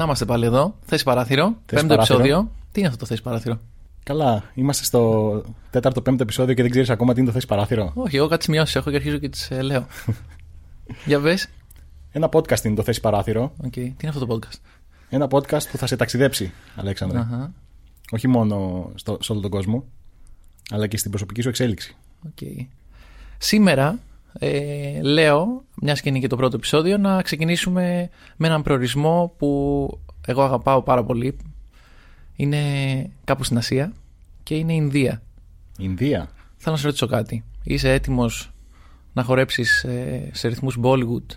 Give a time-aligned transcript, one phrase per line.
[0.00, 0.74] Να είμαστε πάλι εδώ.
[0.80, 1.44] Θέση παράθυρο.
[1.44, 2.18] Θέση πέμπτο παράθυρο.
[2.18, 2.50] επεισόδιο.
[2.72, 3.60] Τι είναι αυτό το θέση παράθυρο;
[4.02, 7.92] Καλά, είμαστε στο τέταρτο πέμπτο επεισόδιο και δεν ξέρεις ακόμα τι είναι το θέση παράθυρο.
[7.94, 9.86] Όχι, εγώ κάτι σημειώσεις έχω και αρχίζω και τις λέω.
[11.06, 11.48] Για πες.
[12.12, 13.52] Ένα podcast είναι το θέση παράθυρο.
[13.64, 13.70] Οκ.
[13.70, 14.58] Τι είναι αυτό το podcast;
[15.08, 17.18] Ένα podcast που θα σε ταξιδέψει, Αλέξανδρε.
[17.18, 17.52] Αχα.
[18.10, 19.84] Όχι μόνο στο, σε όλο τον κόσμο,
[20.70, 21.96] αλλά και στην προσωπική σου εξέλιξη.
[22.26, 22.68] Οκ.
[23.38, 23.98] Σήμερα
[24.38, 30.00] ε, λέω, μια και είναι και το πρώτο επεισόδιο, να ξεκινήσουμε με έναν προορισμό που
[30.26, 31.36] εγώ αγαπάω πάρα πολύ.
[32.36, 32.60] Είναι
[33.24, 33.92] κάπου στην Ασία
[34.42, 35.22] και είναι η Ινδία.
[35.78, 36.30] Ινδία.
[36.56, 37.44] Θέλω να σε ρωτήσω κάτι.
[37.62, 38.52] Είσαι έτοιμος
[39.12, 41.36] να χορέψεις ε, σε ρυθμούς Bollywood,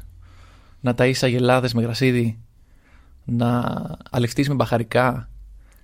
[0.82, 2.40] να ταΐσεις αγελάδες με γρασίδι,
[3.26, 3.64] να
[4.12, 5.30] αλευτείς με μπαχαρικά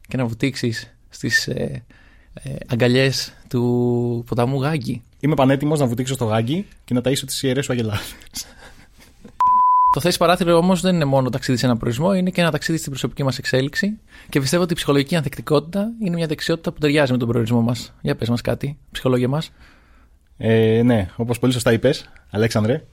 [0.08, 1.84] και να βουτήξεις στις ε,
[2.34, 7.44] ε, αγκαλιές του ποταμού Γάγκη; Είμαι πανέτοιμος να βουτήξω στο γάγκι και να ταΐσω τις
[7.44, 8.16] ιερές σου αγελάδες.
[9.94, 12.78] Το θέση παράθυρο όμως δεν είναι μόνο ταξίδι σε ένα προορισμό, είναι και ένα ταξίδι
[12.78, 14.00] στην προσωπική μας εξέλιξη.
[14.30, 17.94] Και πιστεύω ότι η ψυχολογική ανθεκτικότητα είναι μια δεξιότητα που ταιριάζει με τον προορισμό μας.
[18.02, 19.52] Για πες μας κάτι, ψυχολόγια μας.
[20.38, 22.84] Ε, ναι, όπως πολύ σωστά είπες, Αλέξανδρε,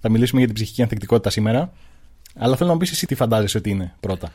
[0.00, 1.72] θα μιλήσουμε για την ψυχική ανθεκτικότητα σήμερα.
[2.36, 4.32] Αλλά θέλω να μου πεις εσύ τι φαντάζεσαι ότι είναι πρώτα.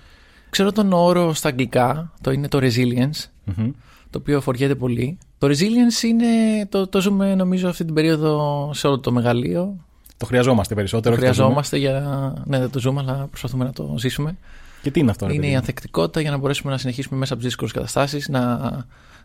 [0.50, 3.72] Ξέρω τον όρο στα αγγλικά, το είναι το resilience, Μμμ.
[4.12, 5.18] Το οποίο φοριέται πολύ.
[5.38, 6.26] Το resilience είναι,
[6.70, 9.76] το, το ζούμε νομίζω αυτή την περίοδο σε όλο το μεγαλείο.
[10.18, 11.16] Το χρειαζόμαστε Το περισσότερο.
[11.16, 11.44] όχι το ζούμε.
[11.44, 12.34] χρειαζόμαστε για.
[12.46, 14.38] Ναι, δεν το ζούμε, αλλά προσπαθούμε να το ζήσουμε.
[14.82, 17.18] Και τι είναι αυτό, ρε είναι παιδί η μου; ανθεκτικότητα για να μπορέσουμε να συνεχίσουμε
[17.18, 18.58] μέσα από τις δύσκολες καταστάσεις, να,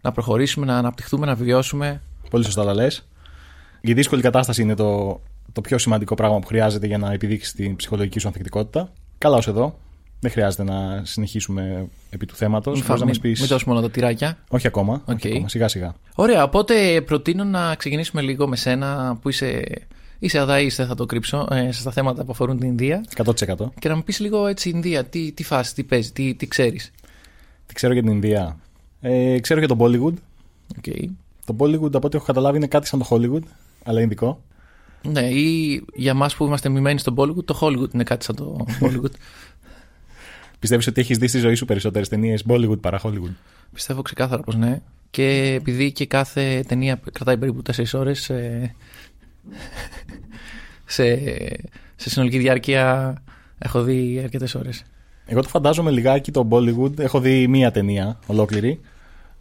[0.00, 2.00] να προχωρήσουμε, να αναπτυχθούμε, να βιώσουμε.
[2.30, 3.06] Πολύ σωστά τα λες.
[3.80, 5.20] Η δύσκολη κατάσταση είναι το,
[5.52, 8.92] το πιο σημαντικό πράγμα που χρειάζεται για να επιδείξεις την ψυχολογική σου ανθεκτικότητα.
[9.18, 9.78] Καλά ως εδώ.
[10.20, 12.74] Δεν χρειάζεται να συνεχίσουμε επί του θέματος.
[12.74, 13.40] Μην, Μπορείς να φάμε- μας μην, πει.
[13.40, 14.38] μην δώσουμε όλα τα τυράκια.
[14.48, 15.02] Όχι ακόμα.
[15.06, 15.32] όχι Οκ.
[15.32, 15.48] ακόμα.
[15.48, 15.94] Σιγά σιγά.
[16.14, 19.62] Ωραία, οπότε προτείνω να ξεκινήσουμε λίγο με σένα που είσαι,
[20.18, 23.72] είσαι αδαής, δεν θα το κρύψω, ε, στα θέματα που αφορούν την Ινδία 100%.
[23.78, 26.90] και να μου πεις λίγο έτσι Ινδία, τι, τι φάση, τι παίζεις, τι, τι ξέρεις;
[27.66, 28.56] Τι ξέρω για την Ινδία;
[29.00, 30.14] Ε, ξέρω για τον Bollywood.
[30.82, 31.04] Okay.
[31.44, 33.42] Το Bollywood, από ό,τι έχω καταλάβει, είναι κάτι σαν το Hollywood,
[33.84, 34.40] αλλά ειδικό.
[35.02, 38.64] Ναι, ή για μας που είμαστε μειμένοι στο Bollywood, το Hollywood είναι κάτι σαν το
[38.80, 39.10] Bollywood.
[40.58, 43.34] Πιστεύεις ότι έχεις δει στη ζωή σου περισσότερες ταινίες Bollywood παρά Hollywood;
[43.72, 44.80] Πιστεύω ξεκάθαρα πως ναι.
[45.10, 48.74] Και επειδή και κάθε ταινία κρατάει περίπου 4 ώρες ε,
[50.84, 51.18] σε,
[51.96, 53.14] σε συνολική διάρκεια
[53.58, 54.84] έχω δει αρκετές ώρες.
[55.26, 56.98] Εγώ το φαντάζομαι λιγάκι το Bollywood.
[56.98, 58.80] Έχω δει μία ταινία ολόκληρη.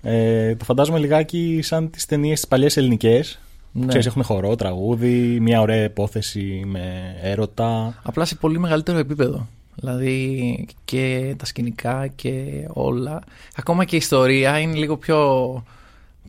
[0.02, 3.40] Ε, το φαντάζομαι λιγάκι σαν τις ταινίες τις παλιές ελληνικές.
[3.72, 3.86] Ναι.
[3.86, 8.00] Ξέρεις, έχουν χορό, τραγούδι, μια ωραία υπόθεση με έρωτα.
[8.04, 9.48] Απλά σε πολύ μεγαλύτερο επίπεδο.
[9.75, 13.24] Δηλαδή και τα σκηνικά και όλα.
[13.56, 15.63] Ακόμα και η ιστορία είναι λίγο πιο,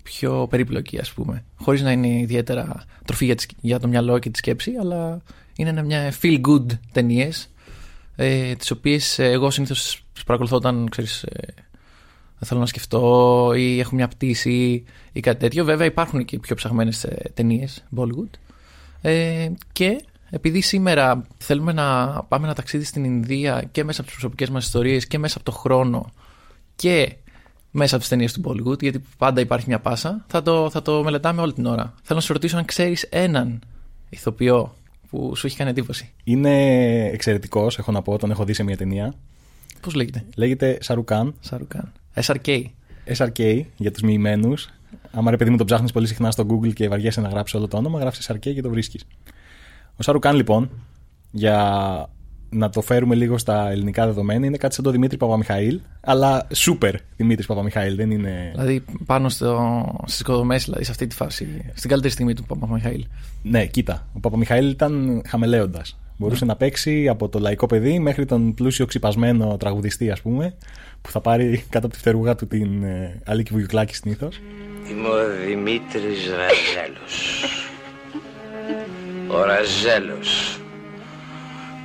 [0.02, 1.44] πιο περίπλοκη ας πούμε.
[1.56, 5.22] Χωρίς να είναι ιδιαίτερα τροφή για, τις- για το μυαλό και τη σκέψη, αλλά
[5.56, 7.50] είναι ένα- μια feel good ταινίες.
[8.16, 11.54] Ε, τις οποίες ε, εγώ συνήθως τις παρακολουθώ όταν ξέρεις, ε,
[12.38, 15.64] δεν θέλω να σκεφτώ ή έχω μια πτήση ή κάτι τέτοιο.
[15.64, 18.30] Βέβαια υπάρχουν και πιο ψαγμένες ταινίες Bollywood.
[19.00, 20.00] Ε, και
[20.30, 24.64] επειδή σήμερα θέλουμε να πάμε ένα ταξίδι στην Ινδία και μέσα από τις προσωπικές μας
[24.64, 26.12] ιστορίες και μέσα από το χρόνο
[26.76, 27.16] και
[27.70, 31.02] μέσα από τις ταινίες του Bollywood, γιατί πάντα υπάρχει μια πάσα, θα το, θα το
[31.02, 31.94] μελετάμε όλη την ώρα.
[32.02, 33.60] Θέλω να σε ρωτήσω αν ξέρεις έναν
[34.08, 34.74] ηθοποιό
[35.10, 36.12] που σου έχει κάνει εντύπωση.
[36.24, 36.54] Είναι
[37.04, 39.14] εξαιρετικός, έχω να πω, τον έχω δει σε μια ταινία.
[39.80, 41.34] Πώς λέγεται; Λέγεται Σαρουκάν.
[41.40, 41.92] Σαρουκάν.
[42.14, 42.64] SRK.
[43.16, 44.68] SRK για τους μοιημένους.
[45.10, 47.68] Άμα ρε παιδί μου το ψάχνεις πολύ συχνά στο Google και βαριέσαι να γράψεις όλο
[47.68, 49.04] το όνομα, γράφεις SRK και το βρίσκεις.
[49.96, 50.70] Ο Σαρουκάν λοιπόν,
[51.30, 52.10] για
[52.48, 56.94] να το φέρουμε λίγο στα ελληνικά δεδομένα, είναι κάτι σαν το Δημήτρη Παπαμιχαήλ, αλλά σούπερ
[57.16, 57.96] Δημήτρης Παπαμιχαήλ.
[57.96, 58.50] Δεν είναι.
[58.52, 63.06] Δηλαδή πάνω στο, στις οικοδομές, δηλαδή σε αυτή τη φάση, στην καλύτερη στιγμή του Παπαμιχαήλ.
[63.42, 64.06] Ναι, κοίτα.
[64.12, 65.98] Ο Παπαμιχαήλ ήταν χαμελέοντας.
[66.18, 70.54] Μπορούσε να παίξει από το λαϊκό παιδί μέχρι τον πλούσιο ξυπασμένο τραγουδιστή, ας πούμε,
[71.02, 74.40] που θα πάρει κάτω από τη φτερούγα του την ε, Αλίκη Βουγιουκλάκη συνήθως.
[74.90, 77.65] Είμαι ο Δημήτρης Ραζέλος.
[79.28, 80.60] Ο Ραζέλος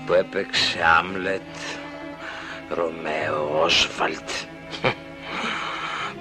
[0.06, 1.42] που έπαιξε Άμλετ,
[2.70, 4.30] Ρωμαίο, Όσβαλτ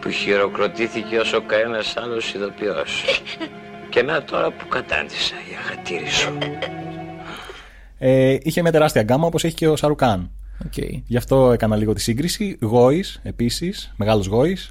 [0.00, 3.22] που χειροκροτήθηκε όσο κανένας άλλος ηθοποιός.
[3.90, 6.38] Και να τώρα που κατάντησα η αγατήρη σου.
[7.99, 10.31] Ε, είχε μια τεράστια γκάμα όπως έχει και ο Σαρουκάν.
[10.64, 11.02] Okay.
[11.06, 12.58] Γι' αυτό έκανα λίγο τη σύγκριση.
[12.61, 14.70] Γόης επίσης, μεγάλος γόης.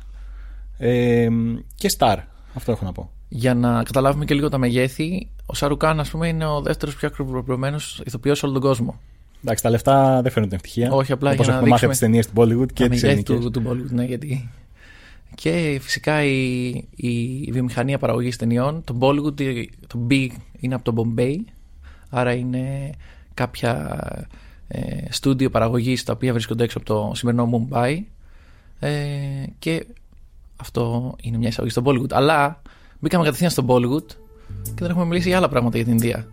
[0.78, 1.28] Ε,
[1.76, 2.20] και Σταρ.
[2.54, 3.12] Αυτό έχω να πω.
[3.28, 7.08] Για να καταλάβουμε και λίγο τα μεγέθη, ο Σαρουκάν, ας πούμε, είναι ο δεύτερος πιο
[7.08, 9.00] ακριβοπληρωμένο ηθοποιός σε όλο τον κόσμο.
[9.44, 10.92] Εντάξει, τα λεφτά δεν φέρνουν την ευτυχία.
[10.92, 12.90] Όχι, απλά Όπως για να έχουμε μάθει δείξουμε από τις ταινίες του Bollywood και τα
[12.90, 13.52] τις μεγέθη ελληνικές.
[13.52, 14.50] του, του Bollywood, ναι, γιατί.
[15.36, 20.28] Και φυσικά η, η βιομηχανία παραγωγής ταινιών, το Bollywood, το B
[20.60, 21.36] είναι από το Bombay,
[22.10, 22.90] άρα είναι
[23.34, 24.00] κάποια
[24.68, 28.06] ε, στούντιο παραγωγής τα οποία βρίσκονται έξω από το σημερινό Μουμπάι
[28.80, 28.90] ε,
[29.60, 29.86] και
[30.56, 32.12] αυτό είναι μια εισαγωγή στο Bollywood.
[32.12, 32.62] Αλλά
[33.00, 34.06] μπήκαμε κατευθείαν στο Bollywood
[34.64, 36.28] και δεν έχουμε μιλήσει για άλλα πράγματα για την Ινδία.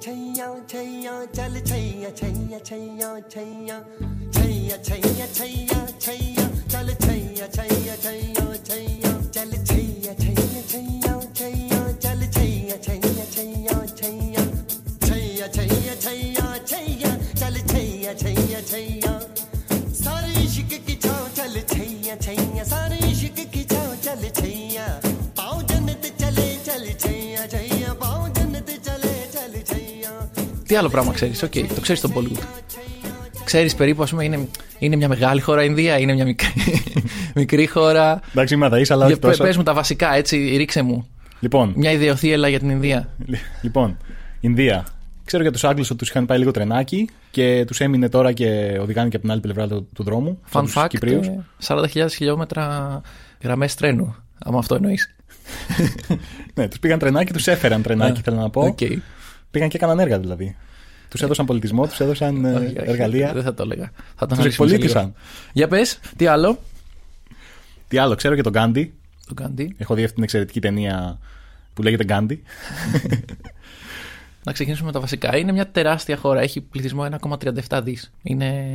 [30.67, 32.43] Τι άλλο πράγμα ξέρεις, OK, okay, το ξέρεις τον Bollywood.
[33.45, 34.49] Ξέρεις περίπου, ας πούμε, είναι,
[34.79, 36.53] είναι μια μεγάλη χώρα η Ινδία, είναι μια μικρή,
[37.35, 38.21] μικρή χώρα.
[38.31, 39.43] Εντάξει, είμαι αδαής, αλλά όχι τόσο.
[39.43, 41.07] Πες μου τα βασικά, έτσι, ρίξε μου.
[41.41, 41.73] Λοιπόν.
[41.77, 43.09] Μια ιδεοθύελλα για την Ινδία.
[43.63, 43.97] Λοιπόν,
[44.41, 44.87] Ινδία.
[45.25, 48.79] Ξέρω για τους Άγγλους ότι τους είχαν πάει λίγο τρενάκι και τους έμεινε τώρα και
[48.81, 50.41] οδηγάνε και από την άλλη πλευρά του, του δρόμου.
[50.53, 51.31] Fun fact: Κυπρίους.
[51.67, 53.01] 40.000 χιλιόμετρα
[53.43, 54.17] γραμμές τρένου.
[54.39, 55.15] Αν αυτό εννοείς.
[56.55, 58.75] ναι, τους πήγαν τρενάκι, τους έφεραν τρενάκι, θέλω να πω.
[58.79, 58.97] Okay.
[59.53, 60.57] Πήγαν και έκαναν έργα δηλαδή.
[61.09, 63.33] Τους έδωσαν πολιτισμό, τους έδωσαν ε, εργαλεία.
[63.33, 63.91] Δεν θα το έλεγα.
[64.17, 65.15] Θα τους εκπολίτησαν.
[65.53, 66.59] Για πες, τι άλλο;
[67.89, 68.95] Τι άλλο, ξέρω για τον Γκάντι.
[69.27, 69.75] Τον Γκάντι.
[69.79, 71.19] Έχω δει αυτή την εξαιρετική ταινία
[71.75, 72.43] που λέγεται Γκάντι.
[74.45, 75.37] Να ξεκινήσουμε με τα βασικά.
[75.37, 76.41] Είναι μια τεράστια χώρα.
[76.41, 77.09] Έχει πληθυσμό
[77.69, 78.13] 1,37 δις.
[78.23, 78.75] Είναι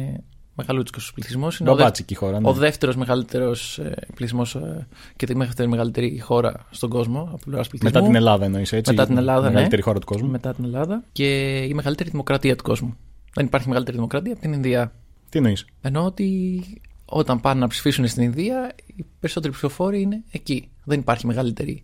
[0.57, 1.59] μεγαλούτσικος πληθυσμός.
[1.59, 2.49] Είναι Μπαμπάτσικη ο, χώρα, ναι.
[2.49, 7.67] ο δεύτερος μεγαλύτερος ε, πληθυσμός ε, και τη δεύτερη μεγαλύτερη χώρα στον κόσμο από πλευράς
[7.67, 7.91] πληθυσμού.
[7.93, 8.91] Μετά την Ελλάδα εννοείς έτσι.
[8.91, 10.29] Μετά την Ελλάδα, η μεγαλύτερη χώρα του κόσμου.
[10.29, 12.97] Μετά την Ελλάδα και η μεγαλύτερη δημοκρατία του κόσμου.
[13.33, 14.91] Δεν υπάρχει μεγαλύτερη δημοκρατία από την Ινδία.
[15.29, 16.61] Τι εννοείς; Εννοώ ότι
[17.05, 20.69] όταν πάνε να ψηφίσουν στην Ινδία, οι περισσότεροι ψηφοφόροι είναι εκεί.
[20.83, 21.81] Δεν υπάρχει μεγαλύτερη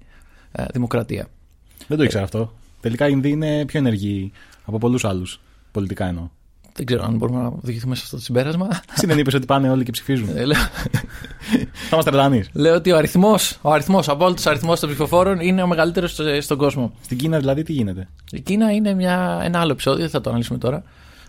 [0.51, 1.27] ε, δημοκρατία.
[1.87, 2.53] Δεν το ήξερα αυτό.
[2.81, 4.31] Τελικά οι Ινδοί είναι πιο ενεργοί
[4.65, 5.39] από πολλούς άλλους.
[5.71, 6.29] Πολιτικά εννοώ.
[6.75, 8.67] Δεν ξέρω αν μπορούμε να οδηγηθούμε σε αυτό το συμπέρασμα.
[8.95, 10.29] Εσύ δεν είπες ότι πάνε όλοι και ψηφίζουν.
[10.37, 10.59] Ε, λέω...
[11.89, 12.43] Θα μα τρελανεί.
[12.53, 16.93] Λέω ότι ο αριθμός, ο αριθμός, απόλυτος αριθμός των ψηφοφόρων είναι ο μεγαλύτερος στον κόσμο.
[17.01, 20.29] Στην Κίνα δηλαδή τι γίνεται; Η Κίνα είναι μια, ένα άλλο επεισόδιο, δεν θα το
[20.29, 20.83] αναλύσουμε τώρα.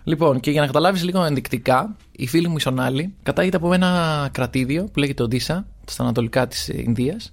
[0.04, 4.28] Λοιπόν, και για να καταλάβεις λίγο ενδεικτικά, η φίλη μου η Σονάλη κατάγεται από ένα
[4.32, 7.32] κρατήδιο που λέγεται Οντίσα, στα ανατολικά της Ινδίας.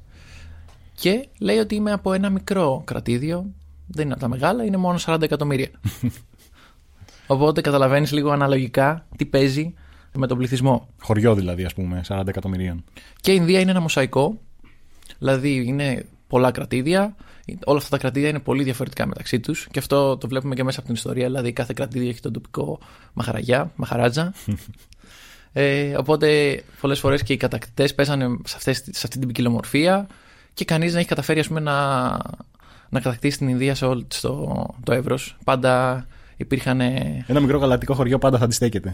[0.96, 3.46] Και λέει ότι είμαι από ένα μικρό κρατήδιο
[3.88, 5.70] δεν είναι από τα μεγάλα, είναι μόνο 40 εκατομμύρια.
[7.32, 9.74] Οπότε καταλαβαίνεις λίγο αναλογικά τι παίζει
[10.14, 10.88] με τον πληθυσμό.
[11.02, 12.84] Χωριό δηλαδή, ας πούμε, 40 εκατομμυρίων.
[13.22, 14.40] Και η Ινδία είναι ένα μοσαϊκό.
[15.18, 17.16] Δηλαδή είναι πολλά κρατήδια.
[17.66, 19.68] Όλα αυτά τα κρατήδια είναι πολύ διαφορετικά μεταξύ τους.
[19.72, 21.26] Και αυτό το βλέπουμε και μέσα από την ιστορία.
[21.26, 22.80] Δηλαδή κάθε κρατήδιο έχει τον τοπικό
[23.14, 24.34] μαχαραγιά, μαχαράτζα.
[25.54, 30.08] ε, οπότε πολλές φορές και οι κατακτητές παίζανε σε, αυτές, σε αυτή την ποικιλομορφία
[30.54, 31.78] και κανείς δεν έχει καταφέρει ας πούμε, να
[32.92, 35.38] να κατακτήσει την Ινδία σε όλο το, το εύρος.
[35.44, 36.06] Πάντα
[36.42, 36.82] υπήρχαν.
[37.28, 38.94] Ένα μικρό γαλακτικό χωριό πάντα θα αντιστέκεται.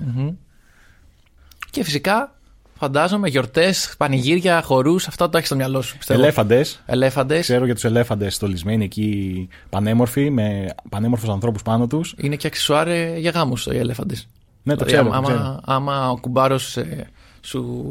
[1.69, 2.35] Και φυσικά
[2.77, 5.97] φαντάζομαι γιορτές, πανηγύρια, χορούς, αυτά το έχεις στο μυαλό σου.
[6.07, 6.83] Ελέφαντες.
[6.85, 7.42] Ελέφαντες.
[7.42, 12.13] Ξέρω για τους ελέφαντες στολισμένοι εκεί πανέμορφοι, με πανέμορφους ανθρώπους πάνω τους.
[12.18, 12.87] Είναι και αξισουάρ
[13.18, 14.27] για γάμους οι ελέφαντες.
[14.63, 15.18] Ναι, το δηλαδή, ξέρω.
[15.18, 15.59] Άμα, ξέρω.
[15.66, 17.07] άμα ο κουμπάρος ε,
[17.42, 17.85] σου,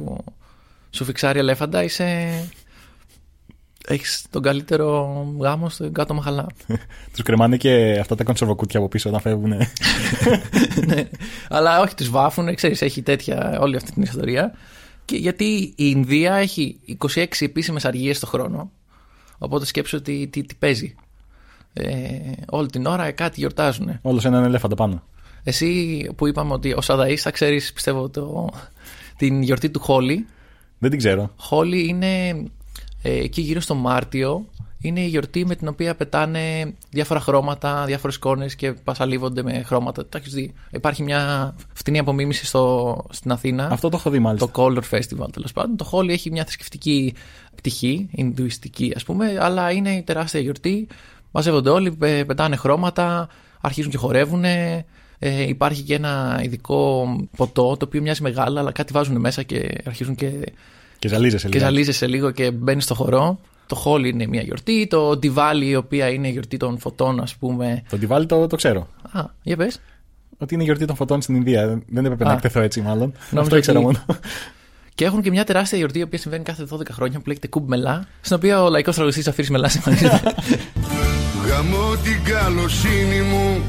[0.91, 2.31] σου φιξάρει ελέφαντα, είσαι
[3.87, 6.47] έχεις τον καλύτερο γάμο στο κάτω μαχαλά.
[7.13, 9.53] τους κρεμάνε και αυτά τα κονσερβοκούτια από πίσω όταν φεύγουν.
[10.87, 11.09] ναι,
[11.49, 14.53] αλλά όχι, τους βάφουν, ξέρεις, έχει τέτοια όλη αυτή την ιστορία.
[15.05, 16.81] Και γιατί η Ινδία έχει
[17.15, 18.71] 26 επίσημες αργίες το χρόνο.
[19.39, 20.95] Οπότε σκέψω ότι τι, τι παίζει.
[21.73, 23.99] Ε, όλη την ώρα κάτι γιορτάζουν.
[24.03, 25.03] Όλος έναν ελέφαντα πάνω.
[25.43, 28.51] Εσύ που είπαμε ότι ο Σαδαή θα ξέρεις, πιστεύω, το,
[29.17, 30.27] την γιορτή του Χόλι.
[30.79, 31.33] Δεν την ξέρω.
[31.37, 32.45] Χόλι είναι ε,
[33.11, 34.47] εκεί γύρω στο Μάρτιο
[34.81, 40.07] είναι η γιορτή με την οποία πετάνε διάφορα χρώματα, διάφορες εικόνες και πασαλίβονται με χρώματα.
[40.07, 40.55] Τα έχει δει.
[40.71, 43.69] Υπάρχει μια φτηνή απομίμηση στο, στην Αθήνα.
[43.71, 44.51] Αυτό το έχω δει μάλιστα.
[44.51, 45.77] Το Color Festival τέλος πάντων.
[45.77, 47.15] Το Holi έχει μια θρησκευτική
[47.55, 50.89] πτυχή, Ινδουιστική ας πούμε, αλλά είναι η τεράστια γιορτή.
[51.31, 51.93] Μαζεύονται όλοι,
[52.27, 53.29] πετάνε χρώματα,
[53.61, 54.45] αρχίζουν και χορεύουν.
[55.19, 59.83] Ε, υπάρχει και ένα ειδικό ποτό το οποίο μοιάζει μεγάλα, αλλά κάτι βάζουν μέσα και
[59.85, 60.53] αρχίζουν και
[60.99, 61.59] και ζαλίζεσαι λίγο.
[61.59, 63.39] Και ζαλίζεσαι λίγο και μπαίνεις στο χορό.
[63.67, 64.87] Το Χόλι είναι μια γιορτή.
[64.91, 67.83] Το Ντιβάλι, η οποία είναι η γιορτή των φωτών, ας πούμε.
[67.89, 68.89] Το Ντιβάλι το, το ξέρω.
[69.13, 69.81] Α, για πες.
[70.39, 71.83] Ότι είναι η γιορτή των φωτών στην Ινδία.
[71.87, 73.13] Δεν έπρεπε να εκτεθώ έτσι, μάλλον.
[73.13, 74.05] Νόμιζα Αυτό ήξερα μόνο.
[74.95, 77.69] Και έχουν και μια τεράστια γιορτή, η οποία συμβαίνει κάθε 12 χρόνια, που λέγεται Κουμπ
[77.69, 80.23] Μελά, στην οποία ο λαϊκός τραγουδιστής Αφήρη Μελάς εμφανίζεται.
[81.49, 83.61] Γαμώ την καλοσύνη μου,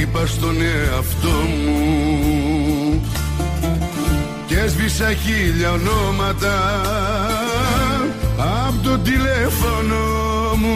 [0.00, 1.28] είπα στον εαυτό
[1.64, 2.09] μου και
[4.70, 6.80] έσβησα χίλια ονόματα
[8.36, 9.96] από το τηλέφωνο
[10.56, 10.74] μου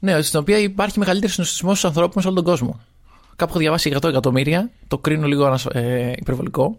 [0.00, 2.80] Ναι, στην οποία υπάρχει μεγαλύτερο συνοστισμό στους ανθρώπους σε όλο τον κόσμο.
[3.36, 6.78] Κάπου έχω διαβάσει 100 εκατομμύρια, το κρίνω λίγο ανασ- ε, υπερβολικό,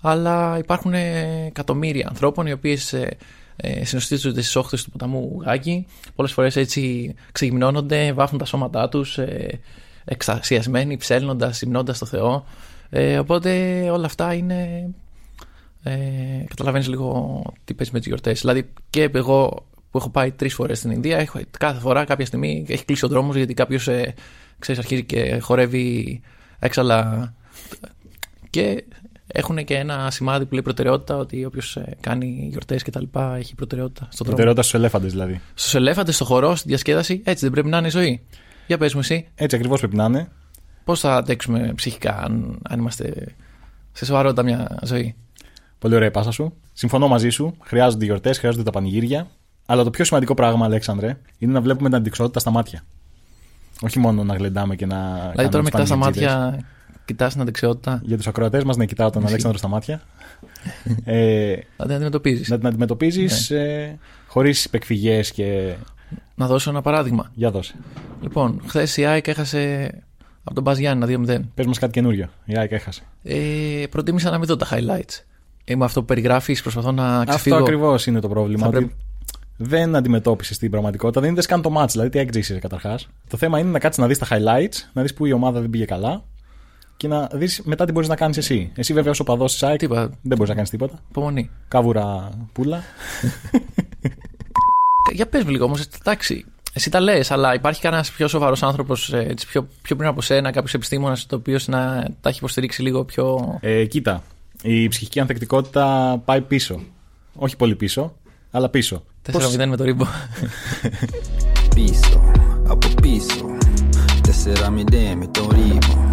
[0.00, 3.16] αλλά υπάρχουν ε, εκατομμύρια ανθρώπων οι οποίες ε,
[3.56, 5.86] ε, συνοστίζονται στις όχθες του ποταμού Γάκη.
[6.14, 9.60] Πολλές φορές έτσι ξεγυμνώνονται, βάφουν τα σώματά τους, ε,
[10.04, 12.44] εξασιασμένοι, ψέλνοντας, υμνώντας το Θεό.
[12.90, 13.50] Ε, οπότε
[13.90, 14.88] όλα αυτά είναι.
[15.82, 15.92] Ε,
[16.48, 18.40] Καταλαβαίνεις λίγο τι παίζει με τις γιορτές.
[18.40, 22.64] Δηλαδή και εγώ που έχω πάει τρεις φορές στην Ινδία, έχω, κάθε φορά κάποια στιγμή
[22.68, 24.14] έχει κλείσει ο δρόμος γιατί κάποιος ε,
[24.58, 26.20] ξέρεις, αρχίζει και χορεύει
[26.58, 27.32] έξαλα.
[28.50, 28.84] Και
[29.26, 33.54] έχουν και ένα σημάδι που λέει προτεραιότητα ότι όποιος κάνει γιορτές και τα λοιπά έχει
[33.54, 34.30] προτεραιότητα στον δρόμο.
[34.30, 35.40] Προτεραιότητα στους ελέφαντες δηλαδή.
[35.54, 38.20] Στους ελέφαντες, στο χορό, στη διασκέδαση, έτσι δεν πρέπει να είναι η ζωή.
[38.66, 40.30] Για πες μου εσύ, Έτσι ακριβώς πρέπει να είναι.
[40.84, 43.34] Πώς θα αντέξουμε ψυχικά αν, αν είμαστε
[43.92, 45.14] σε σοβαρότητα μια ζωή;
[45.78, 46.52] Πολύ ωραία η πάσα σου.
[46.72, 47.54] Συμφωνώ μαζί σου.
[47.62, 49.26] Χρειάζονται γιορτές, χρειάζονται τα πανηγύρια.
[49.66, 52.84] Αλλά το πιο σημαντικό πράγμα, Αλέξανδρε, είναι να βλέπουμε την αντικσότητα στα μάτια.
[53.82, 54.96] Όχι μόνο να γλεντάμε και να.
[55.30, 56.34] Δηλαδή κάνουμε τώρα με τους κοιτάς στα πανηγυρτζίδες.
[56.44, 56.64] μάτια,
[57.04, 60.00] κοιτάς την αντεξιότητα, Για τους ακροατές μας, να κοιτάω τον Αλέξανδρο στα μάτια.
[61.04, 62.48] ε, να την αντιμετωπίζεις.
[62.48, 63.58] να την αντιμετωπίζεις Ναι.
[63.58, 65.74] ε, χωρίς υπεκφυγές και.
[66.34, 67.30] Να δώσω ένα παράδειγμα.
[67.34, 67.74] Για δώσε.
[68.22, 69.90] Λοιπόν, χθες η ΑΕΚ έχασε
[70.44, 71.40] από τον Μπα Γιάννη 2-0.
[71.54, 72.28] Πες μας κάτι καινούριο.
[72.44, 73.02] Η ΑΕΚ έχασε.
[73.22, 75.22] Ε, προτίμησα να μην δω τα highlights.
[75.64, 77.56] Ε, με αυτό που περιγράφεις, προσπαθώ να ξεφύγω.
[77.56, 78.60] Αυτό ακριβώς είναι το πρόβλημα.
[78.62, 78.94] Θα ότι πρέπει-
[79.56, 81.20] Δεν αντιμετώπισες την πραγματικότητα.
[81.20, 81.88] Δεν είδες καν το match.
[81.90, 83.08] Δηλαδή, τι έκτζησε καταρχάς.
[83.28, 85.70] Το θέμα είναι να κάτσεις να δεις τα highlights, να δεις που η ομάδα δεν
[85.70, 86.22] πήγε καλά
[86.96, 88.72] και να δεις μετά τι μπορείς να κάνεις εσύ.
[88.74, 90.00] Εσύ, βέβαια, ως οπαδός της ΑΕΚ, Τίποτα.
[90.22, 90.98] δεν μπορείς να κάνεις τίποτα.
[91.08, 91.50] Υπομονή.
[91.68, 92.82] Κάβουρα πουλα.
[95.12, 96.44] Για πες μου λίγο όμως, εντάξει.
[96.72, 99.14] Εσύ τα λες, αλλά υπάρχει κανένας πιο σοβαρός άνθρωπος
[99.48, 103.58] πιο, πιο πριν από σένα, κάποιος επιστήμονας, το οποίος να τα έχει υποστηρίξει λίγο πιο.
[103.60, 104.22] Ε, κοίτα,
[104.62, 106.80] η ψυχική ανθεκτικότητα πάει πίσω.
[107.34, 108.14] Όχι πολύ πίσω,
[108.50, 109.04] αλλά πίσω.
[109.32, 110.04] 4-0 με το ρίμπο.
[111.74, 112.20] piso,
[112.72, 113.56] από πίσω
[114.22, 116.10] Τέσσερα μηδέν με τον ρήμο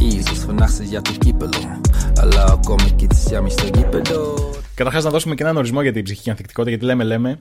[0.00, 1.80] Ίσως φωνάξεις για το κύπελο
[2.20, 6.04] Αλλά ακόμη και τις άμεις στο γήπεδο Καταρχάς, να δώσουμε και έναν ορισμό για την
[6.04, 7.40] ψυχική ανθεκτικότητα, γιατί λέμε, λέμε.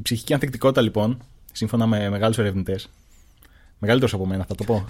[0.00, 1.18] Η ψυχική ανθεκτικότητα, λοιπόν,
[1.52, 2.90] σύμφωνα με μεγάλους ερευνητές,
[3.78, 4.84] μεγαλύτερου από μένα, θα το πω,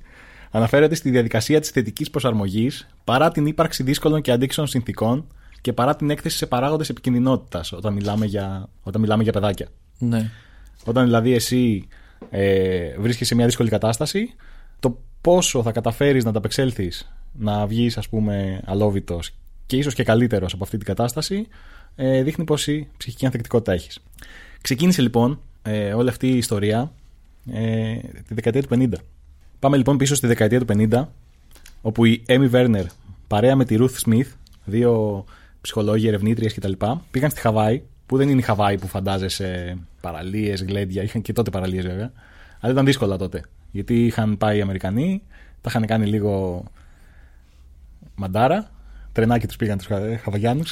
[0.58, 5.26] αναφέρεται στη διαδικασία της θετικής προσαρμογής παρά την ύπαρξη δύσκολων και αντίξεων συνθήκων
[5.60, 9.68] και παρά την έκθεση σε παράγοντες επικινδυνότητας όταν, μιλάμε για, όταν μιλάμε για παιδάκια.
[9.98, 10.30] ναι.
[10.84, 11.88] Όταν δηλαδή εσύ
[12.30, 14.34] ε, βρίσκεσαι σε μια δύσκολη κατάσταση,
[14.80, 19.30] το πόσο θα καταφέρεις να ανταπεξέλθεις, να βγεις ας πούμε αλόβητος
[19.66, 21.46] και ίσως και καλύτερος από αυτή την κατάσταση,
[21.96, 23.98] ε, δείχνει πόση ψυχική ανθεκτικότητα έχεις.
[24.62, 26.92] Ξεκίνησε λοιπόν ε, όλη αυτή η ιστορία
[27.52, 27.94] ε,
[28.28, 28.88] τη δεκαετία του 50.
[29.58, 31.04] Πάμε λοιπόν πίσω στη δεκαετία του 50,
[31.82, 32.84] όπου η Έμι Βέρνερ
[33.26, 34.26] παρέα με τη Ruth Smith,
[34.64, 35.24] δύο
[35.60, 36.72] ψυχολόγοι, ερευνήτριες κτλ.,
[37.10, 41.02] πήγαν στη Χαβάη, που δεν είναι η Χαβάη που φαντάζεσαι παραλίες, γλέντια.
[41.02, 42.12] Είχαν και τότε παραλίες βέβαια.
[42.60, 43.44] Αλλά ήταν δύσκολα τότε.
[43.70, 45.22] Γιατί είχαν πάει οι Αμερικανοί,
[45.60, 46.64] τα είχαν κάνει λίγο
[48.14, 48.70] μαντάρα.
[49.12, 49.86] Τρενάκι τους πήγαν τους
[50.22, 50.62] Χαβαγιάνου.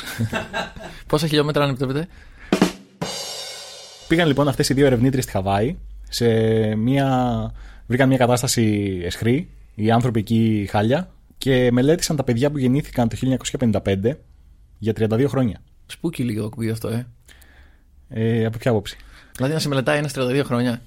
[1.06, 2.08] Πόσα χιλιόμετρα αν επιτρέπετε.
[4.10, 5.76] Πήγαν λοιπόν αυτές οι δύο ερευνήτριες στη Χαβάη.
[6.08, 6.26] Σε
[6.74, 7.52] μια...
[7.86, 9.50] Βρήκαν μια κατάσταση εσχρή.
[9.74, 11.10] Οι άνθρωποι εκεί χάλια.
[11.38, 13.16] Και μελέτησαν τα παιδιά που γεννήθηκαν το
[13.58, 13.96] 1955
[14.78, 15.60] για 32 χρόνια.
[15.86, 17.06] Spooky λίγο ακούγεται αυτό, ε.
[18.08, 18.96] Ε, από ποια άποψη;
[19.36, 20.82] Δηλαδή να σε μελετάει ένας 32 χρόνια.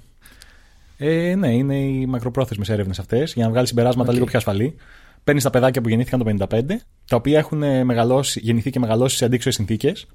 [0.98, 4.14] Ε, ναι, είναι οι μακροπρόθεσμες έρευνες αυτές για να βγάλει συμπεράσματα Οκ.
[4.14, 4.76] λίγο πιο ασφαλή.
[5.24, 6.62] Παίρνεις τα παιδάκια που γεννήθηκαν το 55,
[7.08, 10.08] τα οποία έχουν ε, μεγαλώσει, γεννηθεί και μεγαλώσει σε αντίξωες συνθήκες,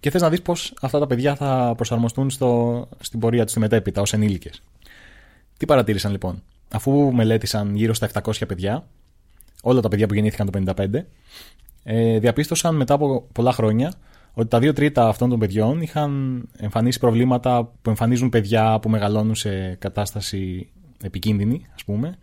[0.00, 3.60] και θες να δεις πώς αυτά τα παιδιά θα προσαρμοστούν στο, στην πορεία τους στη
[3.60, 4.62] μετέπειτα ως ενήλικες.
[5.56, 8.86] Τι παρατήρησαν λοιπόν; Αφού μελέτησαν γύρω στα 700 παιδιά,
[9.62, 11.06] όλα τα παιδιά που γεννήθηκαν το 55,
[11.82, 13.92] ε, διαπίστωσαν μετά από πολλά χρόνια
[14.32, 19.34] ότι τα δύο τρίτα αυτών των παιδιών είχαν εμφανίσει προβλήματα που εμφανίζουν παιδιά που μεγαλώνουν
[19.34, 20.68] σε κατάσταση
[21.02, 22.18] επικίνδυνη, ας πούμε,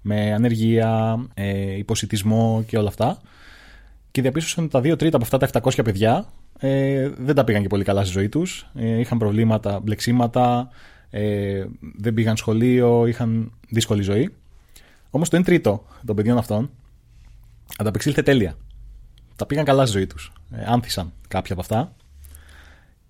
[0.00, 3.20] με ανεργία, ε, υποσυτισμό και όλα αυτά.
[4.10, 6.26] Και διαπίστωσαν ότι τα δύο τρίτα από αυτά τα 700 παιδιά
[6.58, 8.70] ε, δεν τα πήγαν και πολύ καλά στη ζωή τους.
[8.74, 10.68] Ε, είχαν προβλήματα, μπλεξίματα,
[11.10, 11.64] ε,
[11.96, 14.34] δεν πήγαν σχολείο, είχαν δύσκολη ζωή.
[15.10, 16.70] Όμως το 1 τρίτο των παιδιών αυτών
[17.76, 18.56] ανταπεξήλθε τέλεια.
[19.36, 20.32] Τα πήγαν καλά στη ζωή τους.
[20.50, 21.94] Ε, άνθησαν κάποια από αυτά.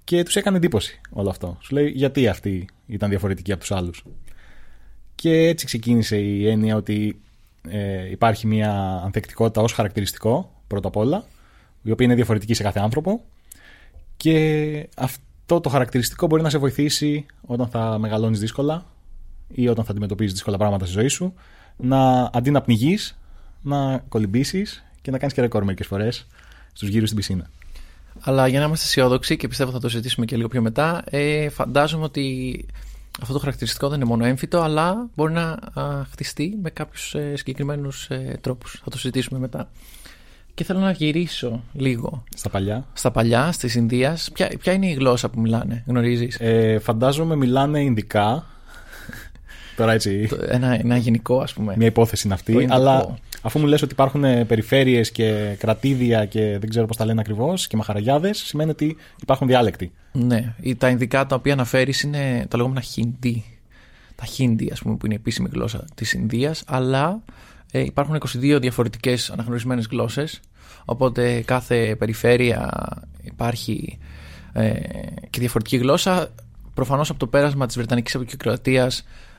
[0.04, 1.56] Και τους έκανε εντύπωση όλο αυτό.
[1.60, 4.04] Σου λέει γιατί αυτοί ήταν διαφορετικοί από τους άλλους.
[5.14, 7.20] Και έτσι ξεκίνησε η έννοια ότι
[7.68, 11.24] ε, υπάρχει μια ανθεκτικότητα ως χαρακτηριστικό πρώτα απ' όλα,
[11.82, 13.24] η οποία είναι διαφορετική σε κάθε άνθρωπο.
[14.16, 18.84] Και αυτό το χαρακτηριστικό μπορεί να σε βοηθήσει όταν θα μεγαλώνεις δύσκολα
[19.48, 21.34] ή όταν θα αντιμετωπίζεις δύσκολα πράγματα στη ζωή σου,
[21.76, 23.18] να αντί να πνιγείς,
[23.62, 26.26] να κολυμπήσεις και να κάνεις και ρεκόρ μερικές φορές
[26.72, 27.50] στους γύρους στην πισίνα.
[28.20, 31.48] Αλλά για να είμαστε αισιόδοξοι και πιστεύω θα το συζητήσουμε και λίγο πιο μετά, ε,
[31.48, 32.66] φαντάζομαι ότι
[33.20, 37.36] Αυτό το χαρακτηριστικό δεν είναι μόνο έμφυτο, αλλά μπορεί να α, χτιστεί με κάποιους ε,
[37.36, 38.80] συγκεκριμένους ε, τρόπους.
[38.84, 39.70] Θα το συζητήσουμε μετά.
[40.56, 42.86] Και θέλω να γυρίσω λίγο Στα παλιά.
[42.92, 44.30] στα παλιά, στη Ινδίας.
[44.32, 48.46] Ποια, ποια είναι η γλώσσα που μιλάνε, γνωρίζεις; Ε, φαντάζομαι μιλάνε Ινδικά.
[49.76, 50.28] Τώρα έτσι.
[50.48, 51.74] Ένα, ένα γενικό, ας πούμε.
[51.76, 52.52] Μια υπόθεση είναι Το αυτή.
[52.52, 52.74] Ινδικό.
[52.74, 57.20] Αλλά αφού μου λες ότι υπάρχουν περιφέρειες και κρατήδια και δεν ξέρω πώς τα λένε
[57.20, 59.92] ακριβώς και μαχαραγιάδες, σημαίνει ότι υπάρχουν διάλεκτοι.
[60.12, 63.44] Ναι, ή τα Ινδικά τα οποία αναφέρεις είναι τα λεγόμενα Χίντι.
[64.14, 67.22] Τα Χίντι, ας πούμε, που είναι η επίσημη γλώσσα της Ινδίας, αλλά
[67.70, 70.40] ε, υπάρχουν 22 διαφορετικές αναγνωρισμένες γλώσσες.
[70.84, 72.70] Οπότε κάθε περιφέρεια
[73.22, 73.98] υπάρχει
[74.52, 74.72] ε,
[75.30, 76.28] και διαφορετική γλώσσα.
[76.74, 78.90] Προφανώς από το πέρασμα της Βρετανικής Αποκρατεία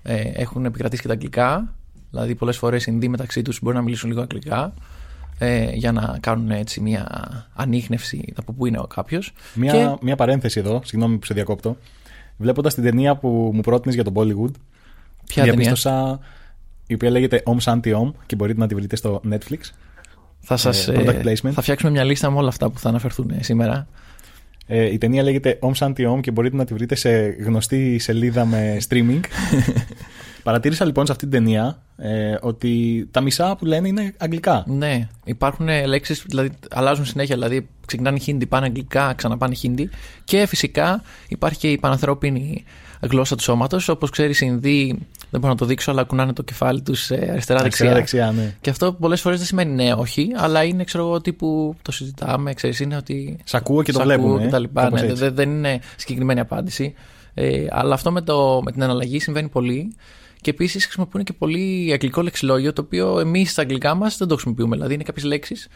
[0.01, 1.73] ε, έχουν επικρατήσει και τα αγγλικά.
[2.11, 4.73] Δηλαδή, πολλές φορές οι Ινδοί μεταξύ τους μπορεί να μιλήσουν λίγο αγγλικά
[5.37, 7.07] ε, για να κάνουν έτσι μια
[7.53, 9.33] ανείχνευση από πού είναι ο κάποιος.
[9.53, 11.77] Μια, μια παρένθεση εδώ, συγγνώμη που σε διακόπτω.
[12.37, 14.51] Βλέποντας την ταινία που μου πρότεινες για τον Bollywood,
[15.27, 15.75] Ποια ταινία;
[16.87, 19.59] Διαπίστωσα η οποία λέγεται Om Shanti Om και μπορείτε να τη βρείτε στο Netflix.
[20.39, 21.51] Θα, σας, Ε, ε, product placement.
[21.51, 23.87] θα φτιάξουμε μια λίστα με όλα αυτά που θα αναφερθούν ε, σήμερα.
[24.67, 28.45] Ε, η ταινία λέγεται Om Shanti Om και μπορείτε να τη βρείτε σε γνωστή σελίδα
[28.45, 29.19] με streaming.
[30.43, 34.63] Παρατήρησα λοιπόν σε αυτή την ταινία ε, ότι τα μισά που λένε είναι αγγλικά.
[34.67, 37.35] Ναι, υπάρχουν λέξεις, δηλαδή αλλάζουν συνέχεια.
[37.35, 39.89] Δηλαδή ξεκινάνε χίντι, πάνε αγγλικά, ξαναπάνε χίντι.
[40.23, 42.63] Και φυσικά υπάρχει και η πανανθρώπινη
[43.01, 43.89] γλώσσα του σώματος.
[43.89, 47.59] Όπως ξέρεις, οι Ινδοί δεν μπορώ να το δείξω, αλλά κουνάνε το κεφάλι τους αριστερά-δεξιά.
[47.59, 48.55] Αριστερά-δεξιά, ναι.
[48.61, 52.53] Και αυτό πολλές φορές δεν σημαίνει ναι, όχι, αλλά είναι ξέρω εγώ τύπου το συζητάμε,
[52.53, 53.39] ξέρεις, είναι ότι.
[53.43, 54.83] Σ' ακούω και το σ' βλέπουμε, ακούω ε, και τα λοιπά.
[54.83, 55.23] κάπως Ναι, έτσι.
[55.23, 56.93] δεν, δεν είναι συγκεκριμένη απάντηση.
[57.33, 59.95] Ε, αλλά αυτό με, το, με την αναλλαγή συμβαίνει πολύ.
[60.41, 64.33] Και επίσης χρησιμοποιούν και πολύ αγγλικό λεξιλόγιο, το οποίο εμείς στα αγγλικά μας δεν το
[64.33, 64.75] χρησιμοποιούμε.
[64.75, 65.67] Δηλαδή είναι κάποιες λέξεις.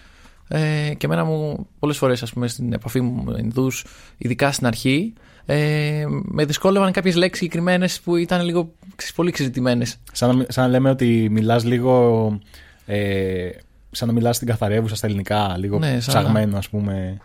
[0.47, 3.85] Ε, και εμένα μου πολλές φορές, ας πούμε, στην επαφή μου με Ινδούς,
[4.17, 5.13] ειδικά στην αρχή,
[5.53, 9.85] ε, με δυσκόλευαν κάποιες λέξεις συγκεκριμένες που ήταν λίγο ξέρεις, πολύ εξειδικευμένε.
[10.11, 12.39] Σαν να, σαν να λέμε ότι μιλάς λίγο.
[12.85, 13.49] Ε,
[13.91, 17.17] σαν να μιλάς στην καθαρεύουσα στα ελληνικά, λίγο Ναι, σαν να- ψαγμένο, ας πούμε.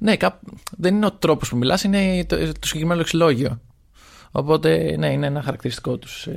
[0.00, 0.42] Ναι, κάπ-
[0.76, 3.60] δεν είναι ο τρόπος που μιλάς, είναι το, το συγκεκριμένο λεξιλόγιο.
[4.30, 6.28] Οπότε, ναι, είναι ένα χαρακτηριστικό τους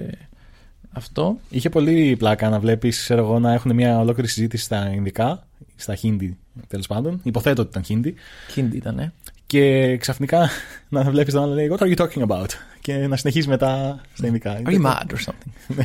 [0.91, 1.37] αυτό.
[1.49, 5.95] Είχε πολύ πλάκα να βλέπεις, ξέρω εγώ, να έχουν μια ολόκληρη συζήτηση στα Ινδικά, στα
[5.95, 7.19] Χίντι τέλος πάντων.
[7.23, 8.15] Υποθέτω ότι ήταν Χίντι.
[8.51, 9.13] Χίντι ήταν, ε.
[9.53, 10.49] Και ξαφνικά
[10.89, 12.45] να βλέπεις τον άλλο να λέει What are you talking about?
[12.81, 14.61] Και να συνεχίζει μετά στα Ινδικά.
[14.65, 15.83] Are you mad or something?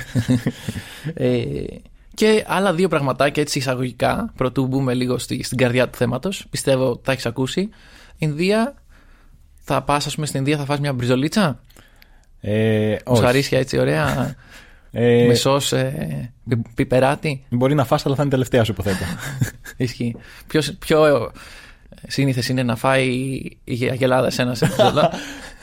[1.14, 1.64] ε,
[2.14, 6.46] και άλλα δύο πραγματάκια έτσι εισαγωγικά, πρωτού μπούμε λίγο στη, στην καρδιά του θέματος.
[6.50, 7.68] Πιστεύω ότι τα έχεις ακούσει.
[8.16, 8.74] Ινδία,
[9.60, 11.60] θα πας, ας πούμε, στην Ινδία, θα φας μια μπριζολίτσα;
[12.40, 13.02] Ε, όχι.
[13.06, 14.34] Μουσαρίσια έτσι, ωραία.
[14.92, 18.72] Ε, με σως, ε, πι- πιπεράτη; Μπορεί να φας, αλλά θα είναι η τελευταία σου,
[18.72, 19.04] υποθέτω.
[19.76, 20.16] Ισχύει.
[20.46, 21.30] Πιο, πιο
[22.06, 25.10] σύνηθες είναι να φάει η αγελάδα σε ένας σε μπριζολά.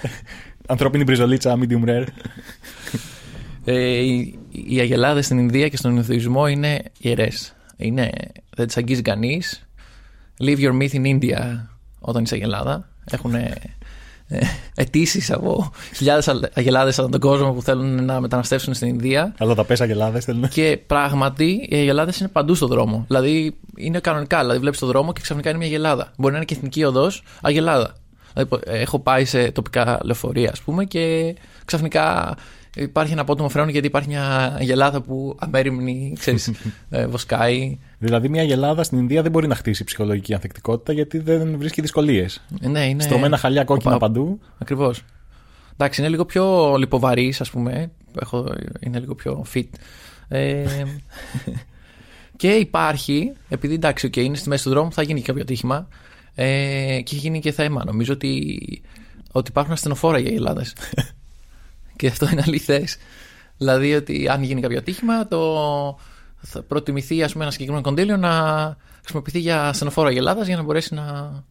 [0.67, 2.07] Ανθρώπινη μπριζολίτσα, medium rare.
[3.65, 7.55] Ε, οι, οι αγελάδες στην Ινδία και στον Ινδουισμό είναι ιερές.
[7.77, 8.11] Είναι,
[8.55, 9.67] δεν τις αγγίζει κανείς.
[10.41, 11.65] Leave your myth in India
[11.99, 12.89] όταν είσαι αγελάδα.
[13.11, 13.53] Έχουν ε,
[14.75, 19.33] αιτήσεις από χιλιάδες αγελάδες ανά τον κόσμο που θέλουν να μεταναστεύσουν στην Ινδία.
[19.37, 20.47] Αλλά τα πες αγελάδες θέλουν.
[20.47, 23.05] Και πράγματι οι αγελάδες είναι παντού στον δρόμο.
[23.07, 24.39] Δηλαδή είναι κανονικά.
[24.39, 26.11] Δηλαδή βλέπεις τον δρόμο και ξαφνικά είναι μια αγελάδα.
[26.17, 27.95] Μπορεί να είναι και εθνική οδός αγελάδα.
[28.33, 31.35] Δηλαδή, έχω πάει σε τοπικά λεωφορεία, ας πούμε, και
[31.65, 32.35] ξαφνικά
[32.75, 36.51] υπάρχει ένα απότομο φρένο γιατί υπάρχει μια αγελάδα που αμέριμνη, ξέρεις,
[36.89, 37.79] ε, βοσκάει.
[37.99, 42.41] Δηλαδή, μια γελάδα στην Ινδία δεν μπορεί να χτίσει ψυχολογική ανθεκτικότητα γιατί δεν βρίσκει δυσκολίες.
[42.61, 43.03] Ε, Ναι, είναι.
[43.03, 44.39] Στρωμένα χαλιά κόκκινα Οπα- παντού.
[44.57, 45.03] Ακριβώς.
[45.77, 47.91] Εντάξει, είναι λίγο πιο λιποβαρής, ας πούμε.
[48.21, 48.45] Έχω,
[48.79, 49.67] είναι λίγο πιο fit.
[50.27, 50.63] Ε,
[52.37, 55.87] και υπάρχει, επειδή εντάξει, okay, είναι στη μέση του δρόμου, θα γίνει και κάποιο ατύχημα.
[56.35, 56.45] Ε,
[57.03, 57.83] και έχει γίνει και θέμα.
[57.85, 58.59] Νομίζω ότι,
[59.31, 60.63] ότι υπάρχουν ασθενοφόρα για Ελλάδα.
[61.95, 62.97] και αυτό είναι αληθές.
[63.57, 65.39] Δηλαδή ότι αν γίνει κάποιο ατύχημα, το,
[66.37, 68.31] θα προτιμηθεί ας πούμε, ένα συγκεκριμένο κονδύλιο να
[68.99, 71.43] χρησιμοποιηθεί για ασθενοφόρα για Ελλάδα για να μπορέσει να, να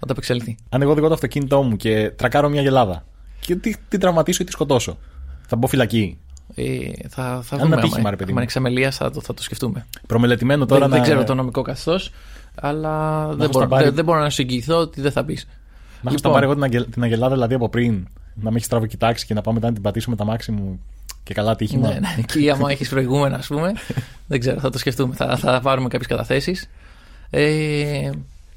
[0.00, 0.56] ανταπεξέλθει.
[0.68, 3.04] Αν εγώ οδηγώ το αυτοκίνητό μου και τρακάρω μια γελάδα
[3.40, 4.98] και τι, τι τραυματίσω ή τι σκοτώσω,
[5.46, 6.18] θα μπω φυλακή.
[6.54, 6.64] Ε,
[7.08, 7.64] θα, θα Αν δούμε.
[7.64, 8.32] ένα ατύχημα, άμα- ρε παιδί άμα μου.
[8.32, 9.86] είναι εξαμελίας, θα, το- θα το σκεφτούμε.
[10.06, 10.94] Προμελετημένο τώρα δεν, να.
[10.94, 12.10] δεν ξέρω το νομικό καθεστώς,
[12.54, 15.22] αλλά δεν έχω μπορώ, στα πάρει- δεν, δεν μπορώ να σου εγγυηθώ ότι δεν θα
[15.22, 15.38] μπει.
[16.02, 18.08] Να έχω στα πάρει εγώ την, αγγελ- την αγελάδα δηλαδή από πριν.
[18.34, 20.52] Να με έχεις τράβει κοιτάξει και να πάω μετά να την πατήσω με τα μάξι
[20.52, 20.80] μου
[21.22, 21.88] και καλά ατύχημα.
[21.88, 22.14] Ναι, ναι.
[22.18, 23.72] Εκεί, άμα έχεις προηγούμενα, ας πούμε,
[24.26, 25.14] δεν ξέρω, θα το σκεφτούμε.
[25.14, 26.68] Θα, θα πάρουμε κάποιες καταθέσεις.
[27.30, 28.10] Ε,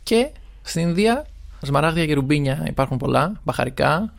[0.03, 0.29] και
[0.61, 1.25] στην Ινδία,
[1.61, 4.13] σμαράγδια και ρουμπίνια υπάρχουν πολλά, μπαχαρικά,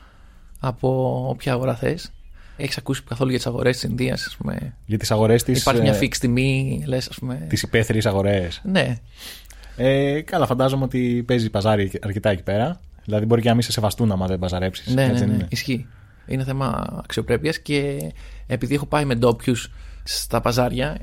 [0.61, 2.13] από όποια αγορά θες.
[2.57, 5.61] Έχεις ακούσει καθόλου για τις αγορές της Ινδίας, ας πούμε; Για τις αγορές της.
[5.61, 8.61] Υπάρχει μια fixed τιμή, λες, ας πούμε; Τις υπαίθριες αγορές.
[8.65, 8.97] Ναι,
[9.77, 12.81] Ε, καλά, φαντάζομαι ότι παίζει παζάρι αρκετά εκεί πέρα.
[13.05, 14.95] Δηλαδή μπορεί και να μην σε σεβαστούν άμα δεν παζαρέψει.
[14.95, 15.87] ναι, ναι, ναι, ισχύει.
[16.27, 17.99] Είναι θέμα αξιοπρέπειας και
[18.47, 19.71] επειδή έχω πάει με ντόπιους
[20.03, 20.97] στα παζάρια,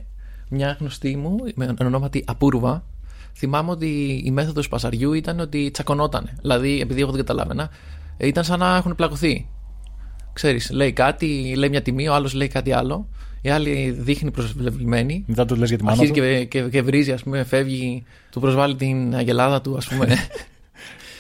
[0.50, 2.86] μια γνωστή μου με ονόματι Απούρβα,
[3.36, 6.30] θυμάμαι ότι η μέθοδος παζαριού ήταν ότι τσακωνόταν.
[6.42, 7.70] Δηλαδή, επειδή εγώ δεν καταλάβαινα,
[8.18, 9.48] ήταν σαν να έχουν πλακωθεί.
[10.34, 13.10] Ξέρεις, λέει κάτι, λέει μια τιμή, ο άλλος λέει κάτι άλλο.
[13.42, 15.24] Η άλλη δείχνει προσβλημένη.
[15.28, 16.28] Μετά του λες για τη μάνα Αρχίζει του.
[16.28, 20.08] και, και, και βρίζει, ας πούμε, φεύγει, του προσβάλλει την αγελάδα του, ας πούμε.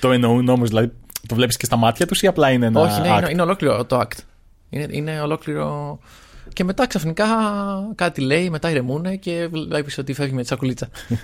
[0.01, 0.91] Το εννοούν όμως, δηλαδή
[1.27, 2.81] το βλέπεις και στα μάτια τους ή απλά είναι ένα.
[2.81, 3.31] Όχι, ναι, είναι, act?
[3.31, 4.17] είναι ολόκληρο το act.
[4.69, 5.99] Είναι, είναι ολόκληρο.
[6.53, 7.25] Και μετά ξαφνικά
[7.95, 10.87] κάτι λέει, μετά ηρεμούνε και βλέπεις ότι φεύγει με τη σακουλίτσα.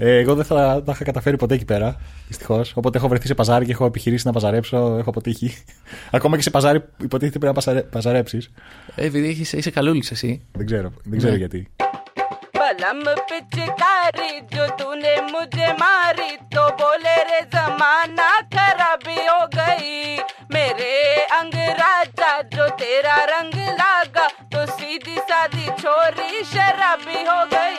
[0.00, 2.00] Ε, εγώ δεν θα τα είχα καταφέρει ποτέ εκεί πέρα.
[2.28, 2.72] Δυστυχώς.
[2.76, 4.76] Οπότε έχω βρεθεί σε παζάρι και έχω επιχειρήσει να παζαρέψω.
[4.98, 5.54] Έχω αποτύχει.
[6.10, 7.82] Ακόμα και σε παζάρι που υποτίθεται πρέπει να παζαρε...
[7.82, 8.50] παζαρέψεις.
[8.94, 10.40] Ε, επειδή έχεις- είσαι καλούλης εσύ.
[10.52, 11.38] Δεν ξέρω, δεν ξέρω Ναι.
[11.38, 11.68] γιατί.
[12.68, 20.18] बलम पिचकारी जो तूने मुझे मारी तो बोले रे, जमाना खराबी हो गई।
[20.52, 20.92] मेरे
[21.38, 27.77] अंग राजा जो तेरा रंग लागा तो सीधी सादी छोरी शराबी हो गई।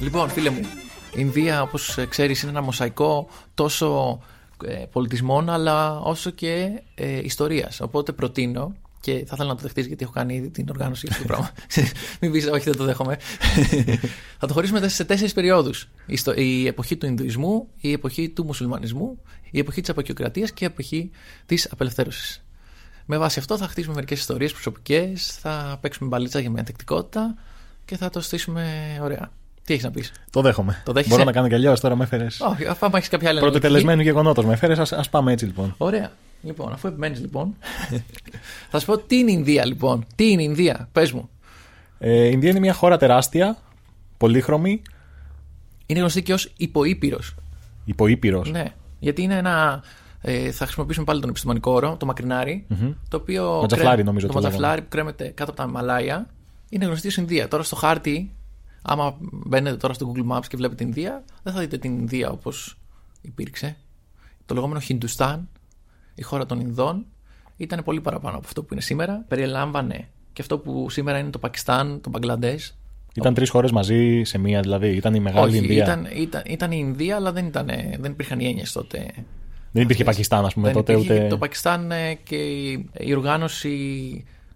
[0.00, 4.18] Λοιπόν, φίλε μου, η Ινδία, όπως ξέρεις, είναι ένα μοσαϊκό τόσο
[4.64, 7.80] ε, πολιτισμών, αλλά όσο και ε, ιστορίας.
[7.80, 11.16] Οπότε προτείνω και θα ήθελα να το δεχτείς γιατί έχω κάνει ήδη την οργάνωση για
[11.16, 11.50] αυτό το πράγμα.
[12.20, 13.18] Μην πεις, όχι, δεν το δέχομαι.
[14.40, 15.88] θα το χωρίσουμε σε τέσσερις περιόδους.
[16.06, 19.18] Η, στο- η εποχή του Ινδουισμού, η εποχή του Μουσουλμανισμού,
[19.50, 21.10] η εποχή της αποκιοκρατία και η εποχή
[21.46, 22.44] της απελευθέρωσης.
[23.06, 27.34] Με βάση αυτό θα χτίσουμε μερικές ιστορίες προσωπικές, θα παίξουμε μπαλίτσα για μια τεκτικότητα
[27.84, 29.30] και θα το στήσουμε ωραία.
[29.68, 30.82] Τι έχεις να πεις; Το δέχομαι.
[30.84, 31.80] Το δέχεσαι; Μπορώ να κάνω κι αλλιώς.
[31.80, 32.40] Τώρα με έφερες.
[32.40, 34.92] Όχι, αφού άμα έχεις κάποια άλλη Πρώτο αναλυτική- τελεσμένου γεγονότος με έφερες.
[34.92, 35.74] Α πάμε έτσι λοιπόν.
[35.78, 36.10] Ωραία.
[36.42, 37.54] Λοιπόν, αφού επιμένεις λοιπόν.
[38.70, 40.06] θα σου πω τι είναι η Ινδία λοιπόν.
[40.14, 41.28] Τι είναι η Ινδία, πες μου.
[41.98, 43.56] Ε, η Ινδία είναι μια χώρα τεράστια,
[44.16, 44.82] πολύχρωμη,
[45.86, 47.34] Είναι γνωστή και ως υποήπειρος.
[47.84, 48.50] υποήπειρος.
[48.50, 48.64] Ναι.
[48.98, 49.82] Γιατί είναι ένα.
[50.20, 52.66] Ε, θα χρησιμοποιήσουμε πάλι τον επιστημονικό όρο, το μακρινάρι.
[53.08, 53.58] Το οποίο.
[53.60, 56.26] Ματζαφλάρι, κρέ- νομίζω Το το ματζαφλάρι που κρέμεται κάτω από τα Μαλάια.
[56.68, 57.48] Είναι γνωστή ως Ινδία.
[57.48, 58.30] Τώρα στο χάρτη,
[58.88, 62.78] άμα μπαίνετε τώρα στο Google Maps και βλέπετε Ινδία, δεν θα δείτε την Ινδία όπως
[63.20, 63.76] υπήρξε.
[64.46, 65.48] Το λεγόμενο Χιντουστάν,
[66.14, 67.06] η χώρα των Ινδών,
[67.56, 69.24] ήταν πολύ παραπάνω από αυτό που είναι σήμερα.
[69.28, 72.78] Περιλάμβανε και αυτό που σήμερα είναι το Πακιστάν, το Μπαγκλαντές.
[73.14, 74.88] Ήταν τρεις χώρες μαζί σε μία, δηλαδή.
[74.88, 75.84] Ήταν η μεγάλη Όχι, Ινδία.
[75.84, 77.66] ήταν, ήταν, ήταν η Ινδία, αλλά δεν, ήταν,
[77.98, 78.98] δεν υπήρχαν οι έννοιες τότε.
[79.72, 80.04] Δεν υπήρχε Αυτές.
[80.04, 81.26] Πακιστάν, ας πούμε, Δεν τότε υπήρχε ούτε.
[81.26, 83.70] Το Πακιστάν ε, και η, η οργάνωση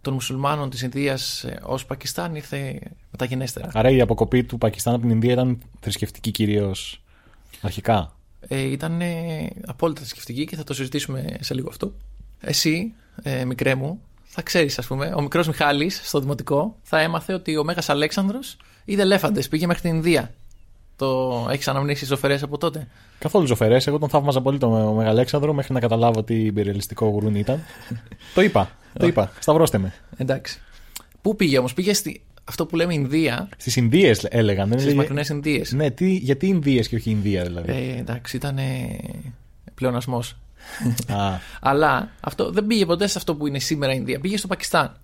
[0.02, 2.78] των μουσουλμάνων της Ινδίας ε, ως Πακιστάν ήρθε
[3.10, 3.68] μεταγενέστερα.
[3.72, 7.02] Άρα η αποκοπή του Πακιστάν από την Ινδία ήταν θρησκευτική κυρίως
[7.60, 8.16] αρχικά;
[8.48, 11.92] Ε, ήταν ε, απόλυτα θρησκευτική και θα το συζητήσουμε σε λίγο αυτό.
[12.40, 17.34] Εσύ, ε, μικρέ μου, θα ξέρεις ας πούμε, ο μικρός Μιχάλης στο δημοτικό θα έμαθε
[17.34, 20.34] ότι ο Μέγας Αλέξανδρος είδε ελέφαντες, πήγε μέχρι την Ινδία.
[20.96, 22.88] Το έχεις αναμνήσεις ζωφερές από τότε;
[23.18, 23.86] Καθόλου ζωφερές.
[23.86, 27.60] Εγώ τον θαύμαζα πολύ τον Μεγαλέξανδρο μέχρι να καταλάβω τι υπερελιστικό γουρούνι ήταν.
[28.34, 28.70] το είπα.
[28.98, 29.32] Το είπα.
[29.38, 29.92] Σταυρώστε με.
[30.16, 30.60] Εντάξει.
[31.22, 34.68] Πού πήγε όμως, πήγε στη, αυτό που λέμε Ινδία, Στις Ινδίες έλεγαν.
[34.68, 35.72] δεν στις έλεγε- μακρινές Ινδίες.
[35.72, 38.58] Ναι, τι, γιατί Ινδίες και όχι Ινδία δηλαδή; Ε, εντάξει, ήταν
[39.74, 40.36] πλεονασμός.
[41.08, 41.38] Α,
[41.70, 44.20] Αλλά αυτό δεν πήγε ποτέ σε αυτό που είναι σήμερα η Ινδία.
[44.20, 44.96] Πήγε στο Πακιστάν.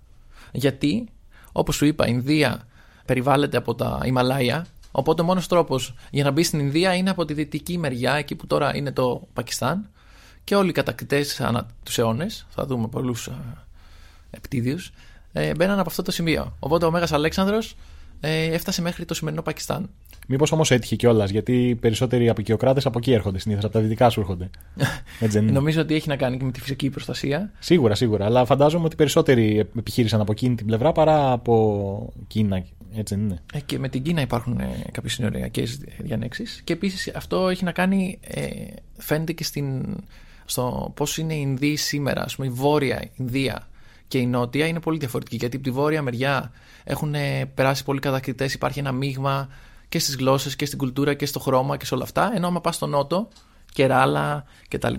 [0.51, 1.05] Γιατί,
[1.51, 2.67] όπως σου είπα, η Ινδία
[3.05, 4.65] περιβάλλεται από τα Ιμαλάια.
[4.91, 8.35] Οπότε ο μόνος τρόπος για να μπει στην Ινδία είναι από τη δυτική μεριά, εκεί
[8.35, 9.89] που τώρα είναι το Πακιστάν.
[10.43, 13.29] Και όλοι οι κατακτητές ανά τους αιώνες, θα δούμε πολλούς
[14.29, 14.77] επιτίδιου,
[15.31, 16.55] ε, μπαίναν από αυτό το σημείο.
[16.59, 17.75] Οπότε ο Μέγας Αλέξανδρος
[18.19, 19.89] ε, έφτασε μέχρι το σημερινό Πακιστάν.
[20.27, 24.09] Μήπως όμως έτυχε κιόλας, γιατί οι περισσότεροι απεικιοκράτες από εκεί έρχονται συνήθως, από τα δυτικά
[24.09, 24.49] σου έρχονται.
[25.19, 25.51] Έτσι δεν είναι.
[25.51, 27.51] Νομίζω ότι έχει να κάνει και με τη φυσική προστασία.
[27.59, 28.25] Σίγουρα, σίγουρα.
[28.25, 32.63] Αλλά φαντάζομαι ότι περισσότεροι επιχείρησαν από εκείνη την πλευρά παρά από Κίνα.
[32.95, 33.39] Έτσι δεν είναι.
[33.53, 36.61] Ε, και με την Κίνα υπάρχουν ε, κάποιες συνοριακές διανέξεις.
[36.63, 38.47] Και επίσης αυτό έχει να κάνει, ε,
[38.97, 39.97] φαίνεται και στην,
[40.45, 42.21] στο πώς είναι η Ινδία σήμερα.
[42.21, 43.67] Α πούμε, η βόρεια Ινδία
[44.09, 45.35] και η νότια είναι πολύ διαφορετική.
[45.35, 46.51] Γιατί από τη βόρεια μεριά
[46.83, 49.49] έχουν ε, περάσει πολλοί κατακτητές, υπάρχει ένα μείγμα
[49.89, 52.31] και στις γλώσσες και στην κουλτούρα και στο χρώμα και σε όλα αυτά.
[52.35, 53.27] Ενώ άμα πας στο νότο,
[53.73, 54.93] Κεράλα κτλ.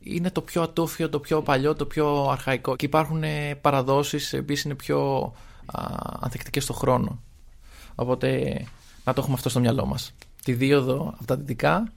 [0.00, 2.76] Είναι το πιο ατόφιο, το πιο παλιό, το πιο αρχαϊκό.
[2.76, 3.22] Και υπάρχουν
[3.60, 5.32] παραδόσεις, επίση είναι πιο
[5.66, 5.82] α,
[6.20, 7.22] ανθεκτικές στο χρόνο.
[7.94, 8.60] Οπότε
[9.04, 10.12] να το έχουμε αυτό στο μυαλό μας.
[10.44, 11.92] Τη δίωδο από τα δυτικά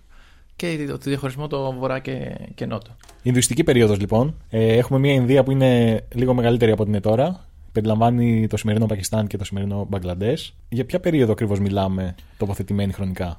[0.60, 2.96] και το διαχωρισμό το βορρά και, και νότο.
[3.22, 4.36] Ινδουιστική περίοδος λοιπόν.
[4.50, 7.46] Ε, έχουμε μια Ινδία που είναι λίγο μεγαλύτερη από ό,τι είναι τώρα.
[7.72, 10.54] Περιλαμβάνει το σημερινό Πακιστάν και το σημερινό Μπαγκλαντές.
[10.70, 13.38] Για ποια περίοδο ακριβώς μιλάμε τοποθετημένοι χρονικά;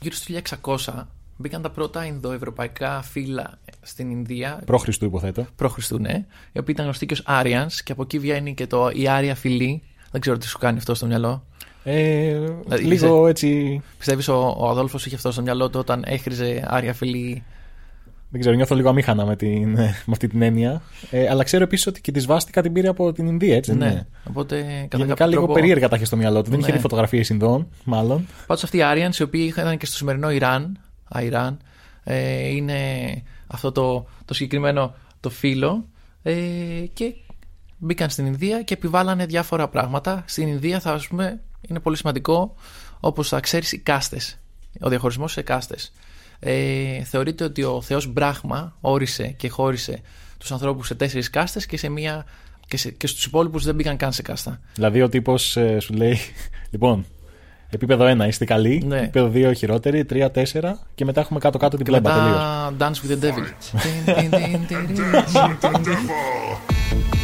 [0.00, 0.34] Γύρω στο
[0.86, 1.02] 1600
[1.36, 4.62] μπήκαν τα πρώτα Ινδοευρωπαϊκά φύλλα στην Ινδία.
[4.66, 5.46] Προ Χριστού, υποθέτω.
[5.56, 6.24] Προ Χριστού, ναι.
[6.52, 9.34] Οι οποίοι ήταν γνωστοί και ως Άριαν και από εκεί βγαίνει και το, η Άρια
[9.34, 9.82] φυλή.
[10.10, 11.44] Δεν ξέρω τι σου κάνει αυτό στο μυαλό.
[11.84, 13.80] Ε, Δηλαδή, λίγο έτσι.
[13.98, 17.42] Πιστεύεις ο, ο Αδόλφος είχε αυτό στο μυαλό του όταν έχριζε Άρια φυλή.
[18.30, 20.82] Δεν ξέρω, νιώθω λίγο αμήχανα με, την, με αυτή την έννοια.
[21.10, 23.80] Ε, αλλά ξέρω επίσης ότι και τη Βάστηκα την πήρε από την Ινδία, έτσι δεν
[23.80, 23.86] ναι.
[23.92, 25.52] είναι; Οπότε κατά Γενικά κάποιο λίγο τρόπο.
[25.52, 26.50] περίεργα τα είχε στο μυαλό του.
[26.50, 26.74] Δεν είχε Ναι.
[26.76, 28.26] δει φωτογραφίες Ινδών, μάλλον.
[28.46, 31.58] Πάντως αυτοί οι Άριανς, οι οποίοι ήταν και στο σημερινό Ιράν, Αϊράν,
[32.04, 32.74] ε, είναι
[33.46, 35.84] αυτό το, το συγκεκριμένο το φύλλο
[36.22, 36.34] ε,
[36.92, 37.14] και
[37.78, 40.24] μπήκαν στην Ινδία και επιβάλλανε διάφορα πράγματα.
[40.26, 42.54] Στην Ινδία θα ας πούμε είναι πολύ σημαντικό
[43.00, 44.38] όπως θα ξέρεις οι κάστες,
[44.80, 45.92] ο διαχωρισμός σε κάστες.
[46.38, 50.00] Ε, θεωρείται ότι ο θεός Μπράχμα όρισε και χώρισε
[50.38, 52.24] τους ανθρώπους σε τέσσερις κάστες και, σε μία,
[52.68, 54.60] και, σε, και στους υπόλοιπους δεν μπήκαν καν σε κάστα.
[54.74, 56.18] Δηλαδή ο τύπος σου λέει,
[56.70, 57.04] λοιπόν,
[57.70, 58.98] επίπεδο 1 είστε καλοί, Ναι.
[58.98, 60.42] επίπεδο 2 χειρότεροι, 3, 4
[60.94, 62.32] και μετά έχουμε κάτω-κάτω την Και πλέμπα τελείως.
[62.32, 63.46] μετά Dance with the Devil.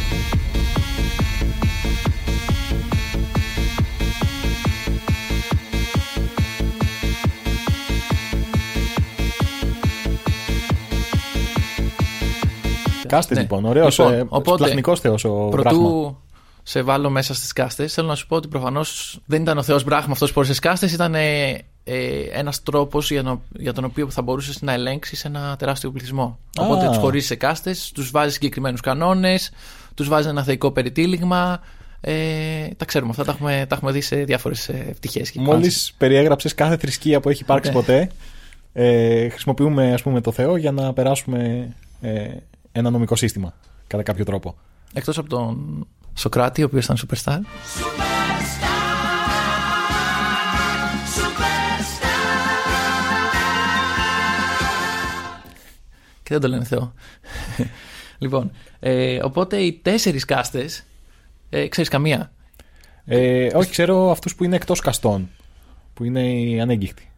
[13.11, 13.41] Κάστες Ναι.
[13.43, 13.97] λοιπόν, ωραίος.
[13.97, 15.61] Λοιπόν, ε, οπότε, Πλαθνικό θεός ο Μπράχμα.
[15.79, 16.17] Πρωτού
[16.63, 19.83] σε βάλω μέσα στις κάστες, θέλω να σου πω ότι προφανώς δεν ήταν ο Θεός
[19.83, 21.49] Μπράχμα αυτός που όρισε στις κάστες, ήταν ε,
[21.83, 21.97] ε,
[22.33, 26.37] ένας τρόπος για, νο- για τον οποίο θα μπορούσες να ελέγξεις ένα τεράστιο πληθυσμό.
[26.61, 26.65] Α.
[26.65, 29.51] Οπότε τους χωρίζεις σε κάστες, τους βάζεις συγκεκριμένους κανόνες,
[29.95, 31.61] τους βάζεις ένα θεϊκό περιτύλιγμα.
[32.01, 32.13] Ε,
[32.77, 35.31] τα ξέρουμε αυτά, τα έχουμε, τα έχουμε δει σε διάφορες πτυχές.
[35.35, 37.75] Μόλις περιέγραψες κάθε θρησκεία που έχει υπάρξει Ναι.
[37.75, 38.09] ποτέ,
[38.73, 41.69] ε, χρησιμοποιούμε ας πούμε το Θεό για να περάσουμε
[42.01, 42.27] ε,
[42.71, 43.53] ένα νομικό σύστημα.
[43.87, 44.57] Κατά κάποιο τρόπο.
[44.93, 47.39] Εκτός από τον Σοκράτη, ο οποίος ήταν superstar.
[56.23, 56.93] Και δεν το λένε Θεό.
[58.19, 60.83] λοιπόν, ε, οπότε οι τέσσερις κάστες.
[61.49, 62.31] Ε, ξέρεις καμία.
[63.05, 65.29] Ε, όχι, ξέρω αυτούς που είναι εκτός καστών.
[65.93, 67.11] Που είναι οι ανέγκυχτοι.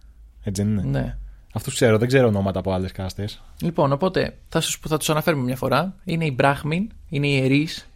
[0.44, 1.18] Έτσι δεν είναι; Ναι.
[1.56, 3.42] Αυτούς ξέρω, δεν ξέρω ονόματα από άλλες κάστες.
[3.62, 5.96] Λοιπόν, οπότε θα, σας, θα τους αναφέρουμε μια φορά.
[6.04, 7.90] Είναι οι Μπράχμιν, είναι οι Ιερείς,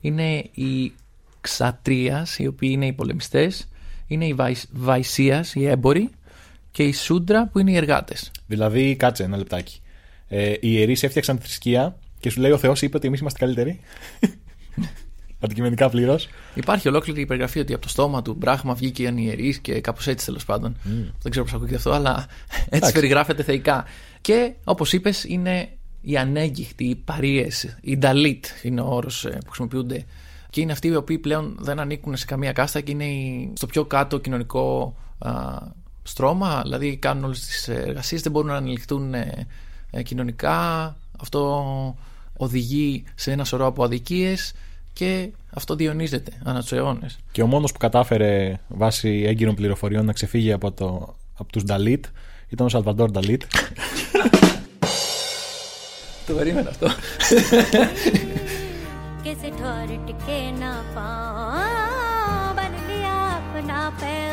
[0.00, 0.92] είναι οι
[1.40, 3.68] Ξατρίας, οι οποίοι είναι οι πολεμιστές,
[4.06, 6.10] είναι οι Βαϊ, Βαϊσίας, οι έμποροι
[6.70, 8.30] και οι Σούντρα που είναι οι εργάτες.
[8.46, 9.80] Δηλαδή, κάτσε ένα λεπτάκι.
[10.28, 13.38] Ε, οι ιερεί έφτιαξαν τη θρησκεία και σου λέει ο Θεός είπε ότι εμείς είμαστε
[13.38, 13.80] καλύτεροι;
[15.40, 16.28] Αντικειμενικά πλήρως.
[16.54, 20.06] Υπάρχει ολόκληρη η περιγραφή ότι από το στόμα του Μπράχμα βγήκαν οι ιερεί και κάπως
[20.06, 20.76] έτσι τέλος πάντων.
[21.22, 22.16] Δεν ξέρω πώς ακούγεται αυτό, αλλά
[22.50, 22.92] έτσι Εντάξει.
[22.94, 23.84] περιγράφεται θεϊκά.
[24.20, 25.68] Και όπως είπες, είναι
[26.00, 27.46] οι ανέγκυχτοι, οι παρείε,
[27.80, 30.04] οι νταλίτ είναι ο όρος που χρησιμοποιούνται.
[30.50, 33.66] Και είναι αυτοί οι οποίοι πλέον δεν ανήκουν σε καμία κάστα και είναι οι- στο
[33.66, 35.32] πιο κάτω κοινωνικό α,
[36.02, 36.60] στρώμα.
[36.62, 39.46] Δηλαδή κάνουν όλες τις εργασίες, δεν μπορούν να ανελιχθούν ε,
[39.90, 40.96] ε, κοινωνικά.
[41.20, 41.96] Αυτό
[42.36, 44.52] οδηγεί σε ένα σωρό από αδικίες
[44.97, 47.07] και αυτό διονύζεται ανά του αιώνε.
[47.31, 52.05] Και ο μόνο που κατάφερε βάσει έγκυρων πληροφοριών να ξεφύγει από, το, από του Νταλίτ
[52.49, 53.41] ήταν ο Σαλβαντόρ Νταλίτ.
[56.27, 56.87] Το περίμενα αυτό.
[59.23, 64.26] किसी ठोर टिके ना पाओ बन लिया अपना पैगंबर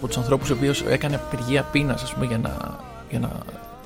[0.00, 2.78] από τους ανθρώπους ο οποίο έκανε απεργία πείνας, ας πούμε, για να,
[3.10, 3.30] για να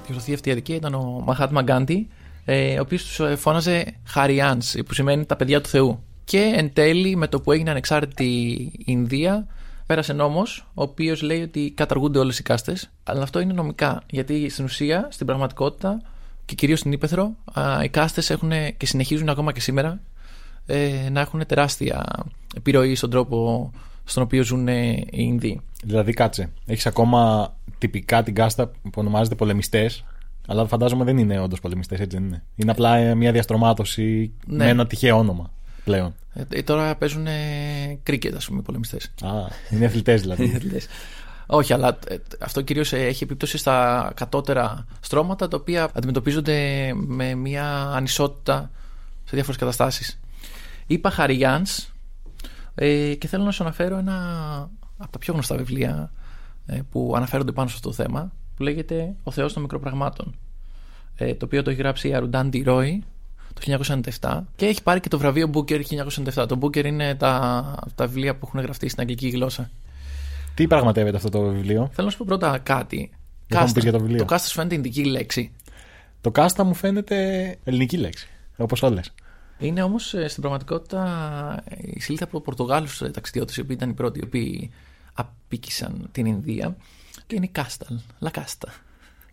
[0.07, 2.09] διορθωθεί αυτή η αδικία ήταν ο Μαχάτμα Γκάντι,
[2.44, 6.03] ε, ο οποίος τους φώναζε Χαριάν, που σημαίνει τα παιδιά του Θεού.
[6.24, 9.46] Και εν τέλει, με το που έγινε ανεξάρτητη η Ινδία,
[9.87, 12.90] πέρασε νόμος, ο οποίος λέει ότι καταργούνται όλες οι κάστες.
[13.05, 14.03] Αλλά αυτό είναι νομικά.
[14.11, 16.03] Γιατί στην ουσία, στην πραγματικότητα
[16.44, 20.00] και κυρίως στην Ήπεθρο, α, οι κάστες έχουν και συνεχίζουν ακόμα και σήμερα
[20.66, 22.05] ε, να έχουν τεράστια
[22.57, 23.70] επιρροή στον τρόπο
[24.04, 25.60] στον οποίο ζουν ε, οι Ινδοί.
[25.84, 26.50] δηλαδή, κάτσε.
[26.66, 30.04] Έχεις ακόμα τυπικά την κάστα που ονομάζεται πολεμιστές.
[30.46, 32.42] Αλλά φαντάζομαι δεν είναι όντως πολεμιστές, έτσι δεν είναι.
[32.56, 34.64] Είναι απλά ε, μια διαστρωμάτωση Ναι.
[34.64, 35.50] με ένα τυχαίο όνομα
[35.84, 36.14] πλέον.
[36.34, 37.26] Ε, ε, τώρα παίζουν
[38.02, 39.10] κρίκετ, ας πούμε, οι πολεμιστές.
[39.22, 39.28] Α,
[39.70, 40.52] είναι αθλητές δηλαδή.
[41.46, 47.34] Όχι, αλλά ε, αυτό κυρίως ε, έχει επίπτωση στα κατώτερα στρώματα τα οποία αντιμετωπίζονται με
[47.34, 48.70] μια ανισότητα
[49.24, 50.20] σε διάφορες καταστάσεις.
[50.86, 51.88] Είπα Χαριγιάνς
[52.74, 54.16] ε, και θέλω να σου αναφέρω ένα
[54.98, 56.12] από τα πιο γνωστά βιβλία
[56.66, 60.34] ε, που αναφέρονται πάνω σε αυτό το θέμα που λέγεται «Ο Θεός των μικροπραγμάτων»
[61.16, 63.04] ε, το οποίο το έχει γράψει η Αρουντάν Ρόι
[63.54, 63.87] το
[64.20, 65.80] 1997 και έχει πάρει και το βραβείο Booker
[66.34, 66.48] 1997.
[66.48, 69.70] Το Booker είναι τα, τα βιβλία που έχουν γραφτεί στην αγγλική γλώσσα.
[70.54, 73.10] Τι πραγματεύεται αυτό το βιβλίο; Θέλω να σου πω πρώτα κάτι.
[73.46, 74.18] Δεν θα μου πεις για το βιβλίο.
[74.18, 75.52] Το κάστα σου φαίνεται ειδική λέξη.
[76.20, 77.16] Το κάστα μου φαίνεται
[77.64, 78.28] ελληνική λέξη.
[78.56, 79.00] Όπως όλε.
[79.64, 84.22] Είναι όμως στην πραγματικότητα η σελίδα από Πορτογάλους ταξιδιώτες, οι οποίοι ήταν οι πρώτοι οι
[84.24, 84.70] οποίοι
[85.14, 86.77] απίκησαν την Ινδία.
[87.27, 88.68] Και είναι η Κάσταλ, Λα Κάστα.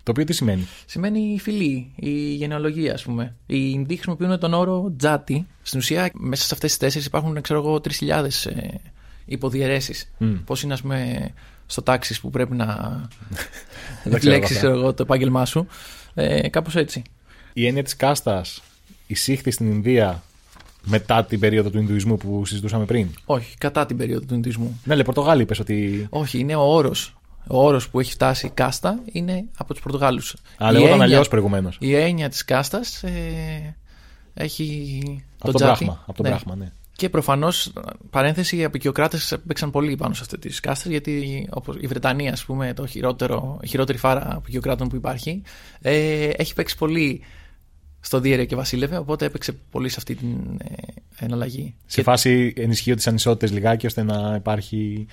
[0.04, 3.36] Το οποίο τι σημαίνει; Σημαίνει η φυλή, η γενεολογία, ας πούμε.
[3.46, 5.48] Οι Ινδοί χρησιμοποιούν τον όρο τζάτι.
[5.62, 8.68] Στην ουσία, μέσα σε αυτές τις τέσσερις υπάρχουν, ξέρω εγώ, 3.000 ε,
[9.26, 10.12] υποδιαιρέσεις.
[10.20, 10.42] Mm.
[10.46, 11.30] Πώς είναι, ας πούμε,
[11.66, 12.66] στο τάξη που πρέπει να
[14.04, 14.94] Δεν ξέρω επιλέξεις αυτά.
[14.94, 15.68] το επάγγελμά σου.
[16.14, 17.02] Ε, Κάπως έτσι.
[17.54, 18.62] Η έννοια της κάστας
[19.12, 20.24] εισήχθη στην Ινδία
[20.84, 24.80] μετά την περίοδο του Ινδουισμού που συζητούσαμε πριν; Όχι, κατά την περίοδο του Ινδουισμού.
[24.84, 26.08] Ναι, λέει Πορτογάλοι είπες ότι.
[26.10, 27.16] Όχι, είναι ο όρος.
[27.48, 30.36] Ο όρος που έχει φτάσει η κάστα είναι από τους Πορτογάλους.
[30.58, 31.78] Α, λεγόταν αλλιώς προηγουμένως.
[31.80, 33.76] Η έννοια της κάστας ε,
[34.34, 35.02] έχει.
[35.40, 35.84] Από το τον τζάτι.
[35.86, 36.04] πράγμα.
[36.08, 36.38] Από τον Ναι.
[36.38, 36.72] πράγμα, ναι.
[36.96, 37.74] Και προφανώς,
[38.10, 42.46] παρένθεση, οι απεικιοκράτες παίξαν πολύ πάνω σε αυτές τις κάστες, γιατί όπως η Βρετανία, ας
[42.46, 45.42] πούμε, το χειρότερο, η χειρότερη φάρα απεικιοκράτων που υπάρχει,
[45.82, 47.22] ε, έχει παίξει πολύ
[48.02, 50.76] στο Διέρε και Βασίλευε, οπότε έπαιξε πολύ σε αυτή την ε,
[51.26, 51.76] εναλλαγή.
[51.86, 55.06] Σε Και- φάση ενισχύω τις ανισότητες λιγάκι ώστε να υπάρχει.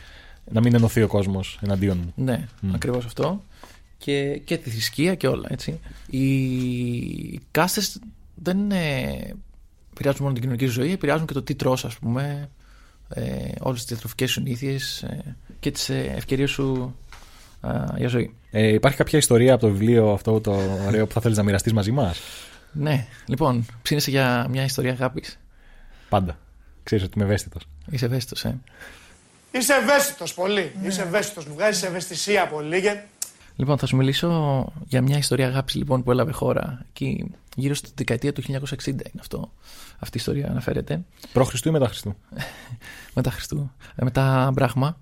[0.50, 2.12] να μην ενωθεί ο κόσμος εναντίον μου.
[2.24, 3.42] Ναι, ακριβώς αυτό.
[3.98, 5.80] Και, και τη θρησκεία και όλα, έτσι.
[6.10, 8.00] Οι κάστες
[8.34, 9.34] δεν ε,
[9.92, 12.48] επηρεάζουν μόνο την κοινωνική σου ζωή, επηρεάζουν και το τι τρως, ας πούμε,
[13.08, 13.22] ε,
[13.60, 16.94] όλες τις διατροφικές συνήθειες ε, και τις ε, ευκαιρίες σου
[17.60, 18.34] α, για ζωή.
[18.50, 20.52] Ε, υπάρχει κάποια ιστορία από το βιβλίο αυτό το
[20.86, 22.18] ωραίο που θα θέλεις να μοιραστείς μαζί μας;
[22.72, 25.38] Ναι, λοιπόν, ψήνεσαι για μια ιστορία αγάπης.
[26.08, 26.38] Πάντα.
[26.82, 27.68] Ξέρεις ότι είμαι ευαίσθητος.
[27.90, 28.58] Είσαι ευαίσθητος, ε.
[29.50, 30.72] Είσαι ευαίσθητος πολύ.
[30.82, 31.46] Είσαι ευαίσθητος.
[31.46, 32.80] Μου βγάζεις ευαισθησία πολύ.
[32.80, 33.00] Και...
[33.56, 37.90] Λοιπόν, θα σου μιλήσω για μια ιστορία αγάπης λοιπόν, που έλαβε χώρα εκεί γύρω στη
[37.94, 39.52] δεκαετία του 1960 είναι αυτό.
[39.98, 41.00] Αυτή η ιστορία αναφέρεται.
[41.32, 42.16] Προ Χριστού ή μετά Χριστού;
[43.14, 43.70] Μετά Χριστού.
[43.96, 44.96] Ε, μετά Μπράχμα.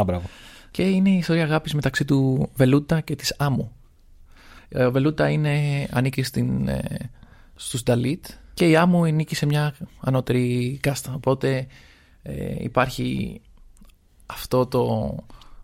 [0.00, 0.28] Α, μπράβο.
[0.70, 3.72] Και είναι η ιστορία αγάπης μεταξύ του Βελούτα και της Άμμου.
[4.72, 7.10] Ε, Ο Βελούτα είναι, ανήκει στην, ε,
[7.54, 11.12] στους Νταλίτ και η Άμμου ανήκει σε μια ανώτερη κάστα.
[11.14, 11.66] Οπότε
[12.22, 13.40] ε, υπάρχει
[14.26, 15.16] αυτό το,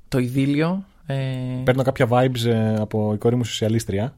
[0.09, 0.85] το ειδήλιο.
[1.07, 1.17] Ε,
[1.65, 4.17] Παίρνω κάποια vibes ε, από η κόρη μου σοσιαλίστρια.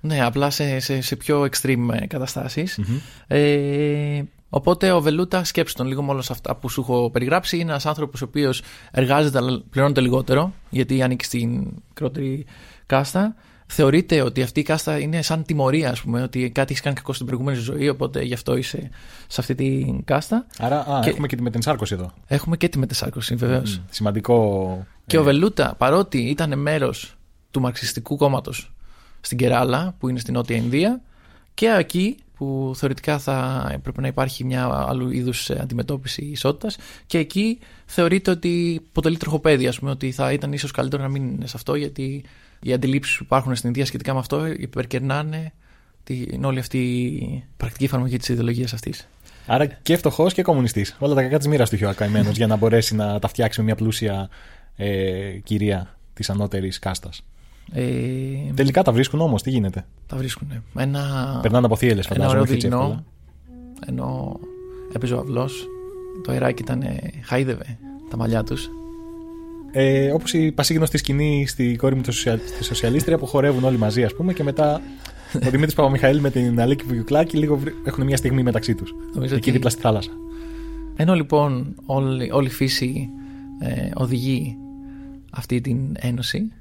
[0.00, 2.80] ναι, απλά σε, σε, σε πιο extreme ε, καταστασεις
[3.26, 7.58] Ε, οπότε ο Βελούτα, σκέψτε τον λίγο με όλα αυτά που σου έχω περιγράψει.
[7.58, 12.46] Είναι ένας άνθρωπος ο οποίος εργάζεται αλλά πληρώνεται λιγότερο, γιατί ανήκει στην μικρότερη
[12.86, 13.34] κάστα.
[13.66, 17.12] Θεωρείται ότι αυτή η κάστα είναι σαν τιμωρία, ας πούμε, ότι κάτι έχεις κάνει κακό
[17.12, 18.90] στην προηγούμενη σου ζωή, οπότε γι' αυτό είσαι
[19.26, 22.12] σε αυτή την κάστα; Άρα α, Και- έχουμε και τη μετενσάρκωση εδώ.
[22.26, 23.80] Έχουμε και τη μετεσάρκωση, βεβαίως.
[23.90, 24.86] Σημαντικό.
[25.06, 27.16] Και ε, ο Βελούτα, παρότι ήταν μέρος
[27.50, 28.74] του μαρξιστικού κόμματος
[29.20, 31.00] στην Κεράλα, που είναι στην Νότια Ινδία,
[31.54, 36.76] και εκεί που θεωρητικά θα έπρεπε να υπάρχει μια άλλου είδους αντιμετώπιση ισότητας,
[37.06, 41.24] και εκεί θεωρείται ότι αποτελεί τροχοπέδι, ας πούμε, ότι θα ήταν ίσως καλύτερο να μην
[41.28, 42.24] είναι σε αυτό, γιατί
[42.66, 45.52] οι αντιλήψεις που υπάρχουν στην Ινδία σχετικά με αυτό υπερκερνάνε
[46.04, 49.08] την όλη αυτή η πρακτική εφαρμογή της ιδεολογίας αυτής.
[49.46, 50.96] Άρα και φτωχός και κομμουνιστής.
[50.98, 53.58] Όλα τα κακά της μοίρας του είχε ο καημένο για να μπορέσει να τα φτιάξει
[53.60, 54.28] με μια πλούσια
[54.76, 57.22] ε, κυρία της ανώτερης κάστας.
[57.72, 57.82] Ε,
[58.54, 60.62] Τελικά τα βρίσκουν όμως, τι γίνεται; τα βρίσκουν.
[60.78, 62.28] Ένα, Περνάνε από θύελες, ένα φαντάζομαι.
[62.30, 63.04] ωραίο όχι έτσι δειλινό, εύκολα.
[63.86, 64.38] ενώ
[64.94, 65.66] έπαιζε ο αυλός.
[66.24, 67.78] Το αεράκι ήταν, ε, χάιδευε
[68.10, 68.68] τα μαλλιά τους.
[69.78, 72.38] Ε, Όπως η πασίγνωστη σκηνή στη κόρη μου τη σοσια...
[72.46, 74.80] στη σοσιαλίστρια που χορεύουν όλοι μαζί, ας πούμε, και μετά
[75.34, 78.94] ο Δημήτρης Παπαμιχαήλ με την Αλίκη Βουγιουκλάκη λίγο βρ- έχουν μια στιγμή μεταξύ τους.
[79.14, 80.10] Νομίζω Εκεί ότι- δίπλα στη θάλασσα.
[80.96, 83.08] Ενώ λοιπόν όλη, όλη η φύση
[83.60, 84.56] ε, οδηγεί
[85.32, 86.52] αυτή την ένωση,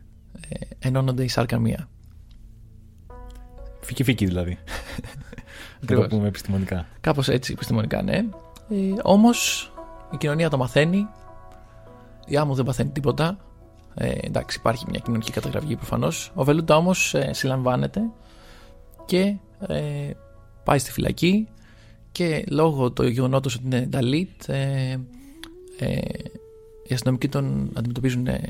[0.49, 1.89] ε, ενώνονται η σάρκα μία.
[3.82, 4.51] Φίκι φίκι δηλαδή.
[5.80, 6.07] Να το Ακριβώς.
[6.07, 6.88] πούμε επιστημονικά.
[7.01, 8.16] Κάπως έτσι επιστημονικά, ναι.
[8.16, 8.26] Ε,
[9.01, 9.72] Όμως
[10.13, 11.07] η κοινωνία το μαθαίνει.
[12.26, 13.38] Η άμμο δεν παθαίνει τίποτα.
[13.93, 16.32] Ε, εντάξει, υπάρχει μια κοινωνική καταγραφή προφανώς.
[16.36, 18.01] Ο Βελούτα όμως ε, συλλαμβάνεται
[19.05, 19.36] και
[19.67, 20.11] ε,
[20.63, 21.47] πάει στη φυλακή
[22.11, 24.97] και λόγω του γεγονότος ότι είναι Νταλίτ, ε,
[25.80, 25.97] ε,
[26.88, 28.41] οι αστυνομικοί τον αντιμετωπίζουν ε,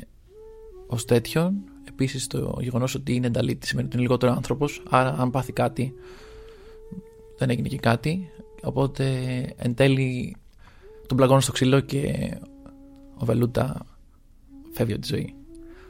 [0.86, 1.54] ως τέτοιον.
[1.88, 4.82] Επίσης το γεγονός ότι είναι Νταλίτ σημαίνει ότι είναι λιγότερο άνθρωπος.
[4.90, 5.94] Άρα, αν πάθει κάτι,
[7.38, 8.30] δεν έγινε και κάτι.
[8.62, 9.04] Οπότε
[9.56, 10.36] εν τέλει
[11.06, 12.30] τον πλαγώνουν στο ξύλο και
[13.18, 13.86] ο Βελούτα
[14.72, 15.34] φεύγει από τη ζωή.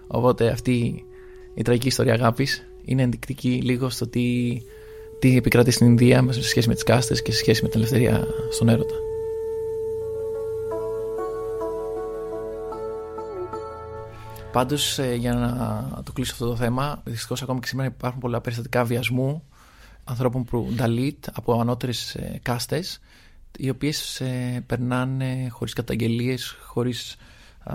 [0.07, 1.05] Οπότε αυτή
[1.55, 4.59] η τραγική ιστορία αγάπης είναι ενδεικτική λίγο στο τι,
[5.19, 7.79] τι επικρατεί στην Ινδία μέσα σε σχέση με τις κάστες και σε σχέση με την
[7.79, 8.95] ελευθερία στον έρωτα.
[14.53, 18.41] Πάντως ε, για να το κλείσω αυτό το θέμα, δυστυχώς ακόμα και σήμερα υπάρχουν πολλά
[18.41, 19.43] περιστατικά βιασμού
[20.05, 23.01] ανθρώπων που Dalit από ανώτερες ε, κάστες
[23.59, 27.17] οι οποίες ε, περνάνε χωρίς καταγγελίες, χωρίς
[27.65, 27.75] α,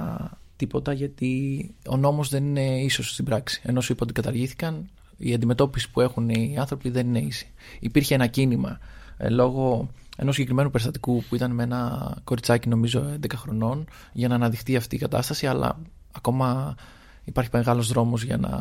[0.55, 3.61] τίποτα γιατί ο νόμος δεν είναι ίσος στην πράξη.
[3.63, 7.51] Ενώ σου είπα ότι καταργήθηκαν, η αντιμετώπιση που έχουν οι άνθρωποι δεν είναι ίση.
[7.79, 8.79] Υπήρχε ένα κίνημα
[9.17, 14.35] ε, λόγω ενός συγκεκριμένου περιστατικού που ήταν με ένα κοριτσάκι νομίζω 11 χρονών για να
[14.35, 15.79] αναδειχθεί αυτή η κατάσταση αλλά
[16.11, 16.75] ακόμα
[17.23, 18.59] υπάρχει μεγάλος δρόμος για να,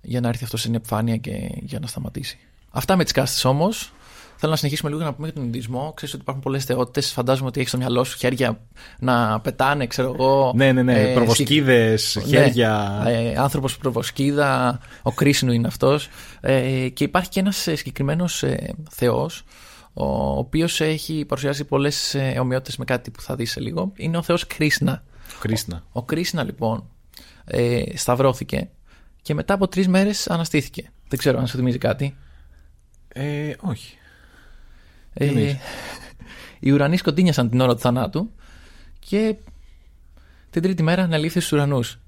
[0.00, 2.38] για να έρθει αυτό στην επιφάνεια και για να σταματήσει.
[2.70, 3.92] Αυτά με τις κάστες όμως.
[4.40, 5.92] Θέλω να συνεχίσουμε λίγο να πούμε για τον Ινδισμό.
[5.96, 7.12] Ξέρεις ότι υπάρχουν πολλές θεότητες.
[7.12, 8.60] Φαντάζομαι ότι έχεις στο μυαλό σου χέρια
[8.98, 10.52] να πετάνε, ξέρω εγώ.
[10.54, 11.00] Ναι, ναι, ναι.
[11.10, 13.00] ε, Προβοσκίδες, συ- χέρια.
[13.04, 16.08] Ναι, ε, άνθρωπος προβοσκίδα, ο Κρίσνου είναι αυτός.
[16.40, 19.44] Ε, και υπάρχει και ένας ε, συγκεκριμένος ε, θεός,
[19.92, 20.04] ο
[20.38, 23.92] οποίος έχει παρουσιάσει πολλές ε, ομοιότητες με κάτι που θα δεις σε λίγο.
[23.96, 25.02] Είναι ο θεός Κρίσνα.
[25.40, 25.82] Κρίσνα.
[25.92, 26.84] Ο Κρίσνα λοιπόν
[27.44, 28.68] ε, σταυρώθηκε
[29.22, 30.90] και μετά από τρεις μέρες αναστήθηκε.
[31.08, 32.16] Δεν ξέρω αν σου θυμίζει κάτι.
[33.08, 33.97] Ε, όχι.
[35.20, 35.56] Ε, εννοείς;
[36.58, 38.30] οι ουρανοί σκοτίνιασαν την ώρα του θανάτου
[38.98, 39.34] και
[40.50, 41.98] την τρίτη μέρα αναλήφθη στους ουρανούς.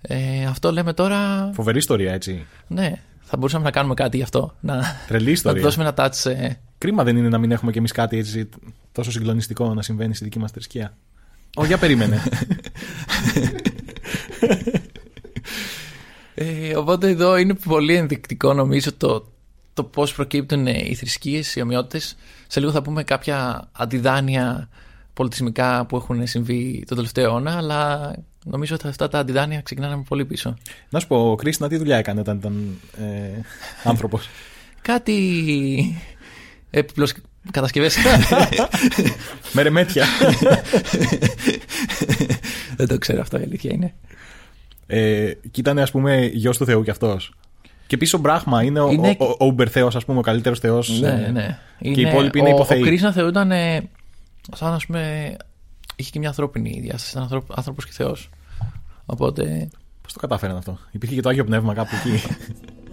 [0.00, 1.50] Ε, αυτό λέμε τώρα...
[1.54, 2.46] Φοβερή ιστορία, έτσι.
[2.66, 4.54] Ναι, θα μπορούσαμε να κάνουμε κάτι γι' αυτό.
[4.60, 5.62] Να, Τρελή να του ιστορία.
[5.62, 6.30] δώσουμε ένα touch.
[6.30, 8.48] ε, Κρίμα δεν είναι να μην έχουμε κι εμείς κάτι έτσι
[8.92, 10.96] τόσο συγκλονιστικό να συμβαίνει στη δική μας θρησκεία.
[11.56, 12.22] Ω, για περίμενε.
[16.38, 19.32] Ε, οπότε εδώ είναι πολύ ενδεικτικό νομίζω το,
[19.76, 22.16] το πώς προκύπτουν ε, οι θρησκείες, οι ομοιότητες.
[22.46, 24.68] Σε λίγο θα πούμε κάποια αντιδάνεια
[25.12, 28.12] πολιτισμικά που έχουν συμβεί τον τελευταίο αιώνα, αλλά
[28.44, 30.54] νομίζω ότι αυτά τα αντιδάνεια ξεκινάνε από πολύ πίσω.
[30.88, 33.40] να σου πω, ο Κρίσνα τι δουλειά έκανε όταν ήταν ε,
[33.84, 34.28] άνθρωπος;
[34.82, 36.00] Κάτι
[36.70, 37.14] έπιπλος
[37.50, 37.96] κατασκευές.
[39.52, 40.06] Με ρεμέτια.
[42.76, 43.94] Δεν το ξέρω αυτό η αλήθεια είναι.
[44.86, 47.32] ε, και ήταν, ας πούμε, γιος του Θεού κι αυτός.
[47.86, 50.22] Και επίση ο Μπράχμα είναι, ο- Είναι- ο, ο, ο Ουμπερ Θεός, ας πούμε, ο
[50.22, 51.00] καλύτερος Θεός.
[51.00, 51.58] Ναι, ναι.
[51.80, 52.80] Και οι υπόλοιποι είναι ο, υποθεοί.
[52.80, 53.88] Ο Κρίσνα θεωρούταν ε,
[54.54, 55.36] σαν να πούμε
[55.96, 58.30] είχε και μια ανθρώπινη διάσταση, ήταν άνθρω- άνθρωπος και θεός.
[59.06, 59.68] Οπότε
[60.02, 62.22] Πώς το κατάφεραν αυτό; Υπήρχε και το Άγιο Πνεύμα κάπου εκεί.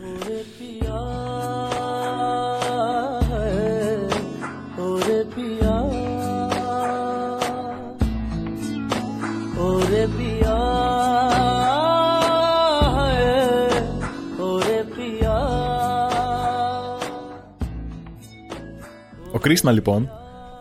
[19.43, 20.09] Κρίσνα λοιπόν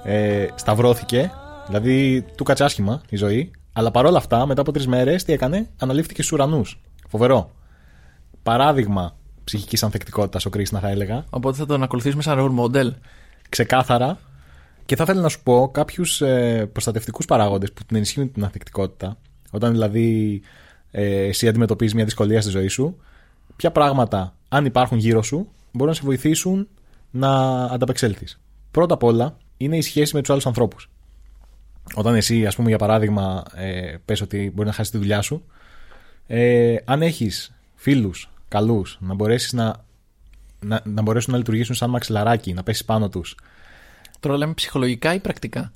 [0.05, 1.30] ε, σταυρώθηκε,
[1.66, 5.68] δηλαδή του κάτσε άσχημα η ζωή, αλλά παρόλα αυτά μετά από τρεις μέρες τι έκανε,
[5.78, 6.80] αναλήφθηκε στους ουρανούς.
[7.09, 7.51] Φοβερό.
[8.43, 11.24] Παράδειγμα ψυχικής ανθεκτικότητας ο Κρίσνα, θα έλεγα.
[11.30, 12.91] Οπότε θα τον ακολουθήσουμε σαν role model.
[13.49, 14.18] Ξεκάθαρα.
[14.87, 19.16] Και θα ήθελα να σου πω κάποιους ε, προστατευτικούς παράγοντες που την ενισχύουν την ανθεκτικότητα.
[19.51, 20.41] Όταν δηλαδή
[20.91, 22.97] ε, εσύ αντιμετωπίζεις μια δυσκολία στη ζωή σου,
[23.57, 26.68] ποια πράγματα, αν υπάρχουν γύρω σου, μπορούν να σε βοηθήσουν
[27.11, 28.41] να ανταπεξέλθεις.
[28.72, 30.90] Πρώτα απ' όλα είναι η σχέση με τους άλλους ανθρώπους.
[31.94, 35.44] Όταν εσύ, ας πούμε, για παράδειγμα, ε, πες ότι μπορεί να χάσεις τη δουλειά σου,
[36.26, 39.84] ε, αν έχεις φίλους καλούς, να μπορέσεις να,
[40.60, 43.36] να, να μπορέσουν να λειτουργήσουν σαν μαξιλαράκι, να πέσεις πάνω τους.
[44.20, 45.72] Τώρα λέμε ψυχολογικά ή πρακτικά;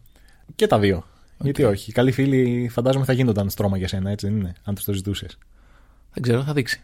[0.55, 1.07] Και τα δύο.
[1.39, 1.91] Γιατί όχι.
[1.91, 4.93] Οι καλοί φίλοι φαντάζομαι θα γίνονταν στρώμα για σένα, έτσι δεν είναι, αν τους το
[4.93, 5.39] ζητούσες.
[6.13, 6.81] Δεν ξέρω, θα δείξει.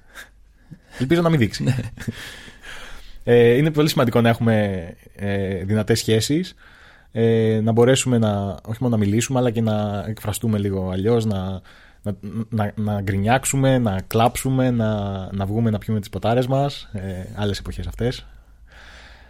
[0.98, 1.64] Ελπίζω να μην δείξει.
[3.25, 6.55] ε, είναι πολύ σημαντικό να έχουμε ε, δυνατές σχέσεις,
[7.12, 11.61] ε, να μπορέσουμε να, όχι μόνο να μιλήσουμε, αλλά και να εκφραστούμε λίγο αλλιώς, να,
[12.03, 12.16] να,
[12.49, 14.93] να, να γκρινιάξουμε, να κλάψουμε, να,
[15.33, 18.27] να βγούμε να πιούμε τις ποτάρες μας, ε, άλλες εποχές αυτές.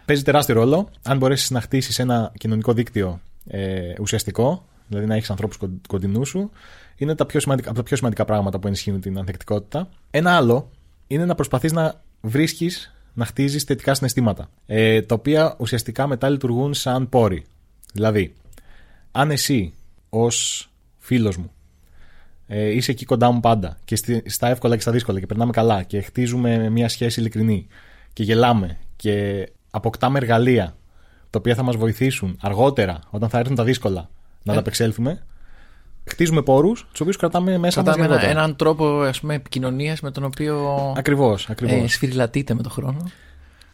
[0.05, 0.89] Παίζει τεράστιο ρόλο.
[1.03, 6.51] Αν μπορέσεις να χτίσεις ένα κοινωνικό δίκτυο ε, ουσιαστικό, δηλαδή να έχεις ανθρώπους κοντινού σου,
[6.95, 9.89] είναι τα πιο σημαντικά, από τα πιο σημαντικά πράγματα που ενισχύουν την ανθεκτικότητα.
[10.11, 10.69] Ένα άλλο
[11.07, 16.73] είναι να προσπαθείς να βρίσκεις, να χτίζεις θετικά συναισθήματα, ε, τα οποία ουσιαστικά μετά λειτουργούν
[16.73, 17.43] σαν πόροι.
[17.93, 18.33] Δηλαδή,
[19.11, 19.73] αν εσύ
[20.09, 21.51] ως φίλος μου
[22.47, 25.51] ε, είσαι εκεί κοντά μου πάντα και στη- στα εύκολα και στα δύσκολα και περνάμε
[25.51, 27.67] καλά και χτίζουμε μια σχέση ειλικρινή
[28.13, 30.75] και γελάμε και αποκτάμε εργαλεία
[31.29, 34.09] τα οποία θα μας βοηθήσουν αργότερα όταν θα έρθουν τα δύσκολα
[34.43, 34.55] να Ε.
[34.55, 35.23] ανταπεξέλθουμε
[36.05, 38.39] χτίζουμε πόρους τους οποίους κρατάμε μέσα μας Κρατάμε για ένα, αργότερα.
[38.39, 41.83] έναν τρόπο ας πούμε, επικοινωνίας με τον οποίο Ακριβώς, ακριβώς.
[41.83, 43.09] ε, σφυριλατείται με τον χρόνο.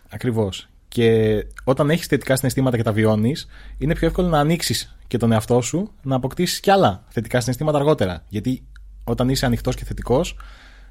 [0.10, 0.68] Ακριβώς.
[0.88, 5.32] Και όταν έχεις θετικά συναισθήματα και τα βιώνεις, είναι πιο εύκολο να ανοίξεις και τον
[5.32, 8.24] εαυτό σου να αποκτήσεις κι άλλα θετικά συναισθήματα αργότερα.
[8.28, 8.64] Γιατί
[9.04, 10.38] όταν είσαι ανοιχτός και θετικός,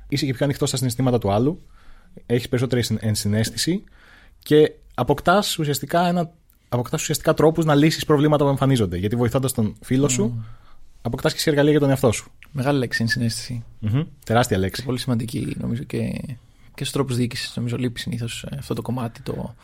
[0.09, 1.62] είσαι και πιο ανοιχτός στα συναισθήματα του άλλου,
[2.26, 3.84] έχεις περισσότερη συν- ενσυναίσθηση
[4.39, 6.30] και αποκτάς ουσιαστικά, ένα,
[6.68, 8.97] αποκτάς ουσιαστικά τρόπους να λύσεις προβλήματα που εμφανίζονται.
[8.97, 10.45] Γιατί βοηθώντας τον φίλο σου,
[11.03, 12.30] αποκτάς και εσύ εργαλεία για τον εαυτό σου.
[12.53, 13.64] Μεγάλη λέξη είναι συνέστηση.
[13.78, 14.03] Μμμ.
[14.24, 14.84] Τεράστια λέξη.
[14.84, 16.20] Πολύ σημαντική νομίζω και
[16.74, 17.57] και στους τρόπους διοίκησης.
[17.57, 19.55] Νομίζω λείπει συνήθως αυτό το κομμάτι, το,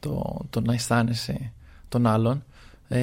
[0.00, 1.52] το, το να αισθάνεσαι
[1.88, 2.44] τον άλλον.
[2.88, 2.98] Ε,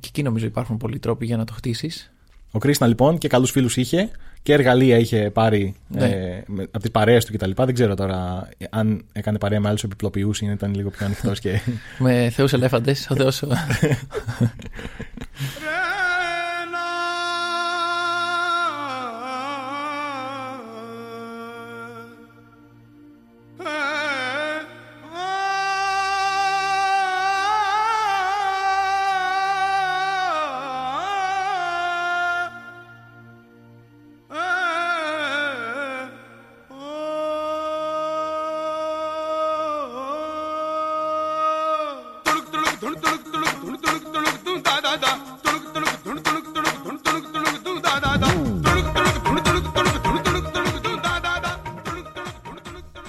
[0.00, 2.12] και εκεί νομίζω υπάρχουν πολλοί τρόποι για να το χτίσεις.
[2.50, 4.10] Ο Κρίσνα λοιπόν και καλούς φίλους είχε
[4.42, 6.04] και εργαλεία είχε πάρει Ναι.
[6.04, 7.50] ε, με- από τις παρέες του κτλ.
[7.56, 11.40] Δεν ξέρω τώρα αν έκανε παρέα με άλλους επιπλοποιούς ή αν ήταν λίγο πιο ανοιχτός
[11.40, 11.60] και.
[11.98, 13.06] Με θεούς ελέφαντες.
[13.10, 13.42] Ο θεός.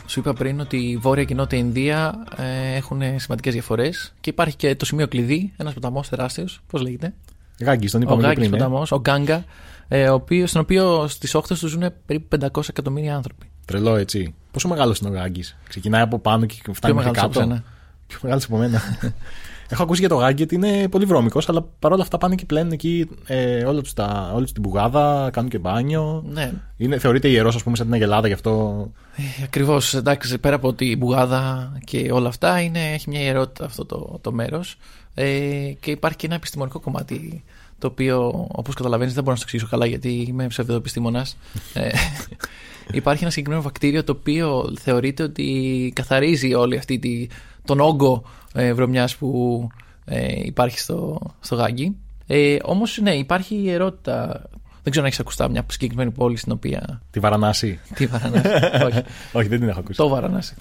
[0.07, 3.89] Σου είπα πριν ότι η Βόρεια και η Νότια Ινδία ε, έχουν σημαντικέ διαφορέ
[4.21, 6.45] και υπάρχει και το σημείο κλειδί, ένα ποταμό τεράστιο.
[6.67, 7.13] Πώ λέγεται?
[7.59, 8.53] Γάγκη, τον Ο είπαμε και Γκάγκη πριν.
[8.53, 8.57] ε.
[8.57, 9.43] ποταμό, ο Γκάγκα,
[9.87, 13.49] ε, ο οποίος, στον οποίο στι όχθε του ζουν περίπου 500 εκατομμύρια άνθρωποι.
[13.65, 14.35] Τρελό, έτσι.
[14.51, 15.43] Πόσο μεγάλο είναι ο Γάγκη.
[15.69, 17.49] Ξεκινάει από πάνω και φτάνει Πιο μέχρι μεγάλο από κάτω.
[17.49, 17.63] σένα.
[18.07, 18.81] Πιο μεγάλο από μένα.
[19.69, 22.71] Έχω ακούσει για το Γάγκη ότι είναι πολύ βρώμικος, αλλά παρόλα αυτά πάνε και πλένουν
[22.71, 26.23] εκεί ε, όλη τους τα- όλη τους την μπουγάδα, κάνουν και μπάνιο.
[26.27, 28.87] Ναι, Είναι, θεωρείται ιερός, ας πούμε, σαν την Αγελάδα, γι' αυτό.
[29.15, 29.93] ε, ακριβώς.
[29.93, 34.31] Εντάξει, πέρα από την μπουγάδα και όλα αυτά, είναι, έχει μια ιερότητα αυτό το, το
[34.31, 34.75] μέρος.
[35.13, 35.25] Ε,
[35.79, 37.43] και υπάρχει και ένα επιστημονικό κομμάτι
[37.79, 41.37] το οποίο, όπως καταλαβαίνεις, δεν μπορώ να σου το εξηγήσω καλά γιατί είμαι ψευδοεπιστήμονας.
[41.73, 41.89] ε,
[42.91, 47.27] υπάρχει ένα συγκεκριμένο βακτήριο το οποίο θεωρείται ότι καθαρίζει όλη αυτή τη,
[47.65, 48.23] τον όγκο
[48.53, 49.67] ε, βρωμιάς που
[50.05, 51.95] ε, υπάρχει στο, στο γάγκι.
[52.27, 54.41] Ε, Όμως, ναι, υπάρχει ιερότητα.
[54.83, 57.01] Δεν ξέρω αν έχεις ακουστά μια συγκεκριμένη πόλη στην οποία.
[57.11, 57.79] Τη Βαρανάση.
[57.95, 58.47] Τι Βαρανάση.
[58.85, 59.01] Όχι.
[59.37, 59.97] Όχι, δεν την έχω ακούσει.
[59.97, 60.55] Το Βαρανάση.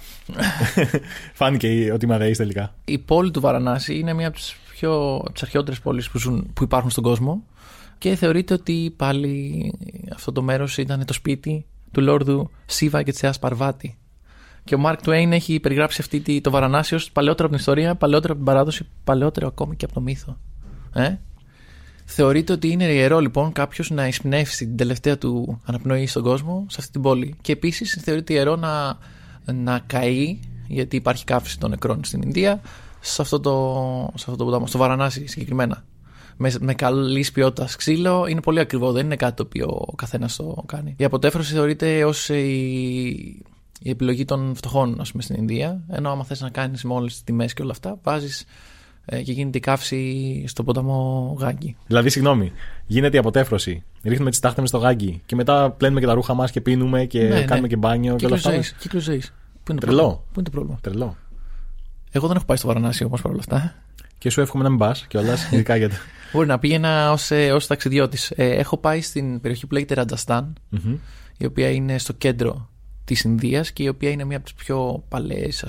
[1.32, 2.74] Φάνηκε ότι είμαι αδεή τελικά.
[2.84, 6.50] Η πόλη του Βαρανάση είναι μια από τις πιο από τις αρχαιότερες πόλεις που, ζουν,
[6.54, 7.42] που υπάρχουν στον κόσμο
[7.98, 9.72] και θεωρείται ότι πάλι
[10.14, 13.96] αυτό το μέρος ήταν το σπίτι του Λόρδου Σίβα και της Θεάς Παρβάτη.
[14.64, 17.94] Και ο Μάρκ Τουέιν έχει περιγράψει αυτή τη, το Βαρανάσι ως παλαιότερο από την ιστορία,
[17.94, 20.38] παλαιότερο από την παράδοση, παλαιότερο ακόμη και από το μύθο.
[20.94, 21.14] Ε;
[22.04, 26.76] Θεωρείται ότι είναι ιερό λοιπόν κάποιος να εισπνεύσει την τελευταία του αναπνοή στον κόσμο σε
[26.80, 27.36] αυτή την πόλη.
[27.40, 28.98] Και επίσης θεωρείται ιερό να,
[29.52, 30.38] να καεί,
[30.68, 32.60] γιατί υπάρχει καύση των νεκρών στην Ινδία,
[33.00, 35.84] σε αυτό το, σε αυτό το ποτάμο, στο Βαρανάσι συγκεκριμένα.
[36.36, 40.36] Με, με καλής ποιότητας ξύλο, είναι πολύ ακριβό, δεν είναι κάτι το οποίο ο καθένας
[40.36, 40.94] το κάνει.
[40.98, 43.42] Η αποτέφρωση θεωρείται ως η,
[43.82, 45.80] η επιλογή των φτωχών, ας πούμε, στην Ινδία.
[45.90, 48.44] Ενώ άμα θες να κάνεις με όλες τις τιμές και όλα αυτά, βάζεις
[49.04, 51.76] ε, και γίνεται η καύση στο ποταμό Γάγκη.
[51.86, 52.52] Δηλαδή, συγγνώμη,
[52.86, 53.82] γίνεται η αποτέφρωση.
[54.04, 57.22] Ρίχνουμε τις τάχτες στο γάγκι και μετά πλένουμε και τα ρούχα μας και πίνουμε και
[57.22, 57.66] Ναι, κάνουμε ναι.
[57.66, 58.50] και μπάνιο και όλα Κύκλος αυτά.
[58.50, 58.72] ζωής.
[58.78, 59.32] Κύκλος ζωής.
[59.62, 60.00] Πού είναι το Τρελό.
[60.02, 61.16] πρόβλημα; Πού είναι το πρόβλημα; Τρελό.
[62.10, 63.74] Εγώ δεν έχω πάει στο Βαρανάσι όμως παρόλα αυτά.
[64.18, 65.96] Και σου εύχομαι να μην πας κιόλας, ειδικά γιατί.
[66.32, 68.30] Μπορεί να πήγαινα ως ως ταξιδιώτης.
[68.30, 70.96] Ε, έχω πάει στην περιοχή που λέγεται Ρατζαστάν, Μμμ.
[71.38, 72.68] η οποία είναι στο κέντρο
[73.04, 75.64] της Ινδίας και η οποία είναι μία από τις πιο παλαιές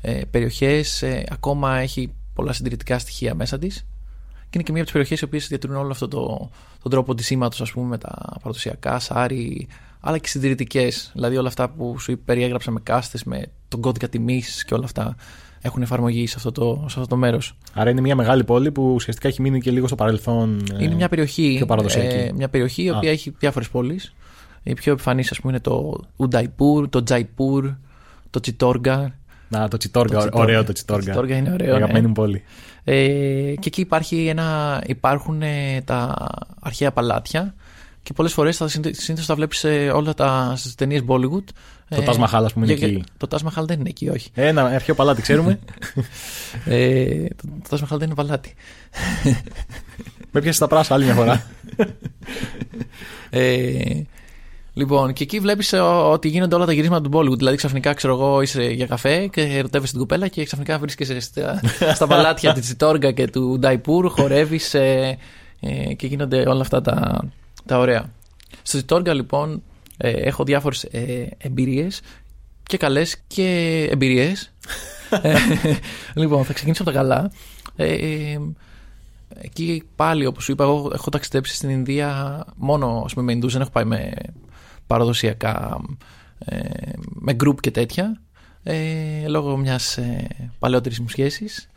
[0.00, 1.02] ε, περιοχές.
[1.02, 3.86] Ε, ακόμα έχει πολλά συντηρητικά στοιχεία μέσα της.
[4.34, 6.50] Και είναι και μία από τις περιοχές οι οποίες διατηρούν όλο αυτό το,
[6.82, 9.66] τον τρόπο αντισήματο, ας πούμε, με τα παραδοσιακά, σάρι,
[10.00, 11.10] αλλά και συντηρητικές.
[11.14, 15.16] Δηλαδή όλα αυτά που σου περιέγραψα με κάστες, με τον κώδικα τιμής και όλα αυτά
[15.60, 17.56] έχουν εφαρμογή σε αυτό το, σε αυτό το μέρος.
[17.72, 20.64] Άρα είναι μια μεγάλη πόλη που ουσιαστικά έχει μείνει και λίγο στο παρελθόν.
[20.78, 22.16] ε, Είναι μια περιοχή, πιο παραδοσιακή.
[22.16, 22.96] ε, μια περιοχή η Α.
[22.96, 24.14] οποία έχει διάφορες πόλεις.
[24.68, 27.70] Η πιο επιφανή, ας πούμε, είναι το Ουνταϊπούρ, το Τζαϊπούρ,
[28.30, 29.14] το Τσιτόργα.
[29.48, 30.44] Να, το Τσιτόργα, Το Τσιτόργα.
[30.44, 31.02] ωραίο το Το Τσιτόργα.
[31.02, 31.74] Τσιτόργα είναι ωραίο, ναι.
[31.76, 32.42] Αγαπημένη μου πόλη.
[32.84, 32.94] Ε,
[33.58, 36.14] και εκεί υπάρχει ένα, υπάρχουν ε, τα
[36.60, 37.54] αρχαία παλάτια
[38.02, 41.44] και πολλές φορές θα, συνήθως τα βλέπεις σε όλα τα στις ταινίες Bollywood.
[41.88, 43.04] Το Taj Mahal, ας πούμε, είναι για- εκεί.
[43.16, 44.30] Το Taj Mahal δεν είναι εκεί, όχι.
[44.34, 45.58] Ένα αρχαίο παλάτι, ξέρουμε.
[46.64, 48.54] ε, το, το Taj Mahal δεν είναι παλάτι.
[50.30, 51.42] Με πιάσεις τα πράσα άλλη μια φορά.
[53.30, 54.02] Ε,
[54.76, 55.72] λοιπόν, και εκεί βλέπεις
[56.04, 57.36] ότι γίνονται όλα τα γυρίσματα του Bollywood.
[57.36, 61.60] Δηλαδή, ξαφνικά, ξέρω εγώ, είσαι για καφέ και ερωτεύεσαι την κουπέλα και ξαφνικά βρίσκεσαι στα,
[61.96, 65.18] στα παλάτια της Τσιτόργα και του Νταϊπούρ, χορεύεις ε,
[65.60, 67.24] ε, και γίνονται όλα αυτά τα,
[67.66, 68.12] τα ωραία.
[68.62, 69.62] Στο Τσιτόργα, λοιπόν,
[69.96, 72.00] ε, έχω διάφορες ε, εμπειρίες
[72.62, 74.32] και καλές και εμπειρίε.
[76.14, 77.30] λοιπόν, θα ξεκινήσω από τα καλά.
[77.76, 78.40] Ε, ε,
[79.40, 83.52] Εκεί πάλι, όπως σου είπα, εγώ έχω ταξιδέψει στην Ινδία μόνο ας πούμε, με Ινδούς,
[83.52, 84.12] δεν έχω πάει με
[84.86, 85.80] παραδοσιακά,
[86.38, 86.60] ε,
[86.96, 88.20] με group και τέτοια.
[88.62, 90.26] Ε, λόγω μιας ε,
[90.58, 91.70] παλαιότερης μου σχέσης,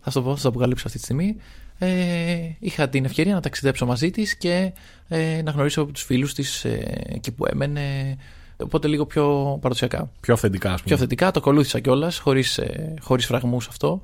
[0.00, 1.36] θα σου το πω, θα το αποκαλύψω αυτή τη στιγμή.
[1.78, 4.72] Ε, είχα την ευκαιρία να ταξιδέψω μαζί της και
[5.08, 8.16] ε, να γνωρίσω από τους φίλους της ε, εκεί που έμενε
[8.62, 9.24] Οπότε λίγο πιο
[9.60, 10.10] παραδοσιακά.
[10.20, 10.84] Πιο αυθεντικά, ας πούμε.
[10.84, 12.60] Πιο αυθεντικά, το ακολούθησα κιόλας, χωρίς
[13.00, 14.00] χωρίς φραγμούς αυτό.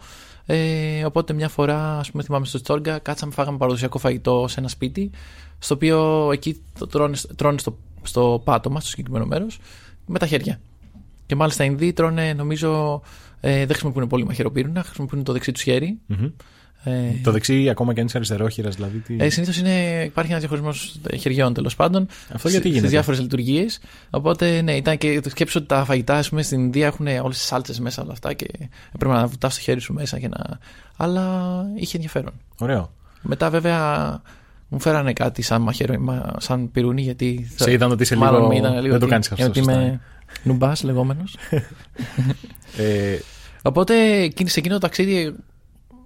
[0.47, 4.69] Ε, οπότε μια φορά, ας πούμε, θυμάμαι στο Τσόργκα, κάτσαμε, φάγαμε παραδοσιακό φαγητό σε ένα
[4.69, 5.11] σπίτι,
[5.59, 9.59] στο οποίο εκεί το τρώνε, τρώνε στο, στο πάτωμα, στο συγκεκριμένο μέρος,
[10.07, 10.61] με τα χέρια.
[11.27, 13.03] Και μάλιστα οι Ινδοί τρώνε, νομίζω,
[13.41, 15.99] ε, δεν χρησιμοποιούν πολύ μαχαιροπύρουνα, χρησιμοποιούν το δεξί τους χέρι.
[16.07, 16.31] Μμμ.
[16.89, 18.99] Ε, Το δεξί, ακόμα και αν είσαι αριστερόχειρας, δηλαδή.
[18.99, 19.16] Τι...
[19.18, 19.57] ε, Συνήθως
[20.05, 22.07] υπάρχει ένας διαχωρισμός χεριών τέλος πάντων.
[22.32, 23.80] Αυτό γιατί Στις γίνεται; διάφορες λειτουργίες.
[24.11, 27.37] Οπότε ναι, ήταν και το σκέψω ότι τα φαγητά ας πούμε, στην Ινδία έχουν όλες
[27.37, 28.47] τις σάλτσες μέσα όλα αυτά και
[28.95, 30.59] έπρεπε να βουτάς το χέρι σου μέσα και να.
[30.97, 31.43] Αλλά
[31.76, 32.32] είχε ενδιαφέρον.
[32.59, 32.93] Ωραίο.
[33.22, 34.20] Μετά βέβαια
[34.68, 37.51] μου φέρανε κάτι σαν, μαχαίρο, μα- σαν πυρούνι γιατί.
[37.57, 38.82] Σε είδαν ότι είσαι μάλλον λίγο- με είδαν λίγο.
[38.82, 40.01] δεν το ότι- κάνεις αυτό Γιατί σωστά, είμαι
[40.43, 41.37] νουμπάς λεγόμενος.
[42.76, 43.18] Ε,
[43.62, 45.34] Οπότε εκείνη- σε εκείνο το ταξίδι,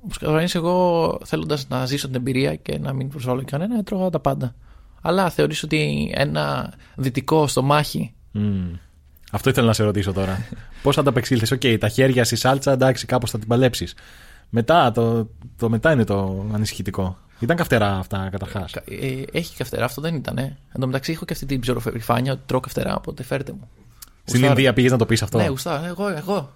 [0.04, 4.20] όπως καταλαβαίνεις, εγώ θέλοντας να ζήσω την εμπειρία και να μην προσβάλλω κανένα, έτρωγα τα
[4.20, 4.54] πάντα.
[5.00, 8.14] Αλλά θεωρείς ότι ένα δυτικό στομάχι.
[8.30, 8.72] μμ.
[9.32, 10.46] Αυτό ήθελα να σε ρωτήσω τώρα.
[10.82, 13.94] Πώς ανταπεξήλθε, Οκ, τα χέρια στη σάλτσα, εντάξει, κάπως θα την παλέψεις.
[14.48, 17.18] Μετά, το, το μετά είναι το ανησυχητικό.
[17.40, 18.72] Ήταν καυτερά αυτά καταρχάς.
[18.74, 20.38] Ε, έχει καυτερά, αυτό δεν ήταν.
[20.38, 20.42] Ε.
[20.72, 23.68] Εν τω μεταξύ, έχω και αυτή την ψωροφερφάνεια ότι τρώω καυτερά, οπότε φέρτε μου.
[24.24, 24.48] Στην Γουστάρω.
[24.48, 26.50] Ινδία πήγες να το πεις αυτό; Ναι, γουστά, εγώ, εγώ.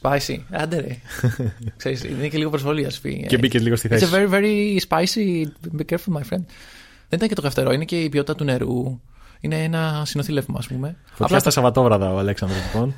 [0.00, 0.38] Spicy.
[0.50, 0.96] Άντε ρε.
[1.76, 3.24] Ξέρεις, είναι και λίγο προσβολή, ας πει.
[3.28, 4.12] Και μπήκε λίγο στη It's θέση.
[4.12, 5.44] a very, very spicy.
[5.78, 6.44] Be careful, my friend.
[7.08, 9.00] Δεν ήταν και το καυτερό, είναι και η ποιότητα του νερού.
[9.40, 10.96] Είναι ένα συνοθήλευμα, ας πούμε.
[11.14, 12.94] Φωτιά στα Σαββατόβραδα ο Αλέξανδρος λοιπόν.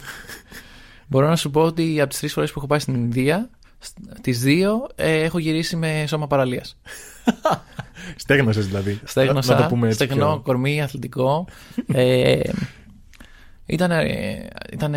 [1.08, 3.50] Μπορώ να σου πω ότι από τις τρεις φορές που έχω πάει στην Ινδία,
[4.20, 6.76] τις δύο ε, έχω γυρίσει με σώμα παραλίας.
[8.16, 9.00] Στέγνωσες δηλαδή.
[9.04, 11.46] Στέγνωσα, Να το πούμε έτσι στεγνό, πιο- κορμί, αθλητικό.
[11.92, 12.40] ε,
[13.66, 13.90] ήταν
[14.72, 14.94] ήταν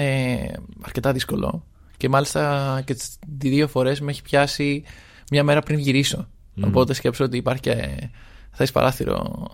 [0.82, 1.64] αρκετά δύσκολο.
[2.00, 4.84] Και μάλιστα και τις δύο φορές με έχει πιάσει
[5.32, 6.28] μια μέρα πριν γυρίσω.
[6.64, 8.10] Οπότε σκέψω ότι υπάρχει και
[8.52, 9.48] θέση παράθυρο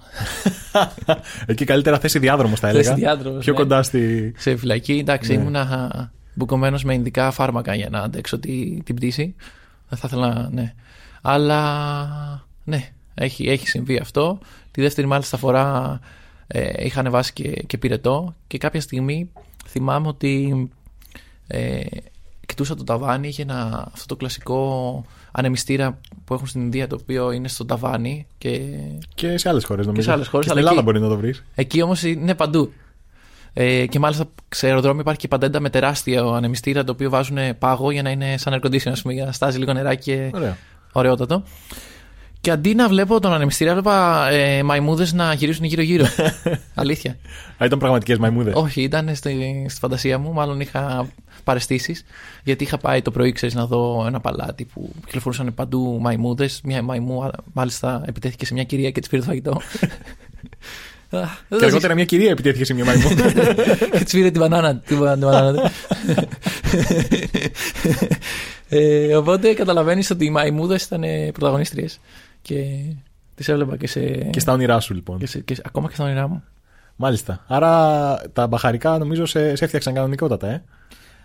[1.45, 2.83] Εκεί καλύτερα θέση διάδρομος θα έλεγα.
[2.83, 3.59] Θέση διάδρομος, Πιο ναι.
[3.59, 4.33] κοντά στη.
[4.37, 4.97] σε φυλακή.
[4.97, 5.41] Εντάξει, Ναι.
[5.41, 9.35] ήμουνα μπουκωμένος με ειδικά φάρμακα για να αντέξω τη, την πτήση.
[9.89, 10.73] Δεν θα ήθελα, ναι.
[11.21, 14.39] Αλλά ναι, έχει, έχει συμβεί αυτό.
[14.71, 15.99] Τη δεύτερη μάλιστα φορά
[16.47, 19.29] ε, είχα ανεβάσει και, και πυρετό και κάποια στιγμή
[19.67, 20.69] θυμάμαι ότι
[21.47, 21.79] ε,
[22.55, 27.31] κοιτούσα το ταβάνι, είχε ένα, αυτό το κλασικό ανεμιστήρα που έχουν στην Ινδία το οποίο
[27.31, 28.59] είναι στο ταβάνι και
[29.15, 30.05] Και σε άλλες χώρες νομίζω.
[30.07, 31.43] σε άλλες χώρες, Και στην αλλά Ελλάδα εκεί- μπορεί να το βρεις.
[31.55, 32.71] Εκεί όμως είναι παντού.
[33.53, 37.91] Ε, και μάλιστα σε αεροδρόμιο υπάρχει και παντέντα με τεράστιο ανεμιστήρα το οποίο βάζουν πάγο
[37.91, 40.57] για να είναι σαν air conditioner, ας πούμε, για να στάζει λίγο νεράκι και Ωραία.
[40.91, 41.43] ωραιότατο.
[42.45, 46.05] Και αντί να βλέπω τον ανεμιστήρα, έβλεπα ε, μαϊμούδες να γυρίσουν γύρω-γύρω.
[46.73, 47.17] Αλήθεια.
[47.57, 48.53] Α, ήταν πραγματικές μαϊμούδες.
[48.55, 50.33] Όχι, ήταν στη, στη φαντασία μου.
[50.33, 51.07] Μάλλον είχα
[51.43, 52.03] παρεστήσεις.
[52.43, 56.61] Γιατί είχα πάει το πρωί, ξέρεις, να δω ένα παλάτι που κυκλοφορούσαν παντού μαϊμούδες.
[56.63, 59.51] Μια μαϊμού, α, μάλιστα, επιτέθηκε σε μια κυρία και της πήρε το φαγητό.
[61.09, 63.09] Α, δεν Και το αργότερα μια κυρία επιτέθηκε σε μια μαϊμού.
[63.91, 64.77] και της πήρε την μπανάνα.
[64.77, 65.71] Την μπανάνα.
[68.69, 71.99] ε, οπότε καταλαβαίνεις ότι οι μαϊμούδες ήταν πρωταγωνίστριες.
[72.45, 72.81] Και
[73.35, 74.01] τις έβλεπα και σε.
[74.15, 75.17] και στα όνειρά σου λοιπόν.
[75.17, 76.43] και σε- και σε- ακόμα και στα όνειρά μου.
[76.95, 77.43] Μάλιστα.
[77.47, 80.63] Άρα τα μπαχαρικά νομίζω σε, σε έφτιαξαν κανονικότατα, ε.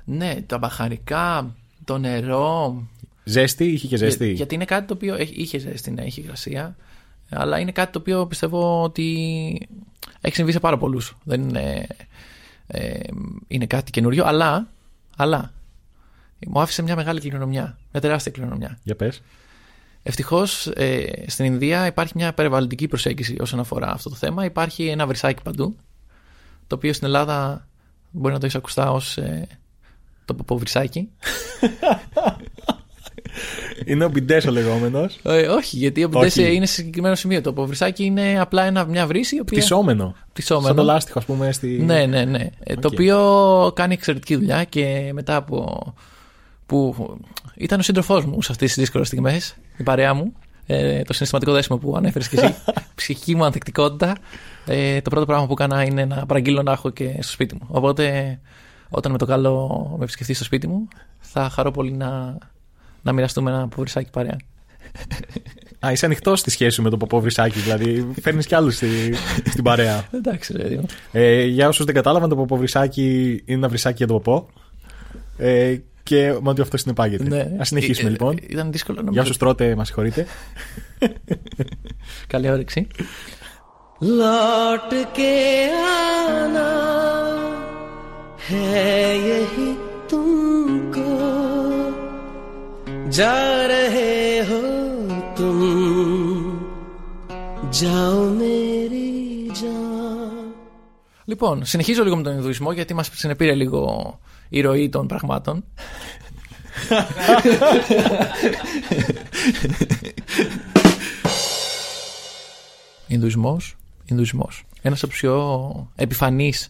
[0.04, 1.54] Ναι, τα μπαχαρικά,
[1.84, 2.82] το νερό.
[3.24, 4.24] Ζέστη, είχε και ζέστη.
[4.26, 5.14] Για- γιατί είναι κάτι το οποίο.
[5.14, 6.76] έχει- Είχε ζέστη, ναι, είχε υγρασία.
[7.30, 9.68] Αλλά είναι κάτι το οποίο πιστεύω ότι
[10.20, 11.16] έχει συμβεί σε πάρα πολλούς.
[11.24, 11.86] Δεν είναι,
[12.66, 12.98] ε,
[13.48, 14.68] είναι κάτι καινούριο, αλλά,
[15.16, 15.52] αλλά
[16.46, 17.78] μου άφησε μια μεγάλη κληρονομιά.
[17.92, 18.78] Μια τεράστια κληρονομιά.
[18.82, 19.22] Για πες.
[20.02, 24.44] Ευτυχώς ε, στην Ινδία υπάρχει μια περιβαλλοντική προσέγγιση όσον αφορά αυτό το θέμα.
[24.44, 25.76] Υπάρχει ένα βρυσάκι παντού.
[26.66, 27.68] Το οποίο στην Ελλάδα
[28.10, 29.46] μπορεί να το έχεις ακουστά ως ε,
[30.24, 31.08] το ποποβρυσάκι.
[33.84, 35.18] Είναι ο μπιντές ο λεγόμενος.
[35.22, 36.18] Ε, όχι, γιατί ο Όχι.
[36.18, 37.40] μπιντές είναι σε συγκεκριμένο σημείο.
[37.40, 39.36] Το ποποβρυσάκι είναι απλά ένα, μια βρύση.
[39.36, 39.58] Η οποία...
[39.58, 40.14] Πτυσσόμενο.
[40.32, 40.66] Πτυσσόμενο.
[40.66, 41.52] Σαν το λάστιχο, ας πούμε.
[41.52, 41.66] Στη...
[41.68, 42.48] Ναι, ναι, ναι.
[42.58, 42.92] Ε, Το Οκ.
[42.92, 45.94] οποίο κάνει εξαιρετική δουλειά και μετά από.
[46.66, 46.94] που
[47.56, 50.32] ήταν ο σύντροφός μου σε αυτές τις δύσκολες στιγμές, η παρέα μου.
[50.66, 52.54] Ε, το συναισθηματικό δέσιμο που ανέφερες και εσύ.
[52.94, 54.16] ψυχική μου ανθεκτικότητα.
[54.66, 57.66] Ε, το πρώτο πράγμα που έκανα είναι να παραγγείλω να έχω και στο σπίτι μου.
[57.68, 58.38] Οπότε,
[58.88, 62.38] όταν με το καλό με επισκεφτείς στο σπίτι μου, θα χαρώ πολύ να,
[63.02, 64.36] να μοιραστούμε ένα ποποβρυσάκι παρέα.
[65.86, 68.88] Α, είσαι ανοιχτός στη σχέση σου με το ποποβρυσάκι, δηλαδή φέρνεις κι άλλους στη,
[69.46, 70.04] στην παρέα.
[70.18, 70.68] Εντάξει, ρε.
[70.68, 70.84] Δήμο.
[71.12, 74.48] Ε, για όσους δεν κατάλαβαν, το ποποβρισάκι είναι ένα βρυσάκι για τον ποπό.
[75.36, 75.76] Ε,
[76.09, 77.23] και με ό,τι αυτό συνεπάγεται.
[77.23, 77.61] Ναι.
[77.61, 78.37] Α συνεχίσουμε Ε, ε, λοιπόν.
[78.49, 80.25] Ήταν δύσκολο να Για όσου τρώτε, μα συγχωρείτε.
[82.27, 82.87] Καλή όρεξη.
[84.01, 85.35] लौट के
[85.71, 86.71] आना
[88.47, 89.69] है यही
[90.09, 91.11] तुमको
[93.09, 93.37] जा
[93.71, 94.61] रहे हो
[95.37, 95.59] तुम
[97.71, 99.11] जाओ मेरी
[99.61, 100.55] जान
[101.25, 104.19] Λοιπόν, συνεχίζω λίγο με τον Ινδουισμό γιατί μας συνεπήρε λίγο
[104.50, 105.64] η ροή των πραγμάτων.
[113.06, 114.64] Ινδουισμός, Ινδουισμός.
[114.82, 116.68] Ένας από τους πιο επιφανείς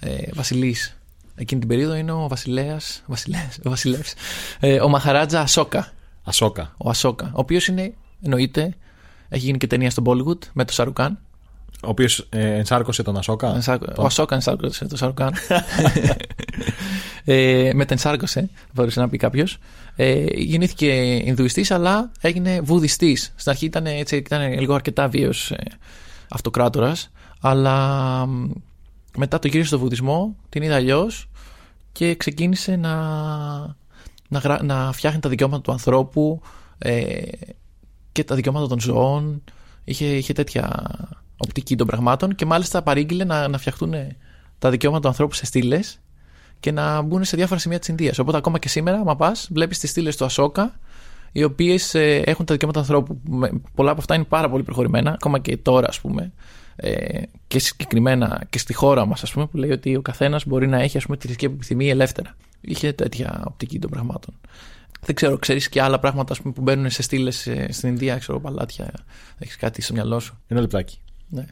[0.00, 0.96] ε, βασιλείς
[1.34, 4.14] εκείνη την περίοδο είναι ο βασιλέας, βασιλέας, ο βασιλεύς,
[4.60, 5.92] ε, ο Μαχαράτζα Ασόκα.
[6.24, 6.74] Ασόκα.
[6.76, 7.92] Ο Ασόκα, ο οποίος είναι,
[8.22, 8.74] εννοείται,
[9.28, 11.18] έχει γίνει και ταινία στο Bollywood με το Σαρουκάν.
[11.84, 13.54] Ο οποίος ε, ενσάρκωσε τον Ασόκα.
[13.54, 15.32] Ενσάρκω- Ο Ασόκα ενσάρκωσε το Σαρουκάν.
[17.24, 19.58] ε, μετενσάρκωσε, θα μπορούσε να πει κάποιος.
[19.96, 20.92] Ε, γεννήθηκε
[21.24, 23.32] Ινδουιστής αλλά έγινε Βουδιστής.
[23.36, 25.64] Στην αρχή ήταν, έτσι, ήταν λίγο αρκετά βίαιος ε,
[26.28, 27.10] αυτοκράτορας,
[27.40, 28.50] αλλά μ,
[29.16, 31.28] μετά το γύρισε στο Βουδισμό, την είδε αλλιώς
[31.92, 32.96] και ξεκίνησε να,
[34.28, 36.40] να, γρα- να φτιάχνει τα δικαιώματα του ανθρώπου
[36.78, 37.22] ε,
[38.12, 39.42] και τα δικαιώματα των ζώων.
[39.84, 40.84] Είχε, είχε τέτοια
[41.36, 43.94] οπτική των πραγμάτων και μάλιστα παρήγγειλε να, να φτιαχτούν
[44.58, 46.00] τα δικαιώματα του ανθρώπου σε στήλες
[46.62, 48.18] και να μπουν σε διάφορα σημεία της Ινδίας.
[48.18, 50.78] Οπότε ακόμα και σήμερα, άμα πας, βλέπεις τις στήλες του Ασόκα,
[51.32, 53.20] οι οποίες έχουν τα δικαιώματα του ανθρώπου.
[53.28, 56.32] Με- Πολλά από αυτά είναι πάρα πολύ προχωρημένα, ακόμα και τώρα, ας πούμε.
[56.76, 60.66] Ε, και συγκεκριμένα και στη χώρα μας, ας πούμε, που λέει ότι ο καθένας μπορεί
[60.66, 62.36] να έχει ας πούμε, τη θρησκεία που επιθυμεί ελεύθερα.
[62.60, 64.34] Είχε τέτοια οπτική των πραγμάτων.
[65.00, 68.40] Δεν ξέρω, ξέρεις και άλλα πράγματα ας πούμε, που μπαίνουν σε στήλες στην Ινδία, ξέρω
[68.40, 68.92] παλάτια.
[69.38, 70.98] Έχεις κάτι στο μυαλό σου; Ένα λεπτάκι.
[71.28, 71.44] Ναι.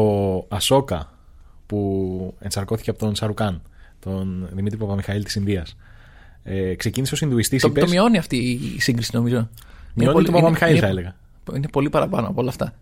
[0.00, 1.10] Ο Ασόκα
[1.66, 3.62] που ενσαρκώθηκε από τον Σαρουκάν,
[4.10, 5.76] τον Δημήτρη Παπαμιχαήλ της Ινδίας.
[6.42, 7.62] Ε, ξεκίνησε ω Ινδουιστής.
[7.62, 9.36] Το, το μειώνει αυτή η σύγκριση, νομίζω.
[9.36, 9.48] Είναι
[9.94, 11.14] Μειώνει πολύ- τον Παπαμιχαήλ, είναι- θα έλεγα.
[11.56, 12.74] Είναι πολύ παραπάνω από όλα αυτά.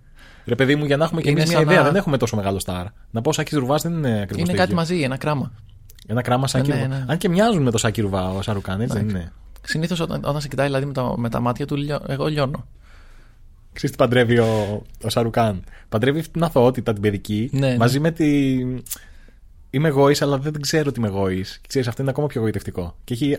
[0.47, 2.17] Ρε παιδί μου, για να έχουμε και Είναι εμείς μια σαν ιδέα, να- δεν έχουμε
[2.17, 2.87] τόσο μεγάλο στάρ.
[3.11, 4.49] Να πω ο Σάκης Ρουβάς δεν είναι ακριβώς.
[4.49, 5.53] είναι κάτι μαζί, ένα κράμα.
[6.07, 6.87] Ένα κράμα Σάκη Ναι, Ρουβά.
[6.89, 7.05] ναι.
[7.09, 9.33] Αν και μοιάζουν με το Σάκη Ρουβά ο Σαρουκάν, έτσι δεν είναι.
[9.67, 12.67] Συνήθως όταν, όταν σε κοιτάει δηλαδή, με, τα, με τα μάτια του, λιώ- εγώ λιώνω.
[13.73, 15.65] Ξέρεις τι παντρεύει ο, ο Σαρουκάν.
[15.89, 17.77] Παντρεύει αυτή την αθωότητα την παιδική Ναι, ναι.
[17.77, 18.57] μαζί με τη.
[19.75, 21.59] Είμαι εγώης αλλά δεν ξέρω ότι είμαι εγώης.
[21.61, 22.97] Και ξέρεις, αυτό είναι ακόμα πιο εγωιτευτικό.
[23.05, 23.39] Και έχει.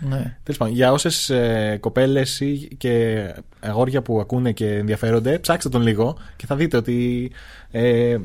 [0.00, 0.36] Ναι.
[0.42, 2.42] Τέλος πάντων, για όσες ε, κοπέλες
[2.78, 3.24] και
[3.60, 7.30] αγόρια που ακούνε και ενδιαφέρονται, ψάξτε τον λίγο και θα δείτε ότι.
[7.70, 8.18] Ε,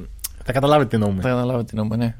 [0.43, 1.21] θα καταλάβετε τι εννοούμε.
[1.21, 2.15] Θα καταλάβω τι νόμο, ναι.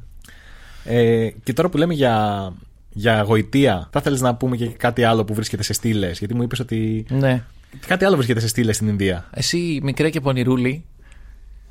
[0.84, 2.54] Ε, και τώρα που λέμε για,
[2.90, 6.44] για γοητεία, θα ήθελε να πούμε και κάτι άλλο που βρίσκεται σε στήλες; Γιατί μου
[6.44, 7.06] είπες ότι.
[7.10, 7.44] ναι.
[7.88, 9.30] Κάτι άλλο βρίσκεται σε στήλες στην Ινδία.
[9.34, 10.86] Εσύ, μικρέ και πονηρούλη,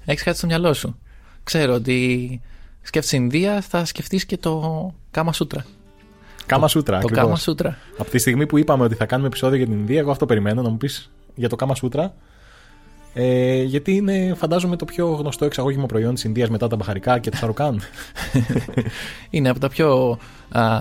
[0.04, 0.98] έχεις κάτι στο μυαλό σου;
[1.44, 2.40] Ξέρω ότι
[2.82, 5.64] σκέφτεσαι Ινδία, θα σκεφτείς και το Κάμα Σούτρα.
[6.46, 6.98] Κάμα Σούτρα.
[6.98, 7.24] Το ακριβώς.
[7.24, 7.78] Κάμα Σούτρα.
[7.98, 10.62] Από τη στιγμή που είπαμε ότι θα κάνουμε επεισόδιο για την Ινδία, εγώ αυτό περιμένω
[10.62, 12.14] να μου πεις για το Κάμα Σούτρα.
[13.14, 17.30] Ε, γιατί είναι, φαντάζομαι, το πιο γνωστό εξαγώγημα προϊόν της Ινδίας μετά τα μπαχαρικά και
[17.30, 17.80] το σαρουκάν.
[19.30, 20.18] Είναι από τα πιο
[20.50, 20.80] α,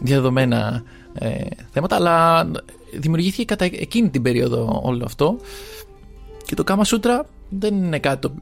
[0.00, 0.82] διαδεδομένα
[1.14, 2.46] ε, θέματα, αλλά
[2.98, 5.36] δημιουργήθηκε κατά εκείνη την περίοδο όλο αυτό.
[6.44, 8.34] Και το Κάμα Σούτρα δεν είναι κάτι το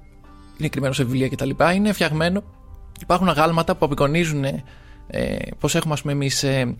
[0.56, 1.50] είναι κρυμμένο σε βιβλία κτλ.
[1.74, 2.42] Είναι φτιαγμένο.
[3.02, 6.76] Υπάρχουν αγάλματα που απεικονίζουν ε, πώς έχουμε, ας πούμε, εμείς ε,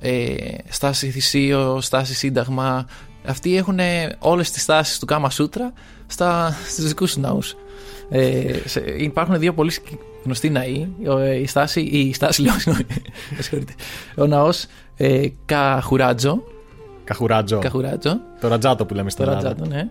[0.00, 0.34] ε,
[0.68, 2.86] στάση θυσίο, στάση σύνταγμα.
[3.26, 3.78] Αυτοί έχουν
[4.18, 5.72] όλες τις στάσεις του Κάμα Σούτρα
[6.06, 7.54] στα, στους δικούς τους ναούς.
[8.10, 10.88] Ε, σε, υπάρχουν δύο πολύ συγκ- γνωστοί ναοί.
[11.08, 12.86] Ο, ε, η στάση, η στάση λέω, συγγνώμη,
[13.36, 13.72] με συγχωρείτε.
[14.16, 16.42] Ο ναός ε, Καχουράτζο,
[17.04, 17.58] Καχουράτζο.
[17.58, 19.48] Καχουράτζο, Το ρατζάτο που λέμε το στην Ελλάδα.
[19.48, 19.88] Ρατζάτο, ναι.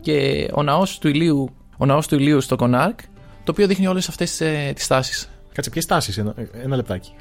[0.00, 2.98] Και ο ναός του ηλίου, ο ναός του ηλίου στο Κονάρκ,
[3.44, 5.28] το οποίο δείχνει όλες αυτές ε, τις στάσεις.
[5.52, 7.12] Κάτσε, ποιες τάσεις, ένα, ένα λεπτάκι.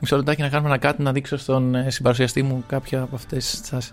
[0.00, 3.50] Μισό λεπτάκι να κάνουμε ένα κάτι να δείξω στον ε, συμπαρουσιαστή μου κάποια από αυτές
[3.50, 3.92] τις στάσεις.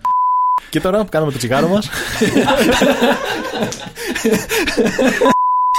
[0.69, 1.89] Και τώρα που κάνουμε το τσιγάρο μας.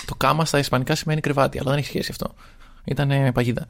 [0.07, 2.35] Το κάμα στα ισπανικά σημαίνει κρεβάτι, αλλά δεν έχει σχέση αυτό.
[2.85, 3.67] Ήταν παγίδα.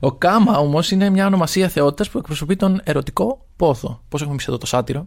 [0.00, 4.00] Ο κάμα όμως είναι μια ονομασία θεότητας που εκπροσωπεί τον ερωτικό πόθο.
[4.08, 5.06] Πώς έχουμε εμείς εδώ το σάτυρο.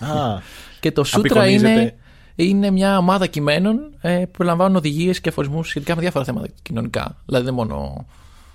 [0.00, 0.38] Α,
[0.80, 1.70] Και το σούτρα Απεικονίζεται.
[1.80, 1.94] είναι,
[2.34, 7.22] είναι μια ομάδα κειμένων ε, που περιλαμβάνουν οδηγίες και αφορισμούς σχετικά με διάφορα θέματα κοινωνικά.
[7.26, 8.06] Δηλαδή δεν μόνο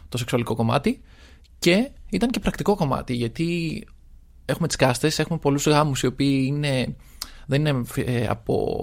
[0.09, 1.01] το σεξουαλικό κομμάτι.
[1.59, 3.83] Και ήταν και πρακτικό κομμάτι, γιατί
[4.45, 6.95] έχουμε τις κάστες, έχουμε πολλούς γάμους οι οποίοι είναι,
[7.45, 8.75] δεν είναι ε, από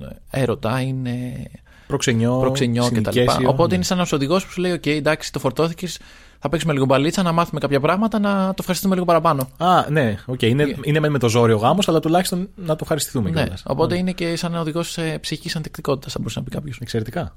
[0.00, 1.46] ε, έρωτα, είναι
[1.86, 2.94] προξενιό, προξενιό κτλ.
[2.94, 3.74] συνοικέσιο, Οπότε ναι.
[3.74, 5.98] είναι σαν ένα οδηγό που σου λέει: OK, εντάξει, το φορτώθηκες,
[6.44, 9.48] θα παίξουμε λίγο μπαλίτσα, να μάθουμε κάποια πράγματα, να το ευχαριστούμε λίγο παραπάνω.
[9.56, 10.42] Α, ναι, οκ.
[10.42, 13.62] Είναι, είναι μεν με το ζόρι ο γάμος, αλλά τουλάχιστον να το ευχαριστηθούμε Ναι, κιόλας.
[13.66, 14.00] οπότε Ναι.
[14.00, 16.78] είναι και σαν ένα οδηγός ψυχικής ανθεκτικότητας, θα μπορούσε να πει κάποιος.
[16.80, 17.36] Εξαιρετικά.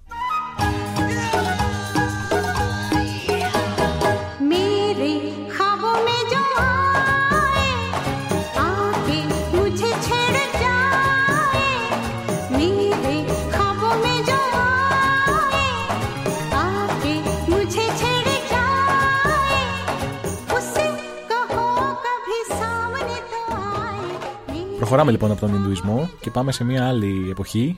[24.85, 27.77] Προχωράμε λοιπόν από τον Ινδουισμό και πάμε σε μια άλλη εποχή,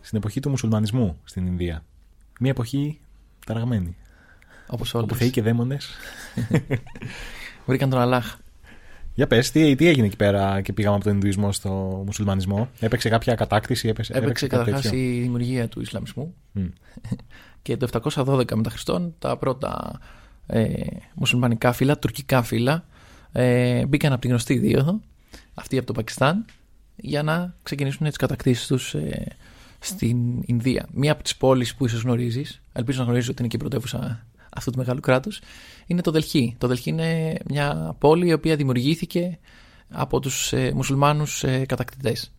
[0.00, 1.84] στην εποχή του μουσουλμανισμού στην Ινδία.
[2.40, 3.00] Μια εποχή
[3.46, 3.96] ταραγμένη.
[4.66, 5.18] Όπως Όπου όλες.
[5.18, 5.90] θεοί και δαίμονες.
[7.66, 8.36] Βρήκαν τον Αλάχ.
[9.14, 13.08] Για πες, τι, τι έγινε εκεί πέρα και πήγαμε από τον Ινδουισμό στο μουσουλμανισμό; Έπαιξε
[13.08, 16.34] κάποια κατάκτηση, έπαιξε, Έπαιξε κάτι καταρχάς τέτοιο; η δημιουργία του Ισλαμισμού.
[16.52, 16.66] Μμ.
[17.62, 20.00] Και το 712 μετά Χριστόν τα πρώτα
[20.46, 20.72] ε,
[21.14, 22.84] μουσουλμανικά φύλλα, τουρκικά φύλλα,
[23.32, 25.00] ε, μπήκαν από τη γνωστή δίωδο,
[25.58, 26.44] αυτή από το Πακιστάν,
[26.96, 29.36] για να ξεκινήσουν τις κατακτήσεις τους ε,
[29.78, 30.88] στην Ινδία.
[30.92, 34.26] Μία από τις πόλεις που ίσως γνωρίζεις, ελπίζω να γνωρίζεις ότι είναι και η πρωτεύουσα
[34.56, 35.40] αυτού του μεγάλου κράτους,
[35.86, 36.54] είναι το Δελχή.
[36.58, 39.38] Το Δελχή είναι μια πόλη η οποία δημιουργήθηκε
[39.88, 42.30] από τους ε, μουσουλμάνους ε, κατακτητές.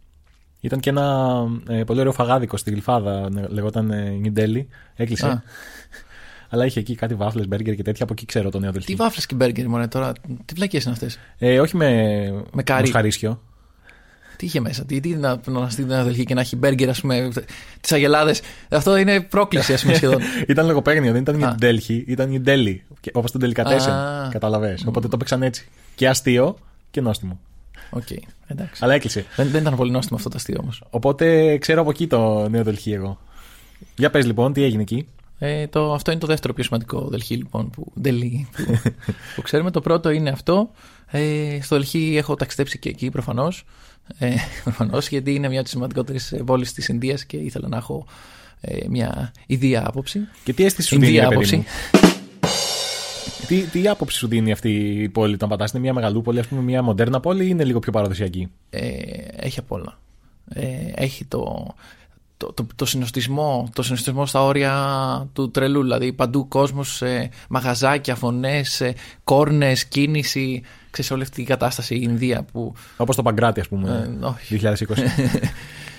[0.60, 1.36] Ήταν και ένα
[1.68, 4.66] ε, πολύ ωραίο φαγάδικο στη Γλυφάδα, ναι, λεγόταν ε, New Delhi.
[4.96, 5.28] Έκλεισε.
[5.28, 5.44] Α.
[6.50, 8.04] Αλλά είχε εκεί κάτι βάφλε, μπέργκερ και τέτοια.
[8.04, 8.88] Από εκεί ξέρω το Νέο Δελχί.
[8.88, 10.14] Τι βάφλες και μπέργκερ, μωρέ, τώρα,
[10.46, 11.88] τι βλακείες είναι αυτές; Ε, όχι με,
[12.54, 12.82] Με καρύ.
[12.82, 13.42] μοσχαρίσιο.
[14.38, 17.02] Τι είχε μέσα, τι, τι να, να στείλει ένα Δελχί και να έχει μπέργκερ, ας
[17.02, 17.30] πούμε,
[17.82, 18.42] τις αγελάδες.
[18.70, 20.20] Αυτό είναι πρόκληση, ας πούμε, σχεδόν.
[20.48, 21.56] ήταν λογοπαίγνιο, δεν ήταν Α.
[21.60, 22.76] New Delhi, ήταν New Deli.
[23.14, 23.90] Όπως το Delicatessen.
[23.90, 24.30] Α.
[24.30, 24.78] Κατάλαβες.
[24.86, 25.68] Οπότε το έπαιξαν έτσι.
[25.96, 26.58] Και αστείο
[26.92, 27.40] και νόστιμο.
[27.90, 28.04] Οκ,
[28.48, 28.84] εντάξει.
[28.84, 29.26] Αλλά έκλεισε.
[29.36, 30.84] Δεν, δεν ήταν πολύ νόστιμο αυτό το αστείο όμως.
[30.90, 33.20] Οπότε ξέρω από εκεί το Νέο Δελχί εγώ.
[33.96, 35.08] Για πες λοιπόν, τι έγινε εκεί.
[35.40, 38.64] Ε, το, αυτό είναι το δεύτερο πιο σημαντικό Δελχή, λοιπόν, που, Δελχή, που,
[39.36, 39.72] που ξέρουμε.
[39.72, 40.72] Το πρώτο είναι αυτό.
[41.12, 43.66] Ε, στο Δελχή έχω ταξιδέψει και εκεί προφανώς.
[44.18, 48.06] Ε, προφανώς, γιατί είναι μια από τις σημαντικότερες πόλεις της Ινδίας και ήθελα να έχω
[48.62, 50.20] ε, μια ιδία άποψη.
[50.44, 51.56] Και τι αίσθηση σου δίνει, Ινδία ρε παιδί άποψη.
[51.56, 51.66] μου;
[53.48, 54.70] τι, τι άποψη σου δίνει αυτή
[55.04, 57.80] η πόλη όταν πατάς, είναι μια μεγαλούπολη, ας πούμε, μια μοντέρνα πόλη ή είναι λίγο
[57.80, 58.90] πιο παραδοσιακή; ε,
[59.36, 60.00] έχει απ' όλα.
[60.50, 60.66] Ε,
[60.96, 61.74] έχει το,
[62.38, 64.74] το, το, το, συνοστισμό, το συνοστισμό στα όρια
[65.34, 65.82] του τρελού.
[65.82, 70.62] Δηλαδή παντού κόσμος, ε, μαγαζάκια, φωνές, ε, κόρνες, κίνηση.
[70.90, 72.74] Ξέρεις όλη αυτή η κατάσταση η Ινδία που...
[72.98, 74.60] Όπως το Παγκράτη, ας πούμε, Ε, όχι.
[74.62, 74.74] 2020.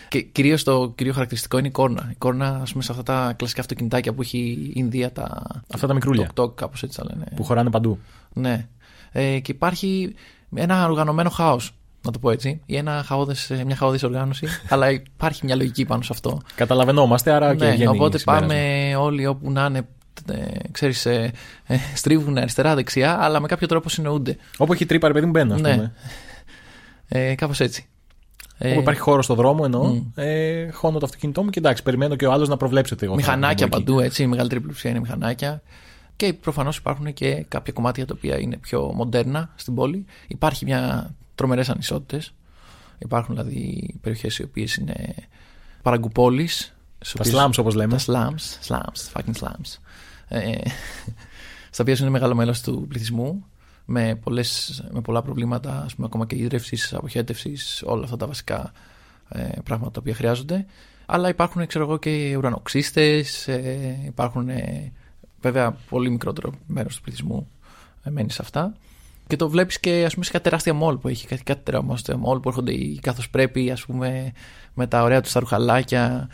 [0.09, 2.09] Και κυρίως το κυρίω χαρακτηριστικό είναι η κόρνα.
[2.11, 5.43] Η κόρνα, ας πούμε, σε αυτά τα κλασικά αυτοκινητάκια που έχει η Ινδία, τα.
[5.75, 6.31] Αυτά τα μικρούλια.
[6.35, 7.25] Το TikTok, κάπως έτσι τα λένε.
[7.37, 7.99] που χωράνε παντού.
[8.33, 8.67] Ναι.
[9.13, 10.15] Ε, και υπάρχει
[10.55, 11.73] ένα οργανωμένο χάος,
[12.09, 12.61] να το πω έτσι.
[12.67, 14.47] Ή ένα χαόδες, ε, μια χαόδης οργάνωση.
[14.69, 16.41] αλλά υπάρχει μια λογική πάνω σε αυτό.
[16.55, 18.47] Καταλαβαίνόμαστε, άρα και ναι, βγαίνει οπότε συμπέρασμα.
[18.49, 19.87] πάμε όλοι όπου να είναι.
[20.33, 21.33] Ε, ξέρεις, ε,
[21.67, 24.37] ε, στρίβουν αριστερά-δεξιά, αλλά με κάποιο τρόπο συνοούνται.
[24.57, 25.75] Όπου έχει τρύπα, ρε παιδί μου, μπαίνω, ας Ναι.
[25.75, 25.93] πούμε.
[27.11, 27.87] Ε, Κάπως έτσι.
[28.59, 30.03] Ε, Όπου υπάρχει χώρο στο δρόμο εννοώ, Μμ.
[30.15, 33.15] ε, χώνω το αυτοκίνητό μου και εντάξει, περιμένω και ο άλλος να προβλέψει ότι εγώ
[33.15, 33.85] θα μηχανάκια βγω εκεί.
[33.87, 34.23] παντού, έτσι.
[34.23, 35.63] Η μεγαλύτερη πλειοψηφία είναι μηχανάκια.
[36.17, 40.05] Και προφανώς υπάρχουν και κάποια κομμάτια τα οποία είναι πιο μοντέρνα στην πόλη.
[40.29, 42.35] Υπάρχει μια τρομερές ανισότητες.
[42.99, 45.15] Υπάρχουν δηλαδή περιοχές οι οποίες είναι
[45.83, 46.77] παραγκουπόλεις.
[47.15, 47.97] Τα slums, όπως λέμε.
[47.97, 49.77] Τα slums, slums, fucking slums.
[50.29, 50.59] Ε,
[51.71, 53.45] στα οποία είναι μεγάλο μέρο του πληθυσμού.
[53.91, 58.73] Με, πολλές, με πολλά προβλήματα, ας πούμε, ακόμα και ίδρυυση, αποχέτευσης, όλα αυτά τα βασικά
[59.29, 60.67] ε, πράγματα τα οποία χρειάζονται.
[61.07, 64.93] Αλλά υπάρχουν, ξέρω εγώ, και ουρανοξύστες, ε, υπάρχουν ε,
[65.41, 67.49] βέβαια πολύ μικρότερο μέρος του πληθυσμού
[68.03, 68.77] ε, μένει σε αυτά.
[69.29, 72.17] Και το βλέπεις και ας πούμε, σε κάτι τεράστια μόλ που έχει, κάτι, κάτι τεράστια
[72.17, 74.33] μόλ που έρχονται καθώς πρέπει, ας πούμε,
[74.75, 76.31] με τα ωραία τους τα ρουχαλάκια.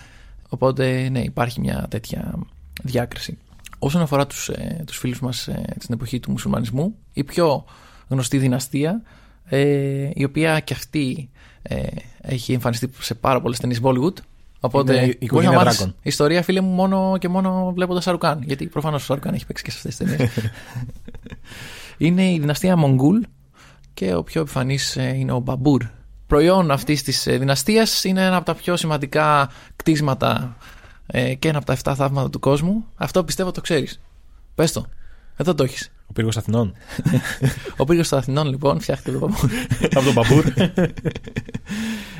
[0.49, 2.39] Οπότε, ναι, υπάρχει μια τέτοια
[2.83, 3.39] διάκριση.
[3.79, 7.65] Όσον αφορά τους, ε, τους φίλους μας ε, στην εποχή του μουσουλμανισμού, η πιο
[8.09, 9.03] γνωστή δυναστεία,
[9.45, 11.31] ε, η οποία και αυτή
[11.63, 11.87] ε,
[12.21, 14.15] έχει εμφανιστεί σε πάρα πολλές ταινίες Bollywood,
[14.65, 15.93] Οπότε Είναι η μπορείς οικογένεια να μάθεις Dragon.
[16.03, 18.43] ιστορία, φίλε μου, μόνο και μόνο βλέποντας Σαρούκ Καν.
[18.43, 20.31] Γιατί προφανώς ο Σαρούκ Καν έχει παίξει και σε αυτές τις ταινίες.
[21.99, 23.21] είναι η δυναστεία Μογγούλ
[23.95, 25.83] και ο πιο επιφανής είναι ο Μπαμπούρ.
[26.27, 30.57] Προϊόν αυτής της δυναστείας είναι ένα από τα πιο σημαντικά κτίσματα
[31.07, 32.85] ε, και ένα από τα 7 θαύματα του κόσμου.
[32.97, 34.01] Αυτό πιστεύω το ξέρεις.
[34.55, 34.87] Πες το.
[35.37, 35.91] Εδώ το έχεις.
[36.07, 36.75] Ο πύργος Αθηνών.
[37.77, 39.51] Ο πύργος των Αθηνών, λοιπόν, φτιάχτηκε το Μπαμπούρ.
[39.95, 40.45] Από τον Μπαμπούρ.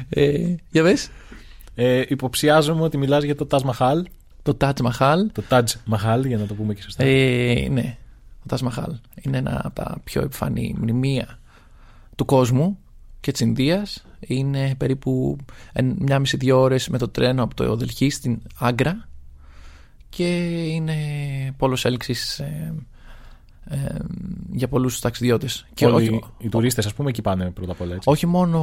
[0.09, 1.11] ε, για πες.
[1.75, 4.03] Ε, υποψιάζομαι ότι μιλάς για το Taj Mahal.
[4.43, 5.17] Το Taj Mahal.
[5.33, 7.05] Το Taj Mahal, για να το πούμε και σωστά.
[7.05, 7.97] Ε, ναι,
[8.49, 8.91] το Taj Mahal.
[9.23, 11.39] Είναι ένα από τα πιο επιφανή μνημεία
[12.17, 12.79] του κόσμου
[13.21, 14.05] και της Ινδίας.
[14.21, 15.37] Είναι περίπου
[15.73, 19.09] εν- μια μισή δύο ώρες με το τρένο από το Δελχή στην Άγκρα
[20.09, 20.27] και
[20.65, 20.97] είναι
[21.57, 22.41] πόλος έλξης
[23.69, 23.97] ε, ε,
[24.53, 25.67] για πολλούς ταξιδιώτες.
[25.75, 27.95] Και Όλοι όχι, οι τουρίστες, ας πούμε, εκεί πάνε πρώτα απ' όλα.
[27.95, 28.11] Έτσι.
[28.11, 28.59] όχι μόνο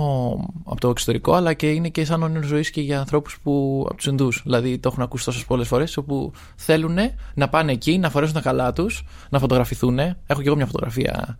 [0.63, 3.81] από το εξωτερικό, αλλά και είναι και σαν όνειρο ζωής και για ανθρώπους που.
[3.85, 4.41] από τους Ινδούς.
[4.43, 6.97] Δηλαδή το έχουν ακούσει τόσες πολλές φορές, όπου θέλουν
[7.33, 9.99] να πάνε εκεί, να φορέσουν τα καλά τους, να φωτογραφηθούν.
[9.99, 11.37] Έχω και εγώ μια φωτογραφία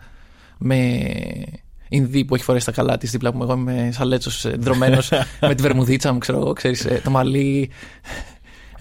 [0.58, 1.00] με
[1.90, 3.44] Ινδί που έχει φορέσει τα καλά της δίπλα μου.
[3.44, 4.98] Εγώ είμαι σαν λέτσος δρομένο
[5.48, 6.54] με τη βερμουδίτσα μου, ξέρω εγώ.
[6.54, 7.70] Ξέρεις, ε, το μαλλί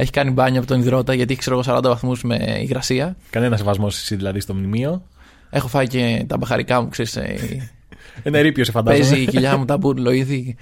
[0.00, 3.16] έχει κάνει μπάνιο από τον υδρότα γιατί έχει ξέρω εγώ 40 βαθμούς με υγρασία.
[3.30, 5.02] Κανένα σεβασμό εσύ δηλαδή στο μνημείο.
[5.50, 7.70] Έχω φάει και τα μπαχαρικά μου, ξέρεις, ε,
[8.22, 9.08] Ένα ρήπιο σε φαντάζομαι.
[9.08, 10.56] Παίζει η κοιλιά μου τα μπούρλο ήδη.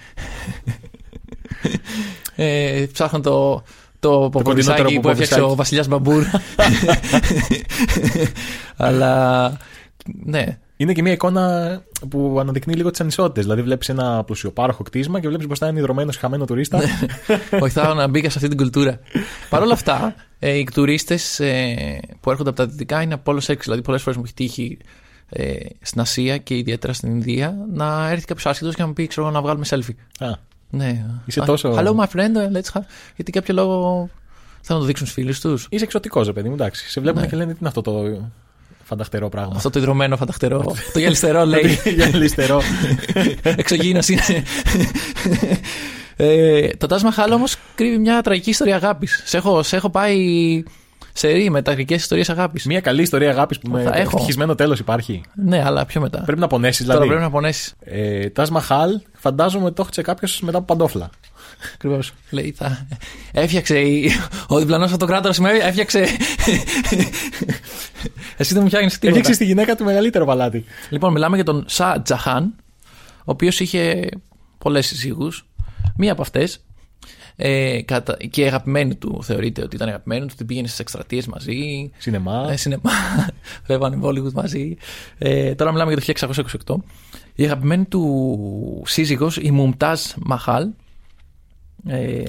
[2.37, 3.63] ε, ψάχνω το,
[4.01, 5.57] το κοντινότερο ποπολισάκι που που έφτιαξε ο ποπολισάκι.
[5.57, 6.25] Βασιλιάς Μπαμπούρ.
[8.87, 9.57] Αλλά.
[10.25, 10.59] Ναι.
[10.81, 13.43] Είναι και μια εικόνα που αναδεικνύει λίγο τις ανισότητες.
[13.45, 16.81] Δηλαδή, βλέπεις ένα πλουσιοπάροχο κτίσμα και βλέπεις μπροστά έναν ιδρωμένος χαμένο τουρίστα.
[17.59, 19.01] Βοηθάω να μπήκα σε αυτή την κουλτούρα.
[19.51, 21.41] Παρ' όλα αυτά, ε, οι τουρίστες
[22.21, 23.57] που έρχονται από τα δυτικά είναι από όλο έξι.
[23.63, 24.79] Δηλαδή, πολλές φορές μου έχει τύχει
[25.29, 29.07] ε, στην Ασία και ιδιαίτερα στην Ινδία να έρθει κάποιος άσχετος και να μου πει:
[29.07, 30.25] Ξέρω εγώ, να βγάλουμε selfie.
[30.27, 30.31] Α,
[30.71, 31.05] Ναι.
[31.25, 32.57] Είσαι Α, τόσο- Hello, my friend.
[32.57, 32.83] Let's have...
[33.17, 34.09] Γιατί κάποιο λόγο
[34.61, 35.67] θέλουν να το δείξουν στους φίλους τους.
[35.71, 36.89] είσαι εξωτικός, ρε παιδί μου, εντάξει.
[36.91, 37.27] Σε βλέπουν Ναι.
[37.27, 38.31] και λένε τι είναι αυτό το
[38.89, 39.53] φανταχτερό πράγμα.
[39.57, 40.63] Αυτό το ιδρωμένο φανταχτερό.
[40.93, 41.79] το γυαλιστερό λέει.
[41.95, 42.61] Για αριστερό.
[43.43, 44.23] Εξωγήινος είναι.
[46.17, 49.23] ε, το Taj Mahal όμως κρύβει μια τραγική ιστορία αγάπης.
[49.25, 50.17] Σε έχω, σε έχω πάει
[51.13, 52.65] σε ρί με τραγικές ιστορίες αγάπης.
[52.67, 54.01] Μια καλή ιστορία αγάπης που με Θα έχω.
[54.01, 55.21] ευτυχισμένο τέλος υπάρχει.
[55.35, 56.23] Ναι, αλλά πιο μετά.
[56.25, 57.09] Πρέπει να πονέσεις, Τώρα δηλαδή.
[57.09, 57.75] πρέπει να πονέσεις.
[57.81, 61.11] Ε, Τας Μαχάλ, φαντάζομαι ότι το έχτισε κάποιος μετά από παντόφλα.
[61.75, 62.13] Ακριβώς.
[62.31, 62.87] Λέει, θα...
[63.33, 63.79] Έφτιαξε.
[63.81, 64.11] η-
[64.49, 66.07] Ο διπλανός αυτοκράτορας σήμερα έφτιαξε.
[68.37, 69.09] Εσύ δεν μου φτιάχνεις τίποτα.
[69.09, 70.65] Έφτιαξε στη γυναίκα του μεγαλύτερο παλάτι.
[70.91, 72.55] Λοιπόν, μιλάμε για τον Σα Τζαχάν,
[73.19, 74.09] ο οποίος είχε
[74.59, 75.47] πολλές συζύγους.
[75.97, 76.61] Μία από αυτές
[77.37, 78.17] ε, κατα...
[78.31, 81.91] και αγαπημένη του, θεωρείται ότι ήταν αγαπημένη του, την πήγαινε στις εκστρατείες μαζί.
[81.99, 82.47] Σινεμά.
[82.51, 82.91] Ε, σινεμά.
[83.67, 84.77] Βλέπανε Bollywood μαζί.
[85.19, 86.33] Ε, τώρα μιλάμε για το
[86.67, 86.75] 1628.
[87.35, 90.69] Η αγαπημένη του σύζυγος, η Μουμτάζ Μαχάλ.
[91.87, 92.23] Ε,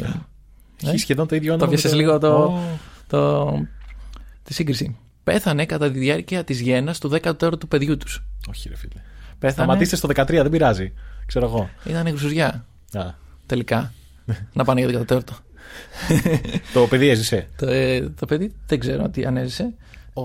[0.84, 1.70] Έχει σχεδόν το ίδιο το όνομα.
[1.70, 2.60] πιάσες με λίγο το, Ω,
[3.08, 3.52] το,
[4.43, 4.97] τη σύγκριση.
[5.24, 8.24] Πέθανε κατά τη διάρκεια της γέννας του 14ου παιδιού τους.
[8.50, 9.02] Όχι, ρε φίλε.
[9.39, 9.52] Πέθανε.
[9.52, 10.93] Σταματήστε στο 13, δεν πειράζει.
[11.26, 11.70] Ξέρω εγώ.
[11.84, 13.06] Ήταν γρουσουζιά Α,
[13.45, 13.93] τελικά.
[14.54, 15.36] να πάνε για το 14ο.
[16.74, 17.50] το παιδί έζησε.
[17.58, 19.74] το, ε, το παιδί δεν ξέρω τι αν έζησε.
[20.14, 20.22] Ο,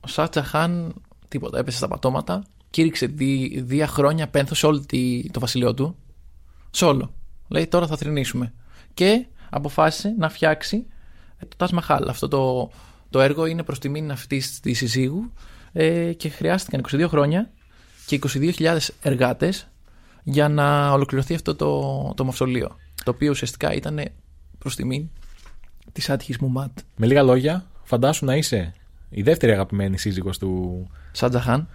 [0.00, 0.94] ο Σάτσα Χάν
[1.28, 2.42] τίποτα, έπεσε στα πατώματα.
[2.70, 5.96] Κήρυξε δι, δύο χρόνια πένθο σε όλο τη- το βασιλείο του.
[6.70, 7.12] Σε όλο.
[7.54, 8.52] Λέει τώρα θα θρυνήσουμε.
[8.94, 10.86] Και αποφάσισε να φτιάξει
[11.38, 12.08] ε, το Τας Μαχάλ.
[12.08, 12.70] Αυτό το,
[13.10, 15.32] το έργο είναι προς τιμήν αυτής της συζύγου
[15.72, 17.50] ε, και χρειάστηκαν 22 χρόνια
[18.06, 19.68] και 22.000 εργάτες
[20.22, 22.76] για να ολοκληρωθεί αυτό το, το μαυσολείο.
[23.04, 24.00] Το οποίο ουσιαστικά ήταν
[24.58, 25.08] προς τιμήν
[25.92, 26.78] της άτυχης μου ματ.
[26.96, 28.72] Με λίγα λόγια, φαντάσου να είσαι
[29.10, 30.86] η δεύτερη αγαπημένη σύζυγος του.
[31.12, 31.68] Σάντζαχάν.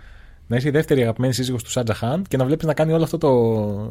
[0.52, 3.04] Να είσαι η δεύτερη αγαπημένη σύζυγος του Σάντζα Χάν και να βλέπεις να κάνει όλο
[3.04, 3.30] αυτό το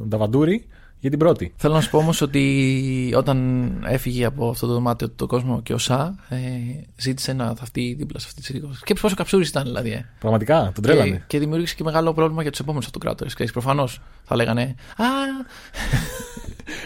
[0.08, 0.66] νταβαντούρι
[1.00, 1.52] για την πρώτη.
[1.56, 5.72] Θέλω να σου πω όμως ότι όταν έφυγε από αυτό το δωμάτιο του κόσμο και
[5.72, 8.70] ο Σα, ε, ζήτησε να θαυτεί δίπλα σε αυτή τη σύζυγο.
[8.84, 9.90] Και πόσο καψούρης ήταν δηλαδή.
[9.90, 10.04] Ε.
[10.18, 11.24] Πραγματικά, τον Και, τρέλανε.
[11.26, 13.34] και δημιούργησε και μεγάλο πρόβλημα για τους επόμενους αυτοκράτορες.
[13.52, 15.04] Προφανώς θα λέγανε Α,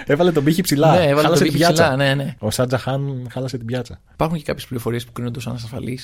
[0.06, 0.90] Έβαλε τον πύχη ψηλά.
[0.90, 1.82] ναι, έβαλε χάλασε τον την πύχη πιάτσα.
[1.88, 1.96] ψηλά.
[1.96, 2.36] Ναι, ναι.
[2.38, 4.00] Ο Σάντζα Χάν χάλασε την πιάτσα.
[4.12, 5.98] Υπάρχουν και κάποιες πληροφορίες που κρίνονται ως ανασφαλεί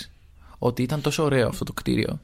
[0.58, 2.18] ότι ήταν τόσο ωραίο αυτό το κτίριο ε,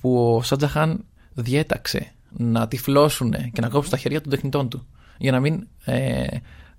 [0.00, 1.04] που ο Σάντζαχαν
[1.34, 4.86] διέταξε να τυφλώσουν και να κόψουν τα χέρια των τεχνητών του
[5.18, 6.24] για να μην ε,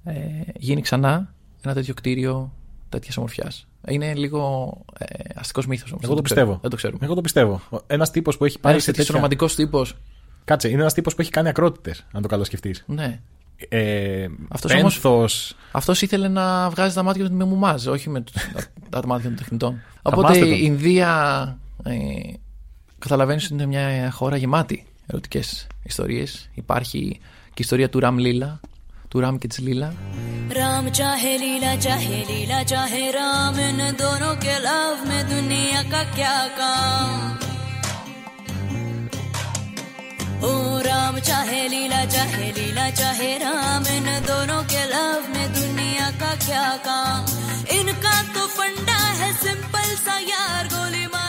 [0.03, 0.13] ε,
[0.57, 2.53] γίνει ξανά ένα τέτοιο κτίριο
[2.89, 3.67] τέτοιας ομορφιάς.
[3.87, 5.05] Είναι λίγο ε,
[5.35, 6.03] αστικός μύθος όμως.
[6.03, 6.57] Εγώ το πιστεύω.
[6.61, 6.99] Δεν το ξέρουμε.
[7.03, 7.61] Εγώ το πιστεύω.
[7.87, 9.21] Ένας τύπος που έχει πάει Ένας σε τέτοιος τέτοια...
[9.21, 9.97] ρομαντικό τύπος.
[10.45, 12.83] Κάτσε, είναι ένας τύπος που έχει κάνει ακρότητες, αν το καλοσκεφτείς.
[12.87, 13.19] Ναι.
[13.69, 18.21] Ε, Αυτός όμως- πένθος, Αυτός ήθελε να βγάζει τα μάτια του με μουμάζ, όχι με
[18.21, 18.33] τους-
[18.89, 19.81] τα, τα μάτια των τεχνητών.
[20.01, 20.53] Οπότε Θαυμάστε τον.
[20.53, 21.93] η Ινδία ε,
[22.98, 25.40] καταλαβαίνει ότι είναι μια χώρα γεμάτη ερωτικέ
[25.82, 26.24] ιστορίε.
[26.54, 28.60] Υπάρχει και η ιστορία του Ραμ Λίλα,
[29.08, 29.94] του Ραμ και τη Λίλα.
[30.60, 36.36] राम चाहे लीला चाहे लीला चाहे राम इन दोनों के लव में दुनिया का क्या
[36.58, 37.10] काम
[40.48, 40.52] ओ
[40.88, 46.66] राम चाहे लीला चाहे लीला चाहे राम इन दोनों के लव में दुनिया का क्या
[46.88, 47.20] काम
[47.78, 51.25] इनका तो फंडा है सिंपल सा यार गोली मारो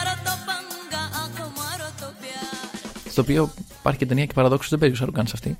[3.21, 5.57] Στο οποίο υπάρχει και ταινία και παραδόξως δεν παίζει ο Σαρουκάν σε αυτή.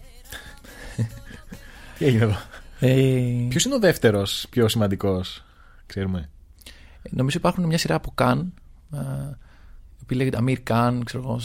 [1.98, 2.36] Τι έγινε εδώ;
[2.80, 5.44] Ε, Ποιος είναι ο δεύτερος πιο σημαντικός,
[5.86, 6.30] ξέρουμε;
[7.10, 8.54] Νομίζω υπάρχουν μια σειρά από Καν,
[8.92, 9.00] α,
[9.98, 11.40] οι οποίοι λέγεται Αμίρ Καν, ξέρω εγώ,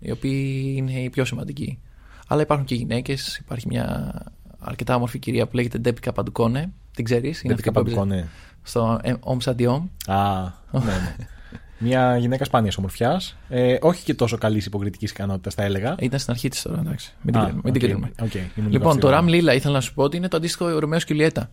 [0.00, 1.78] οι οποίοι είναι οι πιο σημαντικοί.
[2.26, 3.36] Αλλά υπάρχουν και γυναίκες.
[3.36, 4.12] Υπάρχει μια
[4.58, 6.72] αρκετά όμορφη κυρία που λέγεται Ντέπικα Παντουκόνε.
[6.94, 8.28] Την ξέρεις, είναι αυτή που έπαιζε Παντουκόνε.
[8.62, 9.82] στο Om Sadiom.
[10.06, 10.42] Α,
[10.72, 11.16] ναι, ναι.
[11.78, 13.36] Μια γυναίκα σπάνιας ομορφιάς.
[13.48, 15.94] Ε, όχι και τόσο καλής υποκριτικής ικανότητας, θα έλεγα.
[15.98, 17.14] Ήταν στην αρχή της τώρα, εντάξει.
[17.22, 17.60] Μην την Α, κρίνουμε.
[17.64, 18.12] μην την οκ, κρίνουμε.
[18.22, 19.10] οκ, ήμουν λίγο Λοιπόν, το αυστηρό.
[19.10, 21.50] Ραμ Λίλα ήθελα να σου πω ότι είναι το αντίστοιχο Ρωμαίος και Ιουλιέτα.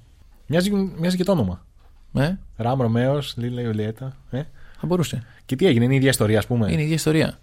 [0.48, 1.66] Μοιάζει, μοιάζει και το όνομα.
[2.14, 4.16] Ε, Ραμ Ρωμαίος, Λίλα Ιουλιέτα.
[4.32, 4.38] Ε;
[4.80, 5.24] θα μπορούσε.
[5.46, 6.72] Και τι έγινε, είναι η ίδια ιστορία, ας πούμε.
[6.72, 7.40] Είναι η ίδια ιστορία.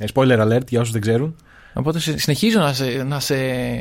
[0.00, 1.36] Ε, spoiler alert για όσους δεν ξέρουν.
[1.74, 3.34] Οπότε σε- συνεχίζω να σε, να σε,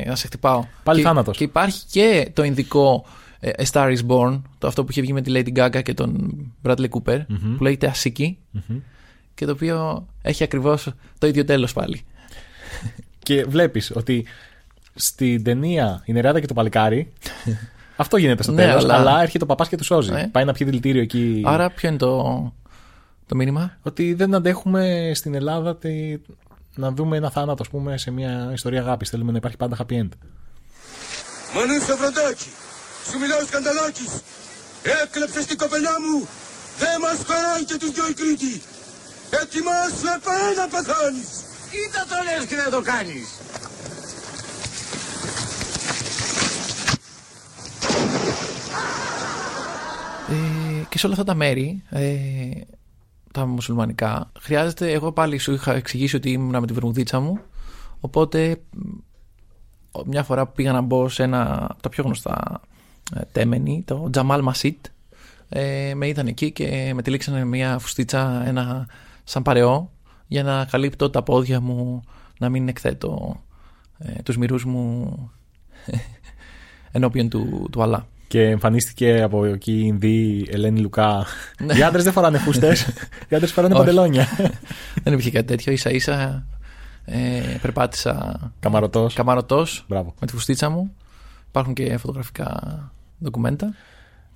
[0.08, 0.66] να σε χτυπάω.
[0.84, 1.38] Πάλι και, θάνατος.
[1.38, 3.10] Και υπάρχει και το ειδικό ε,
[3.44, 6.36] A Star is Born, το αυτό που είχε βγει με τη Lady Gaga και τον
[6.64, 7.20] Bradley Cooper,
[7.58, 8.38] που λέγεται Ασίκη.
[9.34, 12.02] Και το οποίο έχει ακριβώς το ίδιο τέλος πάλι.
[13.20, 14.26] Και βλέπεις ότι
[14.96, 17.12] στην ταινία Η νεράδα και το παλικάρι
[17.96, 18.84] Αυτό γίνεται στο Ναι, τέλος.
[18.84, 19.22] αλλά- Αλλά...
[19.22, 20.12] έρχεται ο παπάς και του σώζει.
[20.12, 20.28] Ναι.
[20.28, 21.42] Πάει να πιει δηλητήριο εκεί.
[21.46, 22.54] Άρα, ποιο είναι το,
[23.28, 26.18] το μήνυμα; Ότι δεν αντέχουμε στην Ελλάδα τη...
[26.76, 29.10] να δούμε ένα θάνατο, ας πούμε, σε μια ιστορία αγάπης.
[29.10, 30.10] Θέλουμε να υπάρχει πάντα happy end.
[31.56, 32.48] Μανού Σαβραντάκη,
[33.10, 34.14] σου μιλάω σκανταλάκης.
[35.04, 36.28] Έκλεψες την κοπελιά μου.
[36.82, 38.62] Δεν μας χωράει και τους δυο η Κρήτη.
[39.42, 41.30] Ετοιμάσου επέ να πεθάνεις.
[41.72, 43.28] Κοίτα το λες και δεν το κάνεις.
[50.30, 52.12] Ε, και σε όλα αυτά τα μέρη, ε,
[53.32, 54.92] τα μουσουλμανικά, χρειάζεται.
[54.92, 57.40] Εγώ πάλι σου είχα εξηγήσει ότι ήμουν με τη βερμουδίτσα μου.
[58.00, 58.98] Οπότε, μ,
[60.06, 62.73] μια φορά που πήγα να μπω σε ένα από τα πιο γνωστά ε,
[63.32, 64.86] τέμενη, το Τζαμάλ Μασίτ,
[65.50, 68.88] ε, με είδαν εκεί και με τυλίξανε μια φουστίτσα, ένα
[69.24, 69.92] σαν παρεό,
[70.28, 72.02] για να καλύπτω τα πόδια μου,
[72.40, 73.42] να μην εκθέτω
[73.98, 75.12] ε, τους μυρούς μου
[76.92, 78.08] ενώπιον του, του Αλλά.
[78.28, 81.26] Και εμφανίστηκε από εκεί η Ινδή Ελένη Λουκά.
[81.60, 81.74] Ναι.
[81.78, 82.82] Οι άντρες δεν φοράνε φούστες.
[83.30, 83.84] Οι άντρες φοράνε Όχι.
[83.84, 84.28] παντελόνια.
[85.04, 85.78] Δεν υπήρχε κάτι τέτοιο.
[85.78, 86.46] σα ίσα
[87.06, 89.14] ε, περπάτησα Καμαρωτός.
[89.14, 90.14] καμαρωτός Μπράβο.
[90.20, 90.96] με τη φουστίτσα μου.
[91.54, 92.62] Υπάρχουν και φωτογραφικά
[93.24, 93.74] ντοκουμέντα.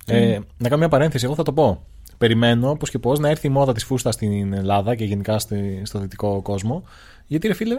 [0.06, 1.84] Ε, να κάνω μια παρένθεση, εγώ θα το πω.
[2.18, 5.80] Περιμένω πώς και πώς να έρθει η μόδα της φούστα στην Ελλάδα και γενικά στη-
[5.84, 6.82] στο δυτικό κόσμο.
[7.26, 7.74] Γιατί ρε φίλε,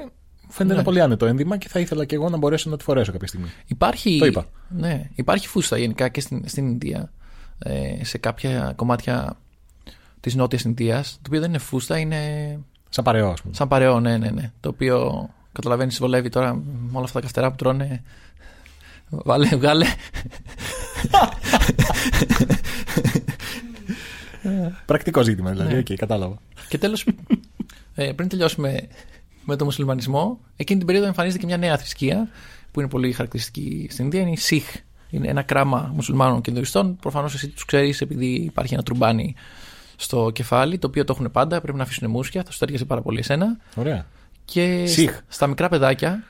[0.47, 0.73] φαίνεται Ναι.
[0.73, 3.27] ένα πολύ άνετο ένδυμα και θα ήθελα και εγώ να μπορέσω να τη φορέσω κάποια
[3.27, 3.47] στιγμή.
[3.67, 4.45] Υπάρχει, Το είπα.
[4.69, 7.11] Ναι, υπάρχει φούστα γενικά και στην, στην Ινδία.
[7.59, 9.37] Ε, σε κάποια κομμάτια
[10.19, 11.13] της νότιας Ινδίας.
[11.13, 12.19] Το οποίο δεν είναι φούστα, είναι
[12.89, 13.53] Σαν παρεό, ας πούμε.
[13.53, 14.51] σαν παρεό, ναι, ναι, ναι.
[14.59, 18.03] Το οποίο καταλαβαίνεις, βολεύει τώρα με όλα αυτά τα καυτερά που τρώνε.
[19.09, 19.85] Βάλε, βγάλε.
[24.85, 25.73] Πρακτικό ζήτημα δηλαδή.
[25.73, 25.79] Ναι.
[25.79, 26.37] Οκ, κατάλαβα.
[26.69, 27.05] Και τέλος,
[27.95, 28.87] ε, πριν τελειώσουμε
[29.45, 32.29] με τον μουσουλμανισμό, εκείνη την περίοδο εμφανίζεται και μια νέα θρησκεία
[32.71, 34.21] που είναι πολύ χαρακτηριστική στην Ινδία.
[34.21, 34.75] Είναι η Σιχ.
[35.09, 36.95] Είναι ένα κράμα μουσουλμάνων και Ινδουιστών.
[36.95, 39.35] Προφανώς εσύ τους ξέρεις επειδή υπάρχει ένα τρουμπάνι
[39.95, 41.61] στο κεφάλι, το οποίο το έχουν πάντα.
[41.61, 42.43] Πρέπει να αφήσουν μουσια.
[42.43, 43.57] Θα σου ταιριάζει πάρα πολύ εσένα.
[43.75, 44.05] Ωραία.
[44.45, 45.19] Και Σιχ.
[45.27, 46.23] στα μικρά παιδάκια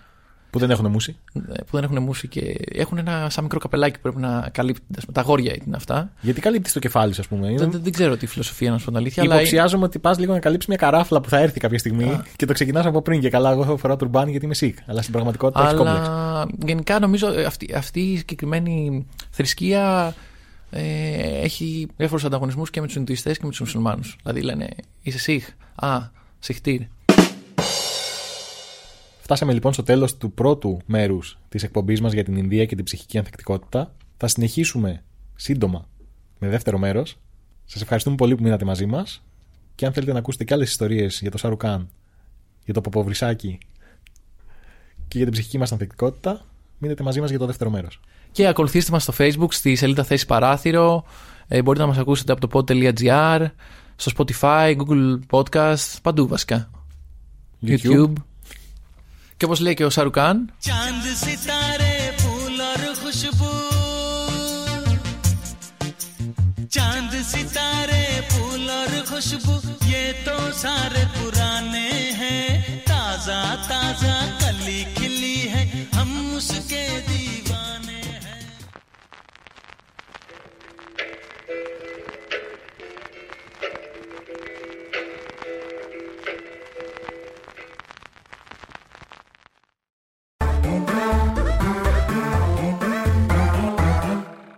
[0.49, 1.15] Που δεν έχουν μουσι.
[1.33, 4.81] ε, που δεν έχουν μουσι και έχουν ένα σαν μικρό καπελάκι που πρέπει να καλύπτει.
[4.97, 6.11] ας πούμε, Τα γόρια είναι αυτά.
[6.21, 7.47] Γιατί καλύπτει το κεφάλι, ας πούμε.
[7.47, 7.57] Είναι...
[7.57, 9.23] Δεν, δεν, δεν ξέρω τη φιλοσοφία να σου πω την αλήθεια.
[9.23, 12.23] αλλά Υποψιάζομαι ότι πας λίγο να καλύψεις μια καράφλα που θα έρθει κάποια στιγμή Α.
[12.35, 13.19] και το ξεκινάς από πριν.
[13.19, 14.73] Και καλά, εγώ θα φοράω τουρμπάνι γιατί είμαι sick.
[14.85, 16.07] Αλλά στην πραγματικότητα έχεις κόμπλεξ.
[16.07, 20.13] Αλλά γενικά νομίζω ε, αυτή, αυτή η συγκεκριμένη θρησκεία
[20.71, 20.81] ε,
[21.43, 24.15] έχει διάφορους ανταγωνισμούς και με τους Ινδουιστέ και με τους Μουσουλμάνους.
[24.21, 24.67] Δηλαδή λένε
[25.01, 25.47] είσαι Σιχ.
[25.75, 25.99] Α,
[26.39, 26.81] Σιχτήρ.
[29.29, 32.85] Φτάσαμε λοιπόν στο τέλος του πρώτου μέρους της εκπομπής μας για την Ινδία και την
[32.85, 33.95] ψυχική ανθεκτικότητα.
[34.17, 35.03] Θα συνεχίσουμε
[35.35, 35.87] σύντομα
[36.39, 37.17] με δεύτερο μέρος.
[37.65, 39.23] Σας ευχαριστούμε πολύ που μείνατε μαζί μας.
[39.75, 41.89] Και αν θέλετε να ακούσετε και άλλες ιστορίες για το Σαρουκάν,
[42.65, 43.57] για το Ποποβρισάκι
[45.07, 46.45] και για την ψυχική μας ανθεκτικότητα,
[46.77, 47.99] μείνετε μαζί μας για το δεύτερο μέρος.
[48.31, 51.03] Και ακολουθήστε μας στο facebook στη σελίδα θέση παράθυρο.
[51.47, 53.47] Ε, μπορείτε να μας ακούσετε από το pod.gr,
[53.95, 56.69] στο Spotify, Google Podcast, παντού βασικά.
[57.65, 58.13] YouTube.
[59.39, 60.39] क्या बस लेके हो शाहरुख खान?
[60.61, 63.51] चाँद सितारे, फूल और खुशबू।
[66.67, 69.55] चाँद सितारे, फूल और खुशबू,
[69.87, 71.87] ये तो सारे पुराने
[72.19, 74.83] हैं। ताज़ा ताज़ा कली